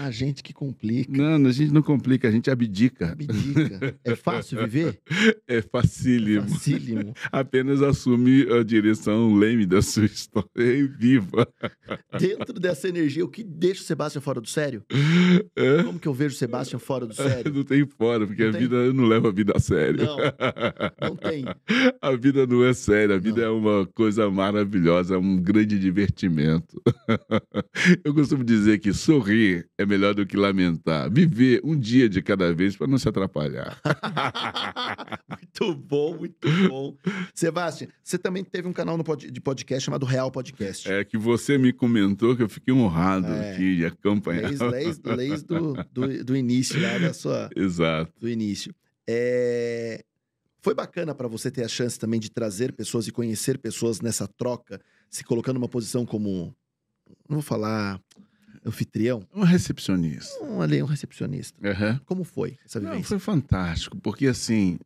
A 0.00 0.10
gente 0.10 0.42
que 0.42 0.52
complica. 0.52 1.12
Não, 1.12 1.48
a 1.48 1.52
gente 1.52 1.72
não 1.72 1.82
complica, 1.82 2.28
a 2.28 2.30
gente 2.30 2.50
abdica. 2.50 3.12
Abdica. 3.12 3.96
É 4.04 4.14
fácil 4.16 4.58
viver? 4.58 5.00
É 5.46 5.60
facílimo. 5.62 6.48
Facílimo. 6.48 7.14
Apenas 7.30 7.82
assume 7.82 8.46
a 8.52 8.62
direção 8.62 9.34
leme 9.34 9.66
da 9.66 9.80
sua 9.82 10.04
história 10.06 10.48
e 10.58 10.86
viva. 10.86 11.46
Dentro 12.18 12.58
dessa 12.58 12.88
energia, 12.88 13.24
o 13.24 13.28
que 13.28 13.44
deixa 13.44 13.82
o 13.82 13.84
Sebastião 13.84 14.22
fora 14.22 14.40
do 14.40 14.48
sério? 14.48 14.82
É? 15.56 15.82
Como 15.82 15.98
que 15.98 16.08
eu 16.08 16.14
vejo 16.14 16.34
o 16.34 16.38
Sebastião 16.38 16.80
fora 16.80 17.06
do 17.06 17.14
sério? 17.14 17.52
Não 17.52 17.64
tem 17.64 17.86
fora, 17.86 18.26
porque 18.26 18.42
Não 18.42 18.50
a 18.50 18.52
tem? 18.52 18.60
vida 18.62 18.92
não 18.92 19.04
leva 19.04 19.28
a 19.28 19.32
vida 19.32 19.52
a 19.54 19.60
sério. 19.60 20.04
Não, 20.04 20.16
não 21.00 21.16
tem. 21.16 21.44
A 22.00 22.12
vida 22.16 22.46
não 22.46 22.64
é 22.64 22.72
séria, 22.72 23.16
a 23.16 23.18
vida 23.18 23.42
Não. 23.42 23.46
é 23.46 23.50
uma 23.50 23.86
coisa 23.86 24.28
maravilhosa, 24.30 25.14
é 25.14 25.18
um 25.18 25.36
grande 25.36 25.78
divertimento. 25.78 26.80
Eu 28.04 28.14
costumo 28.14 28.42
dizer 28.44 28.78
que 28.78 28.92
sorrir 28.92 29.68
é 29.78 29.84
melhor 29.86 30.14
do 30.14 30.26
que 30.26 30.36
lamentar. 30.36 31.10
Viver 31.10 31.60
um 31.64 31.78
dia 31.78 32.08
de 32.08 32.20
cada 32.22 32.52
vez 32.54 32.76
para 32.76 32.86
não 32.86 32.98
se 32.98 33.08
atrapalhar. 33.08 33.80
Muito 35.30 35.74
bom, 35.74 36.16
muito 36.18 36.48
bom. 36.68 36.96
Sebastião, 37.34 37.88
você 38.02 38.18
também 38.18 38.42
teve 38.44 38.66
um 38.68 38.72
canal 38.72 38.98
pod- 39.04 39.30
de 39.30 39.40
podcast 39.40 39.84
chamado 39.84 40.06
Real 40.06 40.30
Podcast. 40.30 40.90
É 40.90 41.04
que 41.04 41.16
você 41.18 41.56
me 41.58 41.72
comentou 41.72 42.36
que 42.36 42.42
eu 42.42 42.48
fiquei 42.48 42.72
honrado 42.74 43.26
É. 43.26 43.52
aqui 43.52 43.76
de 43.76 43.84
acompanhar. 43.86 44.48
Desde, 44.48 44.70
desde, 44.70 45.16
desde 45.16 45.46
do, 45.46 45.74
do, 45.92 46.24
do 46.24 46.36
início 46.36 46.80
lá 46.80 46.98
da 46.98 47.12
sua, 47.12 47.48
Exato. 47.56 48.12
do 48.20 48.28
início. 48.28 48.74
É, 49.08 50.04
Foi 50.62 50.74
bacana 50.74 51.14
para 51.14 51.28
você 51.28 51.50
ter 51.50 51.64
a 51.64 51.68
chance 51.68 51.98
também 51.98 52.18
de 52.20 52.30
trazer 52.30 52.72
pessoas 52.72 53.06
e 53.06 53.12
conhecer 53.12 53.58
pessoas 53.58 54.00
nessa 54.00 54.26
troca, 54.26 54.80
se 55.10 55.24
colocando 55.24 55.54
numa 55.56 55.68
posição 55.68 56.06
como, 56.06 56.54
não 57.28 57.36
vou 57.36 57.42
falar 57.42 58.00
anfitrião, 58.64 59.22
Um 59.34 59.42
recepcionista. 59.42 60.42
um, 60.44 60.60
ali, 60.62 60.82
um 60.82 60.86
recepcionista. 60.86 61.58
Aham. 61.68 62.00
Como 62.04 62.24
foi 62.24 62.58
essa 62.64 62.78
Não, 62.80 62.90
vivência? 62.90 63.08
foi 63.08 63.18
fantástico, 63.18 63.96
porque 64.00 64.26
assim, 64.26 64.78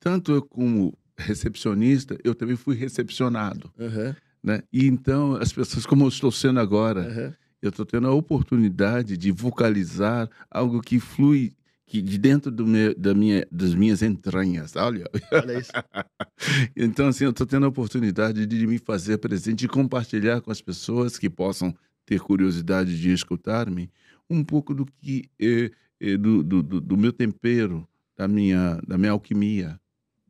tanto 0.00 0.32
eu 0.32 0.42
como 0.42 0.92
recepcionista, 1.16 2.18
eu 2.24 2.34
também 2.34 2.56
fui 2.56 2.74
recepcionado, 2.74 3.72
Aham, 3.78 4.16
né? 4.42 4.62
E 4.72 4.86
então 4.86 5.34
as 5.36 5.52
pessoas, 5.52 5.84
como 5.86 6.04
eu 6.04 6.08
estou 6.08 6.32
sendo 6.32 6.58
agora, 6.60 7.02
aham. 7.08 7.34
eu 7.62 7.68
estou 7.70 7.84
tendo 7.86 8.08
a 8.08 8.12
oportunidade 8.12 9.16
de 9.16 9.30
vocalizar 9.30 10.28
algo 10.50 10.80
que 10.80 10.98
flui 10.98 11.52
que 11.90 12.00
de 12.00 12.16
dentro 12.18 12.52
do 12.52 12.64
meu, 12.64 12.94
da 12.96 13.12
minha, 13.12 13.44
das 13.50 13.74
minhas 13.74 14.00
entranhas, 14.00 14.76
olha. 14.76 15.04
Olha 15.32 15.58
isso. 15.58 15.72
Então, 16.74 17.08
assim, 17.08 17.24
eu 17.24 17.30
estou 17.30 17.46
tendo 17.46 17.66
a 17.66 17.68
oportunidade 17.68 18.46
de 18.46 18.66
me 18.66 18.78
fazer 18.78 19.18
presente 19.18 19.64
e 19.64 19.68
compartilhar 19.68 20.40
com 20.40 20.50
as 20.50 20.62
pessoas 20.62 21.18
que 21.18 21.28
possam 21.28 21.74
ter 22.06 22.18
curiosidade 22.20 22.98
de 22.98 23.12
escutar-me 23.12 23.90
um 24.28 24.42
pouco 24.42 24.74
do 24.74 24.86
que 24.86 25.28
é, 25.38 26.16
do, 26.16 26.42
do, 26.42 26.62
do- 26.62 26.80
do 26.80 26.96
meu 26.96 27.12
tempero, 27.12 27.86
da 28.16 28.26
minha, 28.26 28.80
da 28.86 28.96
minha 28.96 29.12
alquimia, 29.12 29.78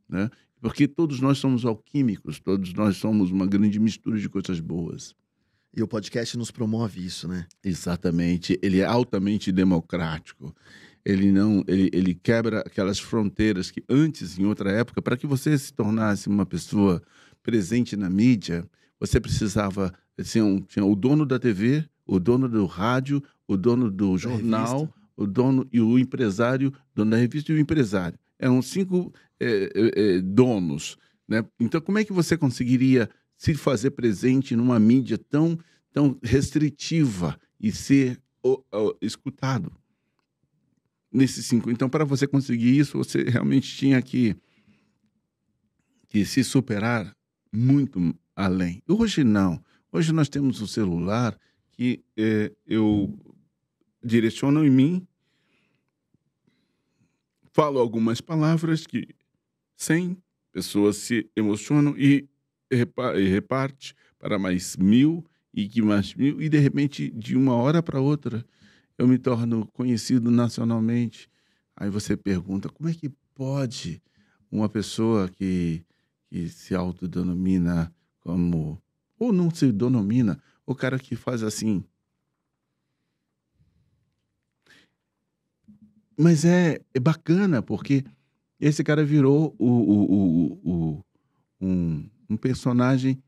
né? 0.08 0.28
Porque 0.60 0.88
todos 0.88 1.20
nós 1.20 1.38
somos 1.38 1.64
alquímicos, 1.64 2.40
todos 2.40 2.74
nós 2.74 2.96
somos 2.96 3.30
uma 3.30 3.46
grande 3.46 3.78
mistura 3.78 4.18
de 4.18 4.28
coisas 4.28 4.58
boas. 4.60 5.14
E 5.76 5.80
o 5.82 5.86
podcast 5.86 6.36
nos 6.36 6.50
promove 6.50 7.04
isso, 7.06 7.28
né? 7.28 7.46
Exatamente, 7.62 8.58
ele 8.62 8.80
é 8.80 8.84
altamente 8.84 9.52
democrático. 9.52 10.54
Ele 11.04 11.32
não, 11.32 11.64
ele, 11.66 11.90
ele 11.92 12.14
quebra 12.14 12.60
aquelas 12.60 12.98
fronteiras 12.98 13.70
que 13.70 13.82
antes, 13.88 14.38
em 14.38 14.44
outra 14.44 14.70
época, 14.70 15.00
para 15.00 15.16
que 15.16 15.26
você 15.26 15.56
se 15.56 15.72
tornasse 15.72 16.28
uma 16.28 16.44
pessoa 16.44 17.02
presente 17.42 17.96
na 17.96 18.10
mídia, 18.10 18.68
você 18.98 19.18
precisava 19.18 19.92
assim, 20.18 20.40
um, 20.42 20.60
tinha 20.60 20.84
o 20.84 20.94
dono 20.94 21.24
da 21.24 21.38
TV, 21.38 21.88
o 22.06 22.20
dono 22.20 22.48
do 22.48 22.66
rádio, 22.66 23.22
o 23.48 23.56
dono 23.56 23.90
do 23.90 24.18
jornal, 24.18 24.92
o 25.16 25.26
dono 25.26 25.66
e 25.72 25.80
o 25.80 25.98
empresário, 25.98 26.72
dono 26.94 27.12
da 27.12 27.16
revista 27.16 27.50
e 27.50 27.54
o 27.54 27.58
empresário. 27.58 28.18
Eram 28.38 28.60
cinco 28.60 29.12
eh, 29.38 29.70
eh, 29.74 30.20
donos, 30.20 30.96
né? 31.28 31.44
Então, 31.58 31.80
como 31.80 31.98
é 31.98 32.04
que 32.04 32.12
você 32.12 32.36
conseguiria 32.36 33.08
se 33.36 33.54
fazer 33.54 33.92
presente 33.92 34.54
numa 34.54 34.78
mídia 34.78 35.16
tão 35.18 35.58
tão 35.92 36.16
restritiva 36.22 37.38
e 37.58 37.72
ser 37.72 38.20
ó, 38.42 38.60
ó, 38.70 38.94
escutado 39.00 39.72
nesses 41.12 41.46
cinco. 41.46 41.70
Então, 41.70 41.88
para 41.88 42.04
você 42.04 42.26
conseguir 42.26 42.78
isso, 42.78 42.98
você 42.98 43.22
realmente 43.22 43.74
tinha 43.76 44.00
que, 44.00 44.36
que 46.08 46.24
se 46.24 46.44
superar 46.44 47.14
muito 47.52 48.14
além. 48.34 48.82
Hoje 48.88 49.24
não. 49.24 49.62
Hoje 49.92 50.12
nós 50.12 50.28
temos 50.28 50.60
o 50.60 50.68
celular 50.68 51.36
que 51.72 52.02
eh, 52.16 52.52
eu 52.66 53.12
direciono 54.02 54.64
em 54.64 54.70
mim, 54.70 55.06
falo 57.52 57.78
algumas 57.78 58.20
palavras 58.20 58.86
que 58.86 59.08
100 59.76 60.16
pessoas 60.52 60.96
se 60.96 61.28
emocionam 61.36 61.94
e 61.98 62.28
reparte 63.30 63.94
para 64.18 64.38
mais 64.38 64.76
mil 64.76 65.24
e 65.52 65.68
que 65.68 65.82
mais 65.82 66.14
mil, 66.14 66.40
e 66.40 66.48
de 66.48 66.58
repente, 66.58 67.10
de 67.10 67.36
uma 67.36 67.54
hora 67.54 67.82
para 67.82 68.00
outra, 68.00 68.44
eu 69.00 69.08
me 69.08 69.18
torno 69.18 69.66
conhecido 69.68 70.30
nacionalmente. 70.30 71.26
Aí 71.74 71.88
você 71.88 72.18
pergunta, 72.18 72.68
como 72.68 72.86
é 72.86 72.92
que 72.92 73.08
pode 73.34 74.02
uma 74.52 74.68
pessoa 74.68 75.26
que, 75.26 75.82
que 76.28 76.50
se 76.50 76.74
autodenomina 76.74 77.90
como, 78.20 78.78
ou 79.18 79.32
não 79.32 79.50
se 79.50 79.72
denomina, 79.72 80.38
o 80.66 80.74
cara 80.74 80.98
que 80.98 81.16
faz 81.16 81.42
assim. 81.42 81.82
Mas 86.14 86.44
é, 86.44 86.78
é 86.92 87.00
bacana, 87.00 87.62
porque 87.62 88.04
esse 88.60 88.84
cara 88.84 89.02
virou 89.02 89.56
o, 89.58 89.66
o, 89.66 90.12
o, 90.12 90.70
o- 90.98 91.04
um, 91.58 92.10
um 92.28 92.36
personagem 92.36 93.22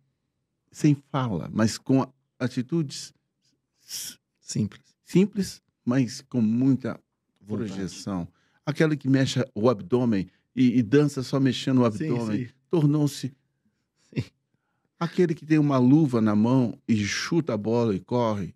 sem 0.72 0.94
fala, 1.10 1.50
mas 1.52 1.78
com 1.78 2.06
atitudes 2.38 3.14
Simples. 4.40 4.91
Simples, 5.12 5.60
mas 5.84 6.22
com 6.22 6.40
muita 6.40 6.98
projeção. 7.46 8.26
Aquela 8.64 8.96
que 8.96 9.08
mexe 9.08 9.44
o 9.54 9.68
abdômen 9.68 10.26
e, 10.56 10.78
e 10.78 10.82
dança 10.82 11.22
só 11.22 11.38
mexendo 11.38 11.78
o 11.78 11.84
abdômen, 11.84 12.48
tornou-se 12.70 13.34
aquele 14.98 15.34
que 15.34 15.44
tem 15.44 15.58
uma 15.58 15.78
luva 15.78 16.20
na 16.20 16.34
mão 16.34 16.78
e 16.86 16.96
chuta 17.04 17.54
a 17.54 17.56
bola 17.56 17.94
e 17.94 18.00
corre. 18.00 18.54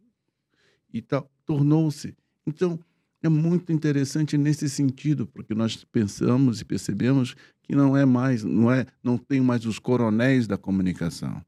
e 0.93 1.03
tal. 1.03 1.31
Tornou-se. 1.45 2.17
Então, 2.47 2.79
é 3.23 3.29
muito 3.29 3.73
interessante 3.73 4.39
nesse 4.39 4.71
sentido, 4.71 5.27
porque 5.27 5.55
nós 5.55 5.85
pensamos 5.85 6.61
e 6.61 6.65
percebemos 6.65 7.37
que 7.63 7.75
não 7.75 7.97
é 7.97 8.05
mais, 8.05 8.45
não 8.45 8.71
é, 8.71 8.87
não 9.03 9.19
tem 9.19 9.41
mais 9.41 9.67
os 9.67 9.79
coronéis 9.79 10.47
da 10.47 10.57
comunicação. 10.57 11.45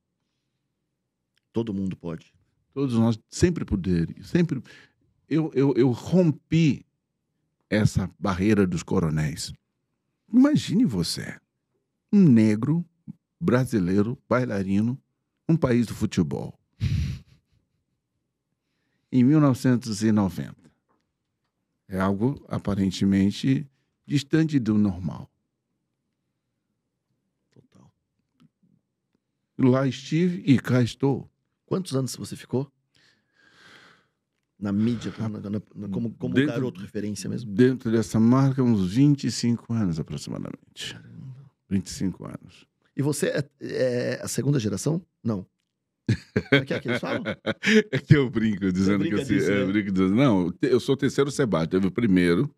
Todo 1.53 1.73
mundo 1.73 1.97
pode. 1.97 2.33
Todos 2.75 2.95
nós 2.95 3.19
sempre 3.29 3.65
poderíamos, 3.65 4.29
sempre 4.29 4.63
eu, 5.29 5.51
eu, 5.55 5.75
eu 5.77 5.91
rompi 5.91 6.87
essa 7.69 8.11
barreira 8.19 8.67
dos 8.67 8.83
coronéis. 8.83 9.53
Imagine 10.33 10.85
você, 10.85 11.39
um 12.13 12.23
negro 12.23 12.85
brasileiro, 13.41 14.19
bailarino, 14.29 15.01
um 15.49 15.57
país 15.57 15.87
do 15.87 15.95
futebol. 15.95 16.59
em 19.11 19.25
1990. 19.25 20.57
É 21.89 21.99
algo 21.99 22.45
aparentemente 22.49 23.67
distante 24.07 24.59
do 24.59 24.77
normal. 24.77 25.31
Total. 27.51 27.91
Lá 29.59 29.87
estive 29.87 30.43
e 30.45 30.59
cá 30.59 30.83
estou. 30.83 31.31
Quantos 31.65 31.95
anos 31.95 32.15
você 32.15 32.37
ficou? 32.37 32.71
Na 34.61 34.73
mídia, 34.73 35.13
na- 35.19 35.29
na- 35.29 35.51
na- 35.51 35.89
como, 35.89 36.11
como 36.15 36.35
Dentro- 36.35 36.53
garoto 36.53 36.81
referência 36.81 37.31
mesmo? 37.31 37.53
Dentro 37.53 37.93
dessa 37.93 38.19
marca, 38.19 38.61
uns 38.63 38.93
25 38.93 39.73
anos 39.73 40.01
aproximadamente. 40.01 40.99
25 41.71 42.25
anos. 42.27 42.67
E 42.97 43.03
você 43.03 43.29
é, 43.29 43.45
é 43.61 44.21
a 44.23 44.27
segunda 44.27 44.59
geração? 44.59 45.01
Não. 45.23 45.47
É 46.51 46.61
que 46.65 46.75
é 46.75 46.81
que 46.81 46.89
eles 46.89 47.01
falam? 47.01 47.23
É 47.93 47.99
que 47.99 48.17
eu 48.17 48.29
brinco 48.31 48.73
dizendo 48.73 49.05
que 49.05 49.15
assim, 49.15 49.35
disso, 49.35 49.51
é, 49.51 49.61
eu 49.63 49.67
né? 49.67 49.73
brinco 49.73 49.93
dizendo, 49.93 50.15
não, 50.15 50.53
eu 50.63 50.81
sou 50.81 50.95
o 50.95 50.99
terceiro 50.99 51.31
Sebastião. 51.31 51.81
Teve 51.81 51.87
o 51.87 51.93
primeiro, 51.93 52.51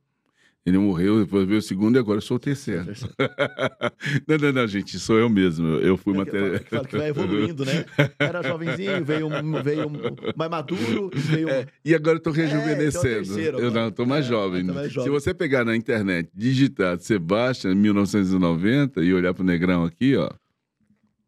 ele 0.66 0.76
morreu, 0.78 1.20
depois 1.24 1.46
veio 1.46 1.58
o 1.58 1.62
segundo 1.62 1.96
e 1.96 1.98
agora 1.98 2.18
eu 2.18 2.22
sou 2.22 2.36
o 2.36 2.40
terceiro. 2.40 2.84
não, 4.28 4.36
não, 4.36 4.52
não, 4.52 4.66
gente, 4.66 4.98
sou 4.98 5.18
eu 5.18 5.28
mesmo. 5.28 5.66
Eu 5.76 5.96
fui 5.96 6.12
É 6.12 6.16
eu 6.16 6.18
matéria. 6.18 6.58
falo- 6.58 6.64
falo 6.70 6.88
que 6.88 6.96
vai 6.98 7.08
evoluindo, 7.08 7.64
né? 7.64 7.84
Era 8.18 8.42
jovenzinho, 8.42 9.04
veio, 9.04 9.26
um- 9.26 9.62
veio 9.62 9.90
mais 10.36 10.50
maduro, 10.50 11.10
veio 11.14 11.48
um- 11.48 11.64
E 11.84 11.94
agora 11.94 12.18
eu 12.18 12.22
tô 12.22 12.30
então 12.30 12.42
é 12.42 12.46
rejuvenescendo. 12.46 13.02
terceiro 13.26 13.58
eu 13.58 13.68
agora. 13.68 13.84
não, 13.84 13.90
tô 13.90 14.04
mais 14.06 14.24
É, 14.26 14.28
jovem. 14.28 14.66
tá 14.66 14.72
mais 14.72 14.88
Se 14.88 14.94
jovem. 14.94 15.10
você 15.10 15.32
pegar 15.34 15.64
na 15.64 15.74
internet, 15.74 16.28
digitar 16.34 16.98
Sebastião 17.00 17.74
1990 17.74 19.02
e 19.02 19.12
olhar 19.14 19.32
pro 19.34 19.44
negrão 19.44 19.84
aqui, 19.84 20.14
ó. 20.16 20.30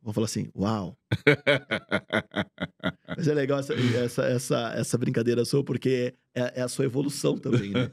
Vou 0.03 0.13
falar 0.13 0.25
assim, 0.27 0.49
uau. 0.57 0.97
Mas 3.17 3.29
é 3.29 3.35
legal 3.35 3.61
essa, 3.61 3.75
essa, 3.75 4.25
essa, 4.25 4.73
essa 4.77 4.99
brincadeira 4.99 5.45
sua, 5.45 5.63
porque 5.63 6.15
é, 6.35 6.61
é 6.61 6.63
a 6.63 6.69
sua 6.69 6.85
evolução 6.85 7.39
também, 7.39 7.71
né? 7.71 7.91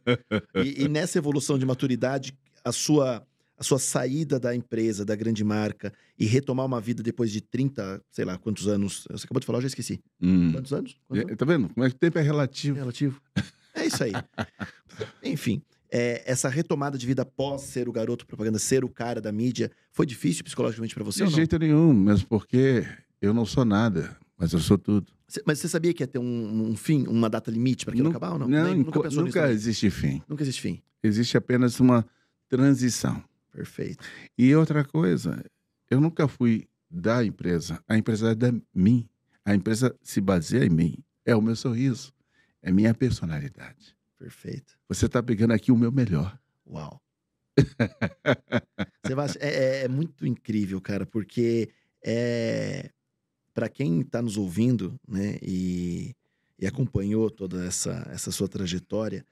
E, 0.63 0.85
e 0.85 0.87
nessa 0.87 1.17
evolução 1.17 1.59
de 1.59 1.65
maturidade, 1.65 2.35
a 2.65 2.71
sua, 2.71 3.25
a 3.57 3.63
sua 3.63 3.77
saída 3.77 4.39
da 4.39 4.55
empresa, 4.55 5.05
da 5.05 5.15
grande 5.15 5.43
marca, 5.43 5.93
e 6.17 6.25
retomar 6.25 6.65
uma 6.65 6.81
vida 6.81 7.03
depois 7.03 7.31
de 7.31 7.41
30, 7.41 8.01
sei 8.09 8.25
lá, 8.25 8.37
quantos 8.37 8.67
anos? 8.67 9.05
Você 9.11 9.25
acabou 9.25 9.39
de 9.39 9.45
falar, 9.45 9.59
eu 9.59 9.63
já 9.63 9.67
esqueci. 9.67 10.01
Hum. 10.21 10.51
Quantos 10.51 10.73
anos? 10.73 10.97
Quantos 11.07 11.23
anos? 11.23 11.33
É, 11.33 11.35
Tá 11.35 11.45
vendo? 11.45 11.69
Como 11.69 11.85
é 11.85 11.89
que 11.89 11.95
o 11.95 11.99
tempo 11.99 12.17
é 12.17 12.21
relativo? 12.21 12.77
Relativo. 12.77 13.21
É 13.75 13.85
isso 13.85 14.03
aí. 14.03 14.13
Enfim, 15.23 15.61
é, 15.91 16.23
essa 16.25 16.47
retomada 16.49 16.97
de 16.97 17.05
vida 17.05 17.21
após 17.23 17.61
ser 17.63 17.87
o 17.89 17.91
garoto 17.91 18.25
propaganda, 18.25 18.59
ser 18.59 18.83
o 18.85 18.89
cara 18.89 19.19
da 19.19 19.31
mídia, 19.31 19.71
foi 19.91 20.05
difícil 20.05 20.43
psicologicamente 20.43 20.93
pra 20.93 21.03
você 21.03 21.25
De 21.25 21.31
jeito 21.33 21.57
nenhum, 21.57 21.93
mesmo 21.93 22.27
porque 22.27 22.85
eu 23.21 23.33
não 23.33 23.45
sou 23.45 23.65
nada, 23.65 24.15
mas 24.37 24.53
eu 24.53 24.59
sou 24.59 24.77
tudo. 24.77 25.11
Cê- 25.27 25.43
Mas 25.45 25.59
você 25.59 25.67
sabia 25.67 25.93
que 25.93 26.01
ia 26.03 26.07
ter 26.07 26.19
um, 26.19 26.69
um 26.71 26.75
fim, 26.75 27.05
uma 27.07 27.29
data 27.29 27.51
limite 27.51 27.85
pra 27.85 27.93
aquilo 27.93 28.09
acabar 28.09 28.33
ou 28.33 28.39
não? 28.39 28.47
Não, 28.47 28.63
Nem- 28.65 28.77
nunca, 28.83 29.01
pensou 29.01 29.23
nisso, 29.23 29.37
nunca 29.37 29.47
né? 29.47 29.53
existe 29.53 29.89
fim. 29.89 30.21
Nunca 30.27 30.43
existe 30.43 30.61
fim. 30.61 30.81
Existe 31.03 31.37
apenas 31.37 31.79
uma 31.79 32.05
transição. 32.47 33.23
Perfeito. 33.51 34.03
E 34.37 34.55
outra 34.55 34.83
coisa, 34.83 35.43
eu 35.89 35.99
nunca 36.01 36.27
fui 36.27 36.67
da 36.89 37.23
empresa. 37.23 37.79
A 37.87 37.97
empresa 37.97 38.31
é 38.31 38.35
de 38.35 38.61
mim. 38.73 39.07
A 39.45 39.53
empresa 39.55 39.95
se 40.01 40.19
baseia 40.21 40.65
em 40.65 40.69
mim. 40.69 40.97
É 41.25 41.35
o 41.35 41.41
meu 41.41 41.55
sorriso. 41.55 42.11
É 42.61 42.71
minha 42.71 42.93
personalidade. 42.93 43.95
Perfeito. 44.19 44.77
Você 44.89 45.05
está 45.05 45.23
pegando 45.23 45.53
aqui 45.53 45.71
o 45.71 45.77
meu 45.77 45.91
melhor. 45.91 46.37
Uau. 46.67 47.01
Sebastião, 49.05 49.41
é, 49.41 49.49
é- 49.53 49.83
é 49.83 49.87
muito 49.87 50.25
incrível, 50.27 50.79
cara, 50.81 51.05
porque 51.05 51.69
é 52.05 52.91
para 53.53 53.67
quem 53.67 54.01
está 54.01 54.21
nos 54.21 54.37
ouvindo, 54.37 54.97
né, 55.07 55.37
e, 55.41 56.15
e 56.57 56.65
acompanhou 56.65 57.29
toda 57.29 57.65
essa, 57.65 58.07
essa 58.09 58.31
sua 58.31 58.47
trajetória, 58.47 59.25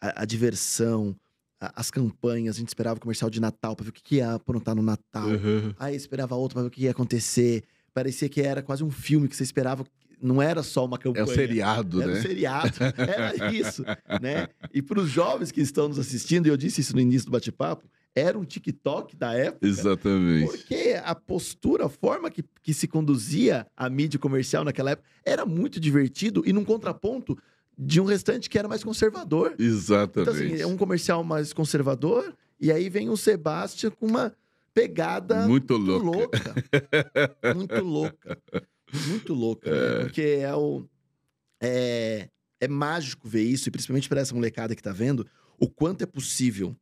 a, 0.00 0.22
a 0.22 0.24
diversão, 0.24 1.14
a- 1.60 1.72
as 1.76 1.88
campanhas, 1.90 2.56
a 2.56 2.58
gente 2.58 2.68
esperava 2.68 2.96
o 2.96 3.00
comercial 3.00 3.30
de 3.30 3.40
Natal 3.40 3.76
para 3.76 3.84
ver 3.84 3.90
o 3.90 3.92
que, 3.92 4.02
que 4.02 4.16
ia 4.16 4.32
aprontar 4.34 4.74
no 4.74 4.82
Natal. 4.82 5.28
Aí 5.78 5.94
esperava 5.94 6.34
outro 6.34 6.54
para 6.54 6.62
ver 6.62 6.68
o 6.68 6.70
que 6.70 6.82
ia 6.84 6.90
acontecer. 6.90 7.62
Parecia 7.94 8.28
que 8.28 8.40
era 8.40 8.62
quase 8.62 8.82
um 8.82 8.90
filme 8.90 9.28
que 9.28 9.36
você 9.36 9.44
esperava. 9.44 9.84
Não 10.20 10.40
era 10.42 10.62
só 10.62 10.84
uma 10.84 10.96
É 10.96 11.00
campanha. 11.00 11.24
o 11.24 11.28
seriado, 11.28 12.02
Era 12.02 12.10
um 12.10 12.14
né? 12.14 12.20
seriado. 12.22 12.72
Era 12.96 13.50
isso, 13.52 13.84
né? 14.20 14.48
E 14.72 14.82
para 14.82 15.00
os 15.00 15.08
jovens 15.08 15.50
que 15.52 15.60
estão 15.60 15.88
nos 15.88 15.98
assistindo, 15.98 16.46
e 16.46 16.50
eu 16.50 16.56
disse 16.56 16.80
isso 16.80 16.94
no 16.94 17.00
início 17.00 17.26
do 17.26 17.32
bate-papo, 17.32 17.84
era 18.14 18.36
um 18.36 18.44
TikTok 18.44 19.14
da 19.16 19.32
época. 19.34 19.66
Exatamente. 19.66 20.46
Porque 20.50 21.00
a 21.04 21.14
postura, 21.14 21.86
a 21.86 21.88
forma 21.88 22.30
que, 22.30 22.42
que 22.62 22.74
se 22.74 22.88
conduzia 22.88 23.66
a 23.76 23.88
mídia 23.88 24.18
comercial 24.18 24.64
naquela 24.64 24.90
época 24.90 25.08
era 25.24 25.46
muito 25.46 25.78
divertido 25.78 26.42
e 26.44 26.52
num 26.52 26.64
contraponto 26.64 27.38
de 27.78 28.00
um 28.00 28.04
restante 28.04 28.50
que 28.50 28.58
era 28.58 28.66
mais 28.66 28.82
conservador. 28.82 29.52
Então, 29.54 29.64
Exatamente. 29.66 30.30
assim, 30.54 30.60
é 30.60 30.66
um 30.66 30.76
comercial 30.76 31.22
mais 31.22 31.52
conservador, 31.52 32.34
e 32.60 32.72
aí 32.72 32.88
vem 32.90 33.08
o 33.08 33.16
Sebastião 33.16 33.92
com 33.92 34.06
uma 34.06 34.34
pegada 34.74 35.46
Muito 35.46 35.78
muito 35.78 36.02
louco. 36.02 36.06
louca. 36.06 37.54
muito 37.54 37.80
louca. 37.84 38.38
Muito 39.08 39.34
louca. 39.34 39.70
né? 39.70 40.04
Porque 40.04 40.22
é 40.22 40.54
o. 40.54 40.86
É, 41.60 42.28
é 42.60 42.68
mágico 42.68 43.28
ver 43.28 43.42
isso, 43.42 43.68
e 43.68 43.72
principalmente 43.72 44.08
para 44.08 44.20
essa 44.20 44.34
molecada 44.34 44.74
que 44.74 44.82
tá 44.82 44.92
vendo, 44.92 45.26
o 45.58 45.68
quanto 45.68 46.02
é 46.02 46.06
possível 46.06 46.76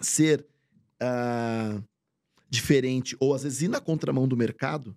ser 0.00 0.46
ah, 1.00 1.80
diferente, 2.48 3.16
ou 3.20 3.34
às 3.34 3.42
vezes 3.42 3.62
ir 3.62 3.68
na 3.68 3.80
contramão 3.80 4.26
do 4.28 4.36
mercado, 4.36 4.96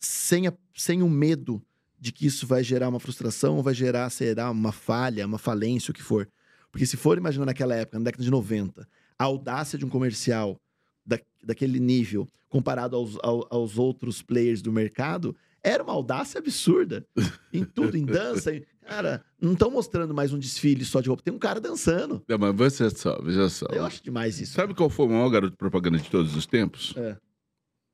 sem, 0.00 0.46
a- 0.46 0.52
sem 0.74 1.02
o 1.02 1.08
medo 1.08 1.62
de 1.98 2.12
que 2.12 2.26
isso 2.26 2.46
vai 2.46 2.64
gerar 2.64 2.88
uma 2.88 3.00
frustração, 3.00 3.56
ou 3.56 3.62
vai 3.62 3.74
gerar, 3.74 4.08
será 4.10 4.50
uma 4.50 4.72
falha, 4.72 5.26
uma 5.26 5.38
falência, 5.38 5.90
o 5.90 5.94
que 5.94 6.02
for. 6.02 6.28
Porque 6.72 6.86
se 6.86 6.96
for 6.96 7.18
imaginar 7.18 7.44
naquela 7.46 7.74
época, 7.74 7.98
na 7.98 8.04
década 8.06 8.24
de 8.24 8.30
90, 8.30 8.88
a 9.18 9.24
audácia 9.24 9.78
de 9.78 9.84
um 9.84 9.88
comercial 9.90 10.58
da, 11.04 11.18
daquele 11.44 11.78
nível, 11.80 12.26
comparado 12.48 12.96
aos, 12.96 13.16
ao- 13.22 13.46
aos 13.50 13.78
outros 13.78 14.22
players 14.22 14.60
do 14.62 14.72
mercado, 14.72 15.34
era 15.62 15.82
uma 15.82 15.92
audácia 15.92 16.38
absurda. 16.38 17.06
Em 17.52 17.64
tudo, 17.64 17.96
em 17.96 18.04
dança. 18.04 18.54
em- 18.54 18.64
Cara, 18.86 19.24
não 19.40 19.52
estão 19.52 19.70
mostrando 19.70 20.12
mais 20.12 20.32
um 20.32 20.38
desfile 20.38 20.84
só 20.84 21.00
de 21.00 21.08
roupa. 21.08 21.22
Tem 21.22 21.32
um 21.32 21.38
cara 21.38 21.60
dançando. 21.60 22.22
Não, 22.26 22.38
mas 22.38 22.56
veja 22.56 22.90
só, 22.90 23.20
veja 23.22 23.48
só. 23.48 23.66
Eu 23.66 23.84
acho 23.84 24.02
demais 24.02 24.40
isso. 24.40 24.54
Sabe 24.54 24.74
qual 24.74 24.90
foi 24.90 25.06
o 25.06 25.10
maior 25.10 25.28
garoto 25.28 25.52
de 25.52 25.56
propaganda 25.56 25.98
de 25.98 26.10
todos 26.10 26.34
os 26.34 26.44
tempos? 26.46 26.92
É. 26.96 27.16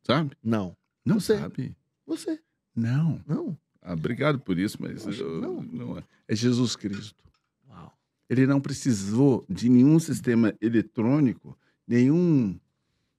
Sabe? 0.05 0.37
Não. 0.43 0.75
Não 1.05 1.21
Você. 1.21 1.37
sabe. 1.39 1.77
Você. 2.07 2.39
Não. 2.75 3.21
Não. 3.27 3.59
Ah, 3.83 3.93
obrigado 3.93 4.39
por 4.39 4.59
isso, 4.59 4.79
mas 4.81 5.07
acho- 5.07 5.23
eu- 5.23 5.41
não. 5.41 5.63
não 5.63 5.99
é. 5.99 6.03
É 6.29 6.35
Jesus 6.37 6.75
Cristo. 6.77 7.23
Uau. 7.69 7.93
Ele 8.31 8.47
não 8.47 8.61
precisou 8.61 9.45
de 9.51 9.69
nenhum 9.69 9.99
sistema 9.99 10.55
eletrônico, 10.63 11.59
nenhum 11.87 12.59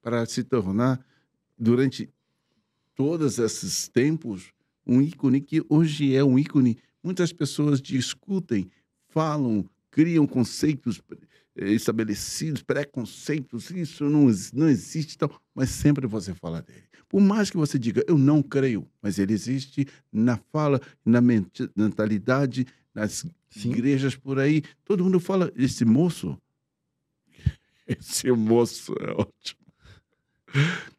para 0.07 0.25
se 0.25 0.41
tornar 0.41 1.05
durante 1.59 2.09
todos 2.95 3.39
esses 3.39 3.89
tempos 3.89 4.53
um 4.85 5.01
ícone 5.01 5.41
que 5.41 5.61
hoje 5.67 6.15
é 6.15 6.23
um 6.23 6.39
ícone. 6.39 6.77
Muitas 7.03 7.33
pessoas 7.33 7.81
discutem, 7.81 8.71
falam, 9.09 9.69
criam 9.91 10.25
conceitos 10.25 11.01
eh, 11.57 11.73
estabelecidos, 11.73 12.63
preconceitos, 12.63 13.69
isso 13.69 14.05
não, 14.09 14.27
não 14.53 14.69
existe, 14.69 15.17
tal, 15.17 15.41
mas 15.53 15.71
sempre 15.71 16.07
você 16.07 16.33
fala 16.33 16.61
dele. 16.61 16.85
Por 17.09 17.19
mais 17.19 17.49
que 17.49 17.57
você 17.57 17.77
diga, 17.77 18.01
eu 18.07 18.17
não 18.17 18.41
creio, 18.41 18.87
mas 19.01 19.19
ele 19.19 19.33
existe 19.33 19.85
na 20.09 20.37
fala, 20.37 20.79
na 21.03 21.19
mentalidade, 21.19 22.65
nas 22.95 23.25
Sim. 23.49 23.71
igrejas 23.71 24.15
por 24.15 24.39
aí. 24.39 24.63
Todo 24.85 25.03
mundo 25.03 25.19
fala, 25.19 25.51
esse 25.53 25.83
moço, 25.83 26.41
esse 27.85 28.31
moço 28.31 28.95
é 29.01 29.11
ótimo. 29.11 29.66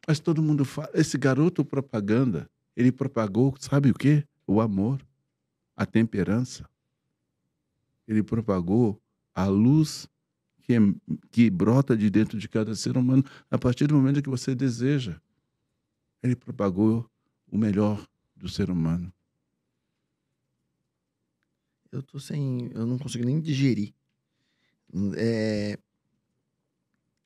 Mas 0.07 0.19
todo 0.19 0.41
mundo 0.41 0.65
fala, 0.65 0.89
esse 0.93 1.17
garoto 1.17 1.63
propaganda, 1.65 2.49
ele 2.75 2.91
propagou, 2.91 3.55
sabe 3.59 3.91
o 3.91 3.93
quê? 3.93 4.23
O 4.47 4.61
amor, 4.61 5.01
a 5.75 5.85
temperança. 5.85 6.67
Ele 8.07 8.23
propagou 8.23 8.99
a 9.33 9.45
luz 9.45 10.09
que, 10.63 10.73
é- 10.73 10.79
que 11.31 11.49
brota 11.49 11.95
de 11.95 12.09
dentro 12.09 12.37
de 12.37 12.47
cada 12.47 12.75
ser 12.75 12.97
humano 12.97 13.23
a 13.49 13.57
partir 13.57 13.87
do 13.87 13.95
momento 13.95 14.21
que 14.21 14.29
você 14.29 14.55
deseja. 14.55 15.19
Ele 16.21 16.35
propagou 16.35 17.09
o 17.51 17.57
melhor 17.57 18.05
do 18.35 18.49
ser 18.49 18.69
humano. 18.69 19.11
Eu 21.91 22.03
tô 22.03 22.19
sem. 22.19 22.71
Eu 22.73 22.85
não 22.85 22.99
consigo 22.99 23.25
nem 23.25 23.39
digerir. 23.39 23.93
É, 25.17 25.77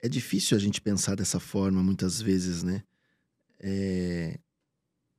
é 0.04 0.10
difícil 0.10 0.58
a 0.58 0.60
gente 0.60 0.82
pensar 0.82 1.16
dessa 1.16 1.40
forma 1.40 1.82
muitas 1.82 2.22
vezes, 2.22 2.62
né? 2.62 2.84
É, 3.58 4.38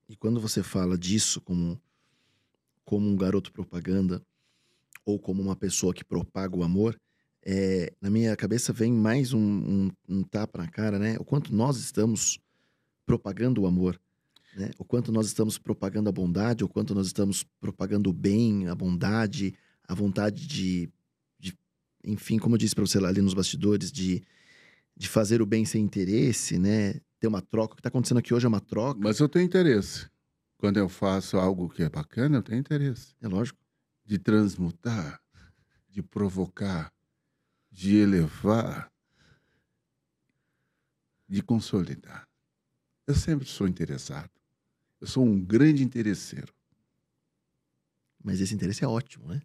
e 0.07 0.15
quando 0.15 0.39
você 0.39 0.63
fala 0.63 0.99
disso 0.99 1.41
como, 1.41 1.81
como 2.85 3.09
um 3.09 3.17
garoto 3.17 3.51
propaganda 3.51 4.23
ou 5.03 5.19
como 5.19 5.41
uma 5.41 5.57
pessoa 5.57 5.95
que 5.95 6.05
propaga 6.05 6.55
o 6.55 6.63
amor, 6.63 7.01
é, 7.43 7.95
na 7.99 8.11
minha 8.11 8.37
cabeça 8.37 8.75
vem 8.75 8.93
mais 8.93 9.33
um, 9.33 9.41
um, 9.41 9.91
um 10.07 10.23
tapa 10.23 10.59
na 10.59 10.69
cara, 10.69 10.99
né? 10.99 11.17
O 11.19 11.25
quanto 11.25 11.55
nós 11.55 11.79
estamos 11.79 12.39
propagando 13.07 13.63
o 13.63 13.67
amor, 13.67 13.99
né? 14.55 14.71
O 14.79 14.85
quanto 14.85 15.11
nós 15.11 15.29
estamos 15.29 15.57
propagando 15.57 16.11
a 16.11 16.13
bondade, 16.13 16.63
o 16.63 16.69
quanto 16.69 16.95
nós 16.95 17.07
estamos 17.07 17.43
propagando 17.59 18.11
o 18.11 18.13
bem, 18.13 18.69
a 18.69 18.75
bondade, 18.75 19.55
a 19.89 19.95
vontade 19.95 20.47
de, 20.47 20.91
de 21.39 21.57
enfim, 22.05 22.39
como 22.39 22.55
eu 22.55 22.59
disse 22.59 22.75
para 22.75 22.85
você 22.85 23.01
lá 23.01 23.09
ali 23.09 23.23
nos 23.23 23.33
bastidores, 23.33 23.91
de, 23.91 24.23
de 24.97 25.09
fazer 25.09 25.43
o 25.43 25.47
bem 25.47 25.65
sem 25.65 25.83
interesse, 25.83 26.59
né? 26.59 26.95
Ter 27.19 27.27
uma 27.27 27.43
troca. 27.43 27.73
O 27.73 27.77
que 27.77 27.81
está 27.81 27.89
acontecendo 27.89 28.19
aqui 28.19 28.33
hoje 28.33 28.47
é 28.47 28.49
uma 28.49 28.61
troca. 28.61 29.01
Mas 29.03 29.19
eu 29.19 29.29
tenho 29.29 29.45
interesse. 29.45 30.09
Quando 30.57 30.77
eu 30.79 30.89
faço 30.89 31.37
algo 31.37 31.69
que 31.69 31.83
é 31.83 31.89
bacana, 31.89 32.39
eu 32.39 32.43
tenho 32.43 32.59
interesse. 32.59 33.15
É 33.21 33.29
lógico. 33.29 33.59
De 34.05 34.19
transmutar, 34.19 35.21
de 35.89 36.03
provocar, 36.03 36.93
de 37.71 37.97
elevar, 37.97 38.91
de 41.29 41.43
consolidar. 41.43 42.29
Eu 43.07 43.15
sempre 43.15 43.47
sou 43.47 43.67
interessado. 43.67 44.31
Eu 45.01 45.07
sou 45.07 45.25
um 45.25 45.41
grande 45.41 45.83
interesseiro. 45.83 46.53
Mas 48.23 48.41
esse 48.41 48.55
interesse 48.55 48.85
é 48.85 48.89
ótimo, 48.89 49.29
né? 49.29 49.43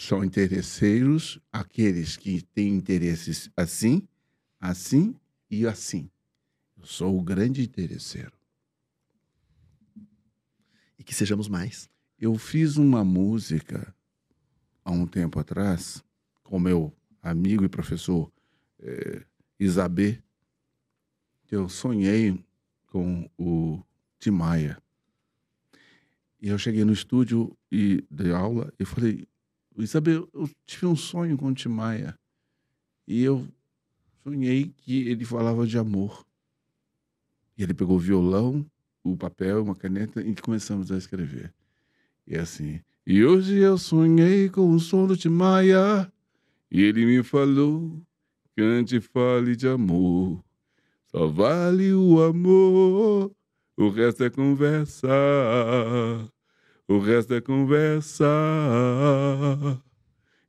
São 0.00 0.22
interesseiros 0.22 1.40
aqueles 1.52 2.16
que 2.16 2.40
têm 2.40 2.68
interesses 2.68 3.50
assim, 3.56 4.06
assim 4.60 5.12
e 5.50 5.66
assim. 5.66 6.08
Eu 6.76 6.86
sou 6.86 7.18
o 7.18 7.20
grande 7.20 7.62
interesseiro. 7.64 8.32
E 10.96 11.02
que 11.02 11.12
sejamos 11.12 11.48
mais. 11.48 11.90
Eu 12.16 12.38
fiz 12.38 12.76
uma 12.76 13.04
música 13.04 13.92
há 14.84 14.92
um 14.92 15.04
tempo 15.04 15.40
atrás 15.40 16.00
com 16.44 16.60
meu 16.60 16.94
amigo 17.20 17.64
e 17.64 17.68
professor 17.68 18.30
eh, 18.78 19.24
Isabê. 19.58 20.22
Eu 21.50 21.68
sonhei 21.68 22.40
com 22.86 23.28
o 23.36 23.82
Tim 24.20 24.30
Maia. 24.30 24.80
E 26.40 26.50
eu 26.50 26.56
cheguei 26.56 26.84
no 26.84 26.92
estúdio 26.92 27.58
e 27.70 28.06
dei 28.08 28.30
aula 28.30 28.72
e 28.78 28.84
falei, 28.84 29.26
Isabel, 29.82 30.28
eu 30.34 30.50
tive 30.66 30.86
um 30.86 30.96
sonho 30.96 31.36
com 31.36 31.46
o 31.46 31.54
Tim 31.54 31.68
Maia. 31.68 32.18
E 33.06 33.22
eu 33.22 33.46
sonhei 34.22 34.72
que 34.76 35.08
ele 35.08 35.24
falava 35.24 35.66
de 35.66 35.78
amor. 35.78 36.26
E 37.56 37.62
ele 37.62 37.74
pegou 37.74 37.96
o 37.96 38.00
violão, 38.00 38.64
o 39.02 39.16
papel, 39.16 39.62
uma 39.62 39.74
caneta 39.74 40.20
e 40.20 40.34
começamos 40.34 40.90
a 40.92 40.96
escrever. 40.96 41.52
E 42.26 42.36
assim, 42.36 42.80
e 43.06 43.24
hoje 43.24 43.56
eu 43.56 43.78
sonhei 43.78 44.50
com 44.50 44.70
o 44.70 44.78
som 44.78 45.06
do 45.06 45.16
Tim 45.16 45.30
Maia. 45.30 46.12
E 46.70 46.82
ele 46.82 47.06
me 47.06 47.22
falou, 47.22 48.00
cante 48.54 49.00
fale 49.00 49.56
de 49.56 49.66
amor. 49.66 50.44
Só 51.06 51.26
vale 51.26 51.94
o 51.94 52.22
amor, 52.22 53.32
o 53.76 53.88
resto 53.88 54.24
é 54.24 54.30
conversa. 54.30 55.08
O 56.90 56.98
resto 56.98 57.34
é 57.34 57.40
conversa. 57.42 58.24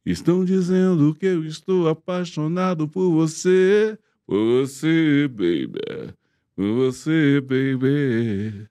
Estão 0.06 0.46
dizendo 0.46 1.14
que 1.14 1.26
eu 1.26 1.44
estou 1.44 1.90
apaixonado 1.90 2.88
por 2.88 3.12
você, 3.12 4.00
por 4.26 4.62
você, 4.62 5.28
baby, 5.28 6.14
por 6.56 6.74
você, 6.76 7.42
baby. 7.42 8.70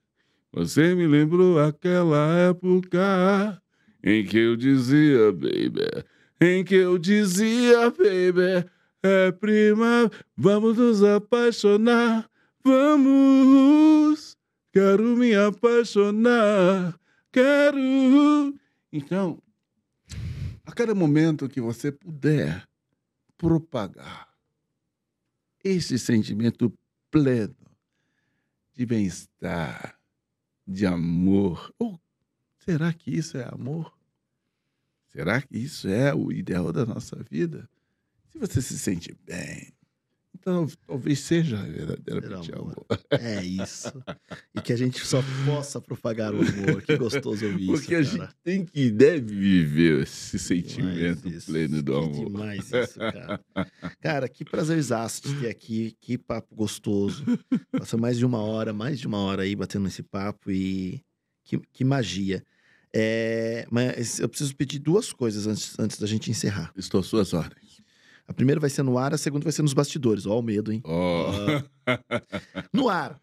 Você 0.51 0.95
me 0.95 1.07
lembrou 1.07 1.61
aquela 1.61 2.35
época 2.39 3.61
em 4.03 4.25
que 4.25 4.39
eu 4.39 4.57
dizia, 4.57 5.31
baby, 5.31 6.07
em 6.41 6.65
que 6.65 6.75
eu 6.75 6.97
dizia, 6.97 7.91
baby, 7.91 8.67
é 9.03 9.31
prima, 9.31 10.11
vamos 10.35 10.79
nos 10.79 11.05
apaixonar, 11.05 12.31
vamos, 12.65 14.39
quero 14.73 15.17
me 15.19 15.35
apaixonar, 15.35 16.99
quero. 17.39 18.59
Então, 18.93 19.41
a 20.65 20.73
cada 20.73 20.95
momento 20.95 21.49
que 21.49 21.61
você 21.61 21.93
puder 21.93 22.67
propagar 23.37 24.29
esse 25.63 25.99
sentimento 25.99 26.73
pleno 27.11 27.55
de 28.75 28.85
bem-estar, 28.85 29.99
de 30.67 30.85
amor, 30.85 31.73
ou 31.79 32.01
será 32.59 32.93
que 32.93 33.11
isso 33.11 33.37
é 33.37 33.45
amor? 33.45 33.97
Será 35.07 35.41
que 35.41 35.57
isso 35.57 35.89
é 35.89 36.15
o 36.15 36.33
ideal 36.33 36.73
da 36.73 36.85
nossa 36.85 37.17
vida? 37.31 37.69
Se 38.31 38.39
você 38.39 38.61
se 38.61 38.79
sente 38.79 39.17
bem, 39.25 39.73
talvez 40.87 41.19
seja 41.21 41.57
verdadeiramente 41.63 42.53
Amor. 42.53 42.73
amor. 42.89 43.01
É 43.21 43.45
isso. 43.45 43.93
E 44.55 44.61
que 44.61 44.73
a 44.73 44.77
gente 44.77 44.99
só 45.07 45.23
possa 45.45 45.81
propagar 45.81 46.35
o 46.35 46.41
amor. 46.41 46.83
Que 46.83 46.97
gostoso 46.97 47.47
ouvir 47.47 47.67
Porque 47.67 47.95
a 47.95 48.01
isso, 48.01 48.17
gente 48.17 48.29
tem 48.43 48.65
que 48.65 48.91
deve 48.91 49.35
viver 49.35 50.03
esse 50.03 50.39
sentimento 50.39 51.29
isso. 51.29 51.47
pleno 51.47 51.83
do 51.83 51.93
Que 51.93 51.99
amor. 51.99 52.27
demais 52.27 52.65
isso, 52.73 52.99
cara. 52.99 53.41
Cara, 54.01 54.29
que 54.29 54.45
prazerzaço 54.45 55.23
te 55.23 55.35
ter 55.35 55.49
aqui. 55.49 55.95
Que 56.01 56.17
papo 56.19 56.55
gostoso. 56.55 57.25
Passou 57.73 57.99
mais 57.99 58.19
de 58.19 58.25
uma 58.27 58.39
hora, 58.43 58.73
mais 58.73 58.99
de 58.99 59.07
uma 59.07 59.19
hora 59.19 59.43
aí 59.43 59.55
batendo 59.57 59.87
esse 59.89 60.03
papo 60.03 60.51
e 60.51 61.01
que, 61.45 61.59
que 61.73 61.85
magia. 61.85 62.43
É, 62.95 63.67
mas 63.71 64.19
eu 64.19 64.29
preciso 64.29 64.57
pedir 64.57 64.79
duas 64.79 65.13
coisas 65.13 65.47
antes, 65.47 65.79
antes 65.79 65.99
da 65.99 66.07
gente 66.07 66.31
encerrar. 66.31 66.73
Estou 66.77 67.01
às 67.01 67.07
suas 67.07 67.33
ordens. 67.35 67.68
A 68.29 68.33
primeira 68.35 68.61
vai 68.61 68.69
ser 68.71 68.83
no 68.83 68.99
ar, 68.99 69.13
a 69.15 69.19
segunda 69.19 69.43
vai 69.43 69.53
ser 69.53 69.63
nos 69.63 69.73
bastidores. 69.73 70.27
Ó, 70.27 70.39
o 70.39 70.43
medo, 70.43 70.71
hein? 70.71 70.83
Oh. 70.85 71.31
No 72.73 72.89
ar. 72.89 73.19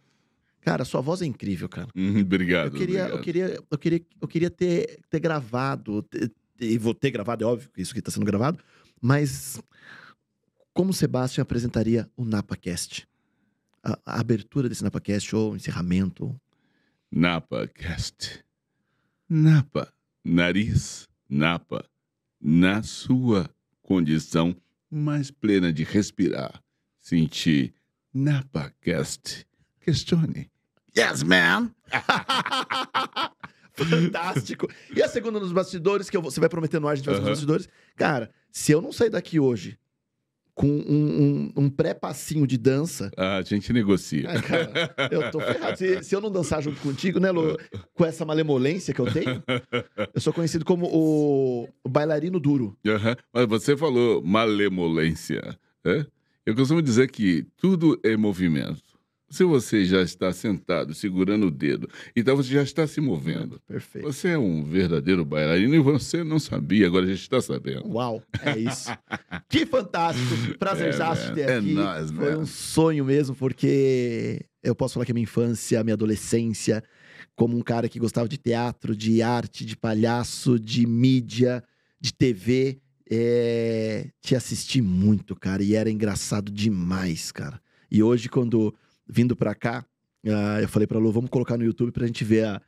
Cara, 0.61 0.83
sua 0.83 0.99
voz 0.99 1.21
é 1.21 1.25
incrível, 1.25 1.69
cara. 1.69 1.87
Hum, 1.95 2.21
obrigado. 2.21 2.73
Eu 2.73 2.79
queria, 2.79 2.99
eu 3.01 3.05
obrigado. 3.15 3.23
queria, 3.23 3.59
eu 3.69 3.77
queria, 3.77 4.05
eu 4.19 4.27
queria 4.27 4.49
ter, 4.49 4.99
ter 5.11 5.19
gravado, 5.19 6.01
ter- 6.01 6.31
e 6.59 6.75
vou 6.79 6.93
ter 6.95 7.11
gravado, 7.11 7.43
é 7.43 7.47
óbvio 7.47 7.69
que 7.71 7.81
isso 7.81 7.91
aqui 7.91 7.99
está 7.99 8.09
sendo 8.09 8.25
gravado, 8.25 8.57
mas 8.99 9.61
como 10.73 10.89
o 10.89 10.93
Sebastião 10.93 11.43
apresentaria 11.43 12.09
o 12.17 12.25
NapaCast? 12.25 13.07
A, 13.83 13.99
a 14.05 14.19
abertura 14.19 14.67
desse 14.67 14.83
NapaCast 14.83 15.35
ou 15.35 15.51
o 15.51 15.55
encerramento? 15.55 16.35
Napa 17.11 17.67
Cast. 17.67 18.43
Napa, 19.29 19.93
nariz, 20.23 21.07
Napa, 21.29 21.85
na 22.41 22.81
sua 22.81 23.49
condição 23.83 24.55
mais 24.91 25.31
plena 25.31 25.71
de 25.73 25.83
respirar, 25.83 26.61
sentir 26.99 27.73
Napa 28.13 28.71
Cast. 28.81 29.45
Questione. 29.81 30.49
Yes, 30.97 31.21
man! 31.23 31.71
Fantástico! 33.73 34.69
E 34.95 35.03
a 35.03 35.07
segunda 35.07 35.39
nos 35.39 35.51
bastidores, 35.51 36.09
que 36.09 36.15
eu 36.15 36.21
vou- 36.21 36.31
você 36.31 36.39
vai 36.39 36.47
prometer 36.49 36.79
no 36.79 36.87
ar, 36.87 36.93
a 36.93 36.95
gente 36.95 37.05
vai 37.05 37.15
nos 37.15 37.25
bastidores. 37.29 37.67
Cara, 37.95 38.31
se 38.51 38.71
eu 38.71 38.81
não 38.81 38.91
sair 38.91 39.09
daqui 39.09 39.39
hoje 39.39 39.77
com 40.55 40.67
um, 40.67 41.51
um- 41.57 41.63
um 41.65 41.69
pré-passinho 41.69 42.47
de 42.47 42.57
dança, 42.57 43.11
A 43.17 43.41
gente 43.41 43.73
negocia. 43.73 44.29
Ah, 44.29 44.41
cara, 44.41 44.95
eu 45.11 45.29
tô 45.29 45.39
ferrado. 45.41 45.77
Se, 45.77 46.01
se 46.01 46.15
eu 46.15 46.21
não 46.21 46.31
dançar 46.31 46.63
junto 46.63 46.79
contigo, 46.79 47.19
né, 47.19 47.29
Lu? 47.29 47.57
Com 47.93 48.05
essa 48.05 48.23
malemolência 48.25 48.93
que 48.93 49.01
eu 49.01 49.11
tenho, 49.11 49.43
eu 50.13 50.21
sou 50.21 50.31
conhecido 50.31 50.63
como 50.63 50.85
o, 50.87 51.67
o 51.83 51.89
bailarino 51.89 52.39
duro. 52.39 52.77
Aham. 52.87 53.15
Mas 53.33 53.47
você 53.47 53.75
falou 53.75 54.23
malemolência. 54.23 55.57
né? 55.83 56.05
Eu 56.45 56.55
costumo 56.55 56.81
dizer 56.81 57.09
que 57.11 57.45
tudo 57.57 57.99
é 58.03 58.15
movimento. 58.15 58.81
Se 59.29 59.43
você 59.43 59.83
já 59.85 60.01
está 60.01 60.31
sentado, 60.31 60.93
segurando 60.93 61.47
o 61.47 61.51
dedo, 61.51 61.89
então 62.15 62.35
você 62.35 62.49
já 62.53 62.61
está 62.61 62.85
se 62.85 63.01
movendo. 63.01 63.59
Perfeito. 63.67 64.05
Você 64.05 64.29
é 64.29 64.37
um 64.37 64.63
verdadeiro 64.63 65.25
bailarino 65.25 65.73
e 65.73 65.79
você 65.79 66.23
não 66.23 66.37
sabia, 66.39 66.85
agora 66.85 67.05
a 67.05 67.09
gente 67.09 67.21
está 67.21 67.41
sabendo. 67.41 67.87
Uau, 67.87 68.21
é 68.41 68.57
isso. 68.57 68.89
Que 69.49 69.65
fantástico. 69.65 70.57
Prazerzaço 70.57 71.31
É, 71.31 71.33
ter. 71.33 71.49
É 71.49 71.57
aqui. 71.57 71.73
nóis, 71.73 72.11
Foi 72.11 72.31
man. 72.35 72.37
um 72.39 72.45
sonho 72.45 73.05
mesmo, 73.05 73.35
porque 73.35 74.45
eu 74.63 74.75
posso 74.75 74.93
falar 74.95 75.05
que 75.05 75.11
a 75.11 75.13
minha 75.13 75.23
infância, 75.23 75.79
a 75.79 75.83
minha 75.83 75.93
adolescência, 75.93 76.83
como 77.35 77.57
um 77.57 77.61
cara 77.61 77.89
que 77.89 77.99
gostava 77.99 78.27
de 78.27 78.37
teatro, 78.37 78.95
de 78.95 79.21
arte, 79.21 79.65
de 79.65 79.75
palhaço, 79.75 80.59
de 80.59 80.85
mídia, 80.87 81.63
de 81.99 82.13
TV, 82.13 82.79
é... 83.09 84.07
te 84.21 84.35
assisti 84.35 84.81
muito, 84.81 85.35
cara, 85.35 85.63
e 85.63 85.75
era 85.75 85.89
engraçado 85.89 86.51
demais, 86.51 87.31
cara. 87.31 87.59
E 87.91 88.01
hoje, 88.03 88.29
quando 88.29 88.73
vindo 89.07 89.35
pra 89.35 89.53
cá, 89.55 89.85
ah, 90.27 90.61
eu 90.61 90.67
falei 90.67 90.87
pra 90.87 90.97
Lu, 90.99 91.11
vamos 91.11 91.29
colocar 91.29 91.57
no 91.57 91.63
YouTube 91.63 91.91
pra 91.91 92.05
gente 92.07 92.23
ver 92.23 92.45
a, 92.45 92.61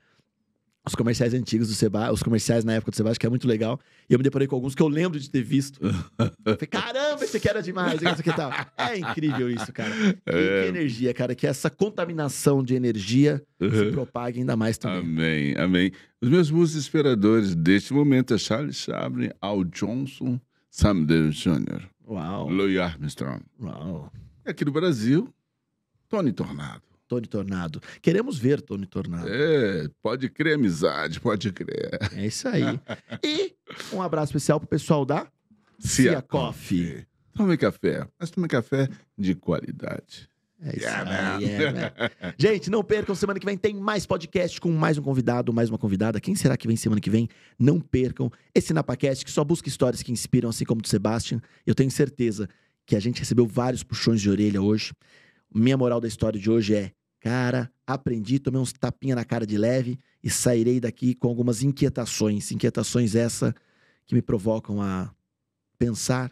os 0.86 0.96
comerciais 0.96 1.34
antigos 1.34 1.68
do 1.68 1.74
Seba, 1.74 2.12
os 2.14 2.24
comerciais 2.24 2.64
na 2.64 2.74
época 2.74 2.92
do 2.92 2.96
Sebastião, 2.96 3.20
que 3.20 3.26
é 3.26 3.30
muito 3.30 3.48
legal. 3.48 3.78
E 4.10 4.14
eu 4.14 4.20
me 4.20 4.24
deparei 4.24 4.48
com 4.48 4.56
alguns 4.56 4.74
que 4.74 4.82
eu 4.82 4.88
lembro 4.88 5.20
de 5.20 5.30
ter 5.30 5.42
visto. 5.42 5.80
Falei, 5.82 6.68
caramba, 6.70 7.24
esse 7.26 7.36
aqui 7.36 7.50
era 7.50 7.62
demais. 7.62 8.02
esse 8.02 8.22
aqui 8.22 8.34
tal. 8.34 8.52
É 8.78 8.98
incrível 8.98 9.50
isso, 9.50 9.74
cara. 9.74 9.90
Que, 10.24 10.32
É. 10.32 10.64
que 10.64 10.70
energia, 10.70 11.14
cara. 11.14 11.36
Que 11.36 11.46
essa 11.46 11.70
contaminação 11.70 12.64
de 12.64 12.74
energia 12.74 13.44
se 13.60 13.92
propague 13.92 14.40
ainda 14.40 14.56
mais 14.56 14.78
também. 14.78 15.00
Amém, 15.00 15.56
amém. 15.58 15.92
Os 16.22 16.30
meus 16.30 16.50
músicos 16.50 16.84
inspiradores 16.86 17.54
deste 17.54 17.94
momento 17.94 18.34
é 18.34 18.38
Charles 18.38 18.78
Chaplin, 18.78 19.30
Al 19.42 19.66
Johnson, 19.66 20.40
Sam 20.70 21.04
Davis 21.04 21.36
Jr., 21.36 21.82
Uau, 22.08 22.50
Louis 22.50 22.78
Armstrong. 22.78 23.42
uau. 23.60 24.10
Aqui 24.46 24.64
no 24.64 24.72
Brasil, 24.72 25.28
Tony 26.10 26.32
Tornado. 26.32 26.82
Tony 27.08 27.26
Tornado. 27.28 27.82
Queremos 28.02 28.38
ver 28.38 28.62
Tony 28.62 28.86
Tornado. 28.86 29.28
É, 29.30 29.88
pode 30.02 30.30
crer, 30.30 30.56
amizade, 30.56 31.20
pode 31.22 31.52
crer. 31.54 31.98
É 32.14 32.26
isso 32.26 32.48
aí. 32.48 32.80
E 33.24 33.56
um 33.94 34.02
abraço 34.02 34.32
especial 34.32 34.60
pro 34.60 34.68
pessoal 34.68 35.06
da 35.06 35.26
Cia 35.80 36.12
Cia 36.12 36.22
Coffee. 36.22 37.06
Tome 37.34 37.56
café, 37.56 38.06
mas 38.20 38.30
tome 38.32 38.48
café 38.48 38.90
de 39.18 39.36
qualidade. 39.36 40.30
É 40.60 40.70
isso 40.76 40.86
Yeah, 40.86 41.38
aí, 41.38 41.46
man. 41.46 41.52
é, 41.52 41.72
man. 41.72 42.34
Gente, 42.38 42.70
não 42.72 42.84
percam, 42.84 43.14
semana 43.14 43.40
que 43.40 43.46
vem 43.46 43.56
tem 43.56 43.76
mais 43.76 44.08
podcast 44.08 44.60
com 44.60 44.72
mais 44.72 44.98
um 44.98 45.04
convidado, 45.04 45.54
mais 45.54 45.70
uma 45.70 45.78
convidada. 45.78 46.20
Quem 46.20 46.34
será 46.36 46.58
que 46.58 46.68
vem 46.68 46.76
semana 46.76 47.00
que 47.00 47.12
vem? 47.12 47.30
Não 47.60 47.80
percam 47.80 48.32
esse 48.56 48.74
NapaCast, 48.74 49.24
que 49.24 49.32
só 49.32 49.44
busca 49.44 49.70
histórias 49.70 50.02
que 50.02 50.12
inspiram, 50.12 50.50
assim 50.50 50.66
como 50.66 50.80
o 50.80 50.82
do 50.82 50.88
Sebastian. 50.88 51.40
Eu 51.66 51.76
tenho 51.76 51.92
certeza 51.92 52.50
que 52.88 52.96
a 52.96 53.00
gente 53.00 53.20
recebeu 53.20 53.46
vários 53.46 53.84
puxões 53.84 54.20
de 54.20 54.30
orelha 54.32 54.60
hoje. 54.62 54.94
Minha 55.54 55.78
moral 55.78 56.00
da 56.02 56.08
história 56.08 56.40
de 56.40 56.50
hoje 56.50 56.76
é, 56.76 56.92
cara, 57.20 57.72
aprendi, 57.86 58.40
tomei 58.40 58.60
uns 58.60 58.74
tapinha 58.74 59.16
na 59.16 59.26
cara 59.26 59.46
de 59.46 59.58
leve 59.58 59.98
e 60.24 60.30
sairei 60.30 60.80
daqui 60.80 61.14
com 61.14 61.28
algumas 61.28 61.64
inquietações. 61.64 62.52
Inquietações 62.52 63.16
essa 63.16 63.56
que 64.06 64.16
me 64.16 64.22
provocam 64.22 64.82
a 64.82 65.14
pensar, 65.78 66.32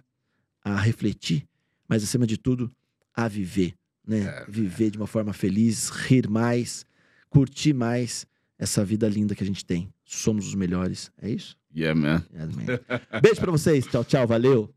a 0.63 0.79
refletir, 0.79 1.47
mas 1.87 2.03
acima 2.03 2.25
de 2.25 2.37
tudo, 2.37 2.71
a 3.13 3.27
viver 3.27 3.75
né? 4.07 4.19
É, 4.19 4.45
Viver 4.47 4.91
de 4.91 4.97
uma 4.97 5.07
forma 5.07 5.33
feliz, 5.33 5.89
rir 5.89 6.29
mais, 6.29 6.85
curtir 7.29 7.73
mais 7.73 8.25
essa 8.57 8.85
vida 8.85 9.07
linda 9.09 9.35
que 9.35 9.43
a 9.43 9.47
gente 9.47 9.65
tem. 9.65 9.91
Somos 10.05 10.47
os 10.47 10.55
melhores. 10.55 11.11
É 11.21 11.29
isso? 11.29 11.57
Yeah, 11.75 11.99
man. 11.99 12.23
Yes, 12.33 12.55
man. 12.55 13.19
Beijo 13.21 13.41
pra 13.41 13.51
vocês. 13.51 13.85
Tchau, 13.87 14.05
tchau. 14.05 14.27
Valeu. 14.27 14.71